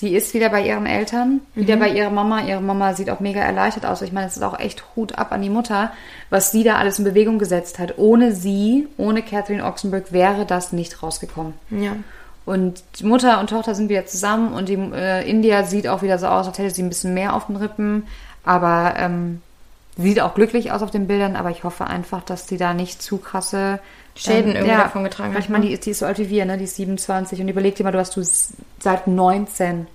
Die 0.00 0.14
ist 0.14 0.34
wieder 0.34 0.50
bei 0.50 0.66
ihren 0.66 0.84
Eltern, 0.84 1.40
wieder 1.54 1.76
bei 1.76 1.88
ihrer 1.88 2.10
Mama. 2.10 2.42
Ihre 2.42 2.60
Mama 2.60 2.92
sieht 2.92 3.08
auch 3.08 3.20
mega 3.20 3.40
erleichtert 3.40 3.86
aus. 3.86 4.02
Ich 4.02 4.12
meine, 4.12 4.26
es 4.26 4.36
ist 4.36 4.42
auch 4.42 4.58
echt 4.58 4.84
Hut 4.94 5.16
ab 5.16 5.32
an 5.32 5.40
die 5.40 5.48
Mutter, 5.48 5.90
was 6.28 6.52
sie 6.52 6.64
da 6.64 6.76
alles 6.76 6.98
in 6.98 7.06
Bewegung 7.06 7.38
gesetzt 7.38 7.78
hat. 7.78 7.96
Ohne 7.96 8.32
sie, 8.32 8.88
ohne 8.98 9.22
Catherine 9.22 9.64
Oxenberg 9.64 10.12
wäre 10.12 10.44
das 10.44 10.72
nicht 10.72 11.02
rausgekommen. 11.02 11.54
Ja. 11.70 11.96
Und 12.44 12.82
Mutter 13.02 13.40
und 13.40 13.48
Tochter 13.48 13.74
sind 13.74 13.88
wieder 13.88 14.04
zusammen 14.04 14.52
und 14.52 14.68
die 14.68 14.74
äh, 14.74 15.28
India 15.28 15.64
sieht 15.64 15.88
auch 15.88 16.02
wieder 16.02 16.18
so 16.18 16.26
aus, 16.26 16.46
als 16.46 16.58
hätte 16.58 16.74
sie 16.74 16.82
ein 16.82 16.90
bisschen 16.90 17.14
mehr 17.14 17.34
auf 17.34 17.46
den 17.46 17.56
Rippen. 17.56 18.06
Aber 18.44 18.94
ähm, 18.98 19.40
sieht 19.96 20.20
auch 20.20 20.34
glücklich 20.34 20.72
aus 20.72 20.82
auf 20.82 20.90
den 20.90 21.06
Bildern, 21.06 21.36
aber 21.36 21.50
ich 21.50 21.64
hoffe 21.64 21.86
einfach, 21.86 22.22
dass 22.22 22.48
sie 22.48 22.58
da 22.58 22.74
nicht 22.74 23.00
zu 23.00 23.18
krasse 23.18 23.80
Schäden 24.14 24.54
irgendwie 24.54 24.76
davon 24.76 25.04
getragen 25.04 25.34
hat. 25.34 25.40
Ich 25.40 25.48
meine, 25.48 25.64
ne? 25.64 25.68
die 25.68 25.74
ist, 25.74 25.86
die 25.86 25.90
ist 25.90 26.00
so 26.00 26.06
alt 26.06 26.18
wie 26.18 26.28
wir, 26.28 26.44
ne? 26.44 26.58
Die 26.58 26.64
ist 26.64 26.76
27 26.76 27.40
und 27.40 27.48
überleg 27.48 27.76
dir 27.76 27.84
mal, 27.84 27.92
du 27.92 27.98
hast 27.98 28.16
du 28.16 28.22
seit 28.78 29.06
19, 29.06 29.86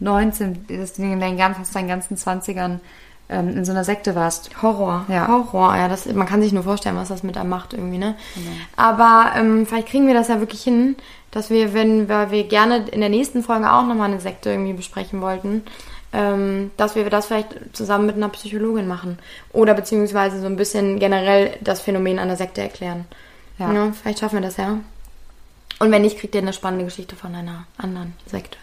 19, 0.00 0.66
das 0.68 0.94
Ding 0.94 1.12
in 1.12 1.20
deinen 1.20 1.36
ganzen, 1.36 1.64
deinen 1.72 1.88
ganzen 1.88 2.16
20ern 2.16 2.80
ähm, 3.28 3.48
in 3.56 3.64
so 3.64 3.72
einer 3.72 3.84
Sekte 3.84 4.14
warst. 4.14 4.62
Horror. 4.62 5.04
Ja. 5.08 5.28
Horror, 5.28 5.76
ja. 5.76 5.88
Das, 5.88 6.06
man 6.06 6.26
kann 6.26 6.42
sich 6.42 6.52
nur 6.52 6.62
vorstellen, 6.62 6.96
was 6.96 7.08
das 7.08 7.22
mit 7.22 7.36
einem 7.36 7.50
macht 7.50 7.74
irgendwie, 7.74 7.98
ne? 7.98 8.14
Aber 8.76 9.32
ähm, 9.36 9.66
vielleicht 9.66 9.88
kriegen 9.88 10.06
wir 10.06 10.14
das 10.14 10.28
ja 10.28 10.40
wirklich 10.40 10.62
hin, 10.62 10.96
dass 11.30 11.50
wir, 11.50 11.74
wenn 11.74 12.08
wir, 12.08 12.30
wir 12.30 12.44
gerne 12.44 12.88
in 12.88 13.00
der 13.00 13.08
nächsten 13.10 13.42
Folge 13.42 13.70
auch 13.72 13.86
nochmal 13.86 14.10
eine 14.10 14.20
Sekte 14.20 14.50
irgendwie 14.50 14.74
besprechen 14.74 15.20
wollten, 15.20 15.62
ähm, 16.16 16.70
dass 16.78 16.94
wir 16.94 17.08
das 17.10 17.26
vielleicht 17.26 17.54
zusammen 17.74 18.06
mit 18.06 18.16
einer 18.16 18.30
Psychologin 18.30 18.88
machen. 18.88 19.18
Oder 19.52 19.74
beziehungsweise 19.74 20.40
so 20.40 20.46
ein 20.46 20.56
bisschen 20.56 20.98
generell 20.98 21.58
das 21.60 21.80
Phänomen 21.82 22.18
einer 22.18 22.36
Sekte 22.36 22.62
erklären. 22.62 23.04
Ja. 23.58 23.70
Ja. 23.72 23.92
vielleicht 23.92 24.20
schaffen 24.20 24.36
wir 24.36 24.46
das 24.46 24.56
ja. 24.56 24.78
Und 25.78 25.90
wenn 25.90 26.00
nicht, 26.02 26.18
kriegt 26.18 26.34
ihr 26.34 26.40
eine 26.40 26.54
spannende 26.54 26.86
Geschichte 26.86 27.16
von 27.16 27.34
einer 27.34 27.66
anderen 27.76 28.14
Sekte. 28.24 28.56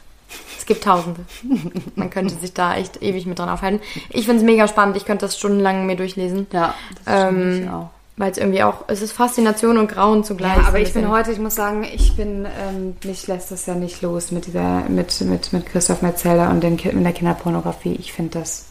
Es 0.57 0.65
gibt 0.65 0.83
tausende. 0.83 1.21
Man 1.95 2.09
könnte 2.09 2.33
sich 2.33 2.53
da 2.53 2.75
echt 2.75 3.03
ewig 3.03 3.27
mit 3.27 3.37
dran 3.37 3.49
aufhalten. 3.49 3.81
Ich 4.09 4.25
finde 4.25 4.37
es 4.37 4.43
mega 4.43 4.67
spannend. 4.67 4.97
Ich 4.97 5.05
könnte 5.05 5.25
das 5.25 5.37
stundenlang 5.37 5.85
mir 5.85 5.95
durchlesen. 5.95 6.47
Ja, 6.51 6.73
das 7.05 7.29
Ähm, 7.29 7.63
ich 7.63 7.69
auch. 7.69 7.91
Weil 8.15 8.31
es 8.31 8.37
irgendwie 8.37 8.61
auch, 8.61 8.85
es 8.87 9.01
ist 9.01 9.11
Faszination 9.11 9.77
und 9.77 9.87
Grauen 9.87 10.23
zugleich. 10.23 10.57
Ja, 10.57 10.67
aber 10.67 10.79
ich 10.79 10.93
bin 10.93 11.09
heute, 11.09 11.31
ich 11.31 11.39
muss 11.39 11.55
sagen, 11.55 11.83
ich 11.83 12.15
bin, 12.15 12.45
ähm, 12.45 12.95
mich 13.03 13.25
lässt 13.25 13.49
das 13.49 13.65
ja 13.65 13.73
nicht 13.73 14.03
los 14.03 14.31
mit 14.31 14.45
dieser, 14.45 14.81
mit, 14.87 15.19
mit, 15.21 15.51
mit 15.51 15.65
Christoph 15.65 16.03
Metzeler 16.03 16.51
und 16.51 16.61
den, 16.61 16.73
mit 16.73 17.05
der 17.05 17.13
Kinderpornografie. 17.13 17.95
Ich 17.95 18.13
finde 18.13 18.39
das, 18.39 18.65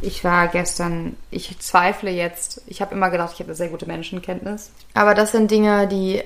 ich 0.00 0.24
war 0.24 0.48
gestern, 0.48 1.16
ich 1.30 1.56
zweifle 1.60 2.10
jetzt, 2.10 2.62
ich 2.66 2.80
habe 2.80 2.96
immer 2.96 3.10
gedacht, 3.10 3.30
ich 3.34 3.38
habe 3.38 3.50
eine 3.50 3.56
sehr 3.56 3.68
gute 3.68 3.86
Menschenkenntnis. 3.86 4.70
Aber 4.94 5.14
das 5.14 5.32
sind 5.32 5.50
Dinge, 5.50 5.86
die. 5.86 6.22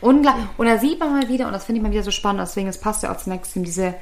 Unglaublich. 0.00 0.46
Und 0.56 0.66
da 0.66 0.78
sieht 0.78 0.98
man 0.98 1.12
mal 1.12 1.28
wieder, 1.28 1.46
und 1.46 1.52
das 1.52 1.64
finde 1.64 1.78
ich 1.78 1.82
mal 1.84 1.92
wieder 1.92 2.02
so 2.02 2.10
spannend, 2.10 2.42
deswegen, 2.42 2.66
es 2.66 2.78
passt 2.78 3.04
ja 3.04 3.12
auch 3.12 3.18
zum 3.18 3.34
nächsten, 3.34 3.62
diese, 3.62 3.94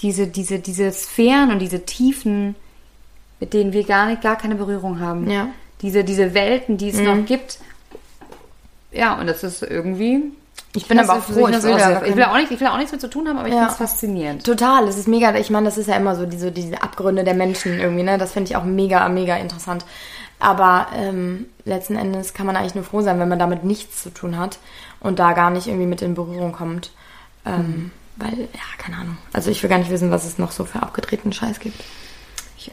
diese, 0.00 0.26
diese, 0.26 0.58
diese 0.58 0.90
Sphären 0.90 1.50
und 1.50 1.58
diese 1.58 1.84
Tiefen, 1.84 2.54
mit 3.40 3.52
denen 3.52 3.74
wir 3.74 3.84
gar 3.84 4.06
nicht, 4.06 4.22
gar 4.22 4.36
keine 4.36 4.54
Berührung 4.54 5.00
haben. 5.00 5.28
Ja. 5.28 5.48
Diese, 5.82 6.04
diese 6.04 6.32
Welten, 6.34 6.76
die 6.78 6.90
es 6.90 6.98
noch 6.98 7.24
gibt. 7.26 7.58
Ja, 8.92 9.18
und 9.18 9.26
das 9.26 9.42
ist 9.42 9.62
irgendwie. 9.62 10.22
Ich 10.74 10.86
bin 10.86 10.98
aber 10.98 11.14
auch 11.14 11.22
froh, 11.22 11.48
ich 11.48 11.56
ich, 11.56 11.62
will 11.64 11.76
da 11.76 12.02
ich, 12.04 12.16
will 12.16 12.24
auch 12.24 12.36
nicht, 12.36 12.50
ich 12.50 12.60
will 12.60 12.66
auch 12.68 12.76
nichts 12.78 12.92
mit 12.92 13.00
zu 13.00 13.10
tun 13.10 13.28
haben, 13.28 13.36
aber 13.38 13.48
ich 13.48 13.52
Ja. 13.54 13.60
finde 13.68 13.72
es 13.72 13.78
faszinierend. 13.78 14.44
Total, 14.44 14.86
es 14.88 14.96
ist 14.96 15.06
mega, 15.08 15.34
ich 15.36 15.50
meine, 15.50 15.66
das 15.66 15.76
ist 15.76 15.88
ja 15.88 15.96
immer 15.96 16.14
so 16.16 16.24
diese, 16.24 16.50
diese 16.50 16.82
Abgründe 16.82 17.24
der 17.24 17.34
Menschen 17.34 17.78
irgendwie, 17.78 18.02
ne? 18.04 18.16
Das 18.16 18.32
finde 18.32 18.50
ich 18.50 18.56
auch 18.56 18.64
mega, 18.64 19.08
mega 19.08 19.36
interessant. 19.36 19.84
Aber 20.38 20.88
ähm, 20.96 21.46
letzten 21.64 21.96
Endes 21.96 22.32
kann 22.34 22.46
man 22.46 22.56
eigentlich 22.56 22.74
nur 22.74 22.84
froh 22.84 23.02
sein, 23.02 23.20
wenn 23.20 23.28
man 23.28 23.38
damit 23.38 23.64
nichts 23.64 24.02
zu 24.02 24.10
tun 24.10 24.38
hat 24.38 24.58
und 25.00 25.18
da 25.18 25.32
gar 25.34 25.50
nicht 25.50 25.66
irgendwie 25.66 25.86
mit 25.86 26.02
in 26.02 26.14
Berührung 26.14 26.52
kommt. 26.52 26.90
Ähm, 27.46 27.90
Weil, 28.16 28.38
ja, 28.38 28.60
keine 28.78 28.96
Ahnung. 28.96 29.18
Also 29.32 29.50
ich 29.50 29.62
will 29.62 29.70
gar 29.70 29.78
nicht 29.78 29.90
wissen, 29.90 30.10
was 30.10 30.24
es 30.24 30.38
noch 30.38 30.52
so 30.52 30.64
für 30.64 30.82
abgedrehten 30.82 31.32
Scheiß 31.32 31.60
gibt. 31.60 31.80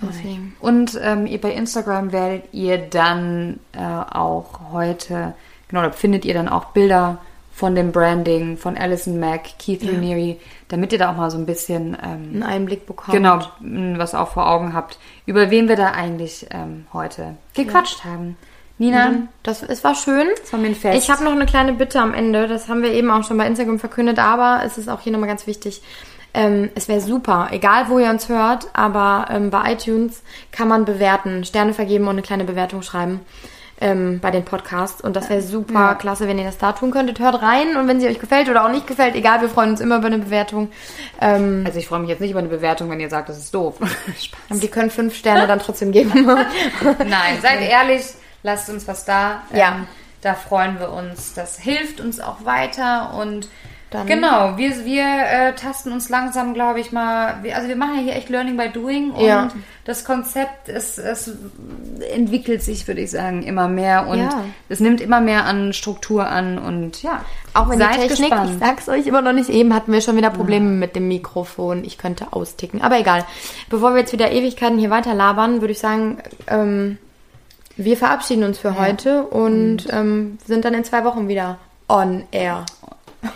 Deswegen. 0.01 0.55
Und 0.59 0.99
ähm, 1.01 1.25
ihr 1.25 1.39
bei 1.41 1.51
Instagram 1.53 2.11
werdet 2.11 2.43
ihr 2.53 2.77
dann 2.77 3.59
äh, 3.73 3.79
auch 3.79 4.59
heute, 4.71 5.33
genau, 5.67 5.81
da 5.83 5.91
findet 5.91 6.25
ihr 6.25 6.33
dann 6.33 6.47
auch 6.49 6.65
Bilder 6.65 7.17
von 7.53 7.75
dem 7.75 7.91
Branding 7.91 8.55
von 8.57 8.77
Alison 8.77 9.19
Mack, 9.19 9.57
Keith 9.59 9.83
Ja. 9.83 9.91
Raniere, 9.91 10.37
damit 10.69 10.93
ihr 10.93 10.99
da 10.99 11.11
auch 11.11 11.17
mal 11.17 11.29
so 11.29 11.37
ein 11.37 11.45
bisschen 11.45 11.97
ähm, 12.01 12.29
Einen 12.33 12.43
Einblick 12.43 12.85
bekommen. 12.85 13.17
genau 13.17 13.39
was 13.59 14.15
auch 14.15 14.29
vor 14.29 14.47
Augen 14.49 14.73
habt, 14.73 14.97
über 15.25 15.49
wen 15.51 15.67
wir 15.67 15.75
da 15.75 15.91
eigentlich 15.91 16.45
ähm, 16.51 16.85
heute 16.93 17.35
gequatscht 17.55 18.05
haben. 18.05 18.37
Nina, 18.77 19.11
Das, 19.43 19.61
es 19.61 19.83
war 19.83 19.93
schön. 19.93 20.25
es 20.41 20.53
war 20.53 20.59
mir 20.61 20.67
ein 20.67 20.75
Fest. 20.75 21.03
Ich 21.03 21.11
habe 21.11 21.21
noch 21.25 21.33
eine 21.33 21.45
kleine 21.45 21.73
Bitte 21.73 21.99
am 21.99 22.13
Ende. 22.13 22.47
Das 22.47 22.69
haben 22.69 22.81
wir 22.81 22.93
eben 22.93 23.11
auch 23.11 23.25
schon 23.25 23.37
bei 23.37 23.45
Instagram 23.45 23.77
verkündet, 23.77 24.19
aber 24.19 24.61
es 24.65 24.77
ist 24.77 24.87
auch 24.87 25.01
hier 25.01 25.11
nochmal 25.11 25.27
ganz 25.27 25.45
wichtig. 25.47 25.81
Ähm, 26.33 26.69
es 26.75 26.87
wäre 26.87 27.01
super, 27.01 27.49
egal 27.51 27.89
wo 27.89 27.99
ihr 27.99 28.09
uns 28.09 28.29
hört, 28.29 28.67
aber 28.73 29.27
ähm, 29.29 29.49
bei 29.49 29.73
iTunes 29.73 30.21
kann 30.51 30.67
man 30.67 30.85
bewerten, 30.85 31.43
Sterne 31.43 31.73
vergeben 31.73 32.05
und 32.05 32.11
eine 32.11 32.21
kleine 32.21 32.43
Bewertung 32.43 32.81
schreiben 32.81 33.21
ähm, 33.81 34.19
bei 34.19 34.31
den 34.31 34.43
Podcasts. 34.43 35.01
Und 35.01 35.15
das 35.15 35.29
wäre 35.29 35.41
super 35.41 35.95
klasse, 35.95 36.27
wenn 36.27 36.37
ihr 36.37 36.45
das 36.45 36.57
da 36.57 36.73
tun 36.73 36.91
könntet. 36.91 37.19
Hört 37.19 37.41
rein 37.41 37.77
und 37.77 37.87
wenn 37.87 37.99
sie 37.99 38.07
euch 38.07 38.19
gefällt 38.19 38.49
oder 38.49 38.65
auch 38.65 38.71
nicht 38.71 38.87
gefällt, 38.87 39.15
egal, 39.15 39.41
wir 39.41 39.49
freuen 39.49 39.71
uns 39.71 39.81
immer 39.81 39.97
über 39.97 40.07
eine 40.07 40.19
Bewertung. 40.19 40.69
Ähm, 41.19 41.63
also 41.65 41.79
ich 41.79 41.87
freue 41.87 41.99
mich 41.99 42.09
jetzt 42.09 42.19
nicht 42.19 42.31
über 42.31 42.39
eine 42.39 42.49
Bewertung, 42.49 42.89
wenn 42.89 42.99
ihr 42.99 43.09
sagt, 43.09 43.29
das 43.29 43.37
ist 43.37 43.53
doof. 43.53 43.75
Spaß. 44.19 44.59
die 44.59 44.67
können 44.67 44.89
fünf 44.89 45.15
Sterne 45.15 45.47
dann 45.47 45.59
trotzdem 45.59 45.91
geben. 45.91 46.25
Nein, 46.25 47.39
seid 47.41 47.61
ehrlich, 47.61 48.03
lasst 48.43 48.69
uns 48.69 48.87
was 48.87 49.05
da. 49.05 49.43
Ja. 49.53 49.69
Ähm, 49.69 49.87
da 50.21 50.33
freuen 50.33 50.79
wir 50.79 50.91
uns. 50.91 51.33
Das 51.33 51.57
hilft 51.57 52.01
uns 52.01 52.19
auch 52.19 52.43
weiter 52.43 53.13
und 53.13 53.47
Dann- 53.91 54.05
genau, 54.05 54.55
wir, 54.57 54.85
wir 54.85 55.03
äh, 55.03 55.53
tasten 55.55 55.91
uns 55.91 56.09
langsam, 56.09 56.53
glaube 56.53 56.79
ich 56.79 56.91
mal. 56.91 57.39
Wir, 57.41 57.55
also 57.55 57.67
wir 57.67 57.75
machen 57.75 57.95
ja 57.97 58.01
hier 58.03 58.15
echt 58.15 58.29
Learning 58.29 58.55
by 58.55 58.69
Doing 58.69 59.11
und 59.11 59.25
Ja. 59.25 59.47
das 59.85 60.05
Konzept 60.05 60.69
es, 60.69 60.99
es 60.99 61.31
entwickelt 62.13 62.61
sich, 62.61 62.87
würde 62.87 63.01
ich 63.01 63.09
sagen, 63.09 63.41
immer 63.41 63.67
mehr 63.67 64.07
und 64.07 64.19
Ja. 64.19 64.43
es 64.69 64.79
nimmt 64.79 65.01
immer 65.01 65.21
mehr 65.21 65.45
an 65.45 65.73
Struktur 65.73 66.27
an 66.27 66.59
und 66.59 67.01
ja. 67.01 67.25
Auch 67.55 67.67
wenn 67.67 67.79
seid 67.79 67.95
die 67.95 68.07
Technik, 68.07 68.29
gespannt. 68.29 68.51
ich 68.53 68.59
sag's 68.59 68.89
euch 68.89 69.07
immer 69.07 69.21
noch 69.23 69.33
nicht, 69.33 69.49
eben 69.49 69.73
hatten 69.73 69.91
wir 69.91 70.01
schon 70.01 70.15
wieder 70.17 70.29
Probleme 70.29 70.67
mit 70.69 70.95
dem 70.95 71.07
Mikrofon. 71.07 71.83
Ich 71.83 71.97
könnte 71.97 72.27
austicken. 72.31 72.83
Aber 72.83 72.99
egal. 72.99 73.25
Bevor 73.71 73.93
wir 73.93 74.01
jetzt 74.01 74.13
wieder 74.13 74.31
Ewigkeiten 74.31 74.77
hier 74.77 74.91
weiter 74.91 75.15
labern, 75.15 75.61
würde 75.61 75.71
ich 75.71 75.79
sagen, 75.79 76.19
ähm, 76.47 76.99
wir 77.75 77.97
verabschieden 77.97 78.43
uns 78.43 78.59
für 78.59 78.77
heute 78.79 79.23
und 79.23 79.87
ähm, 79.91 80.37
sind 80.45 80.63
dann 80.65 80.75
in 80.75 80.83
zwei 80.83 81.03
Wochen 81.05 81.27
wieder 81.27 81.57
on 81.87 82.23
air. 82.31 82.65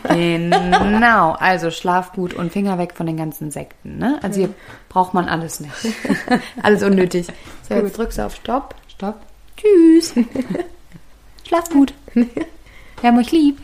Genau, 0.08 1.32
also 1.32 1.72
schlaf 1.72 2.14
gut 2.14 2.34
und 2.34 2.52
Finger 2.52 2.78
weg 2.78 2.94
von 2.96 3.06
den 3.06 3.18
ganzen 3.18 3.52
Sekten. 3.52 3.98
Ne? 3.98 4.20
Also 4.22 4.40
hier 4.40 4.54
braucht 4.90 5.14
man 5.14 5.28
alles 5.28 5.60
nicht. 5.60 5.74
Alles 6.64 6.84
unnötig. 6.84 7.28
So, 7.68 7.76
jetzt 7.76 7.98
drückst 7.98 8.18
du 8.18 8.26
auf 8.26 8.36
Stopp. 8.36 8.76
Stopp. 8.88 9.16
Tschüss. 9.58 10.14
Schlaf 11.48 11.70
gut. 11.70 11.94
Wir 12.14 12.28
haben 13.04 13.18
euch 13.18 13.32
lieb. 13.32 13.58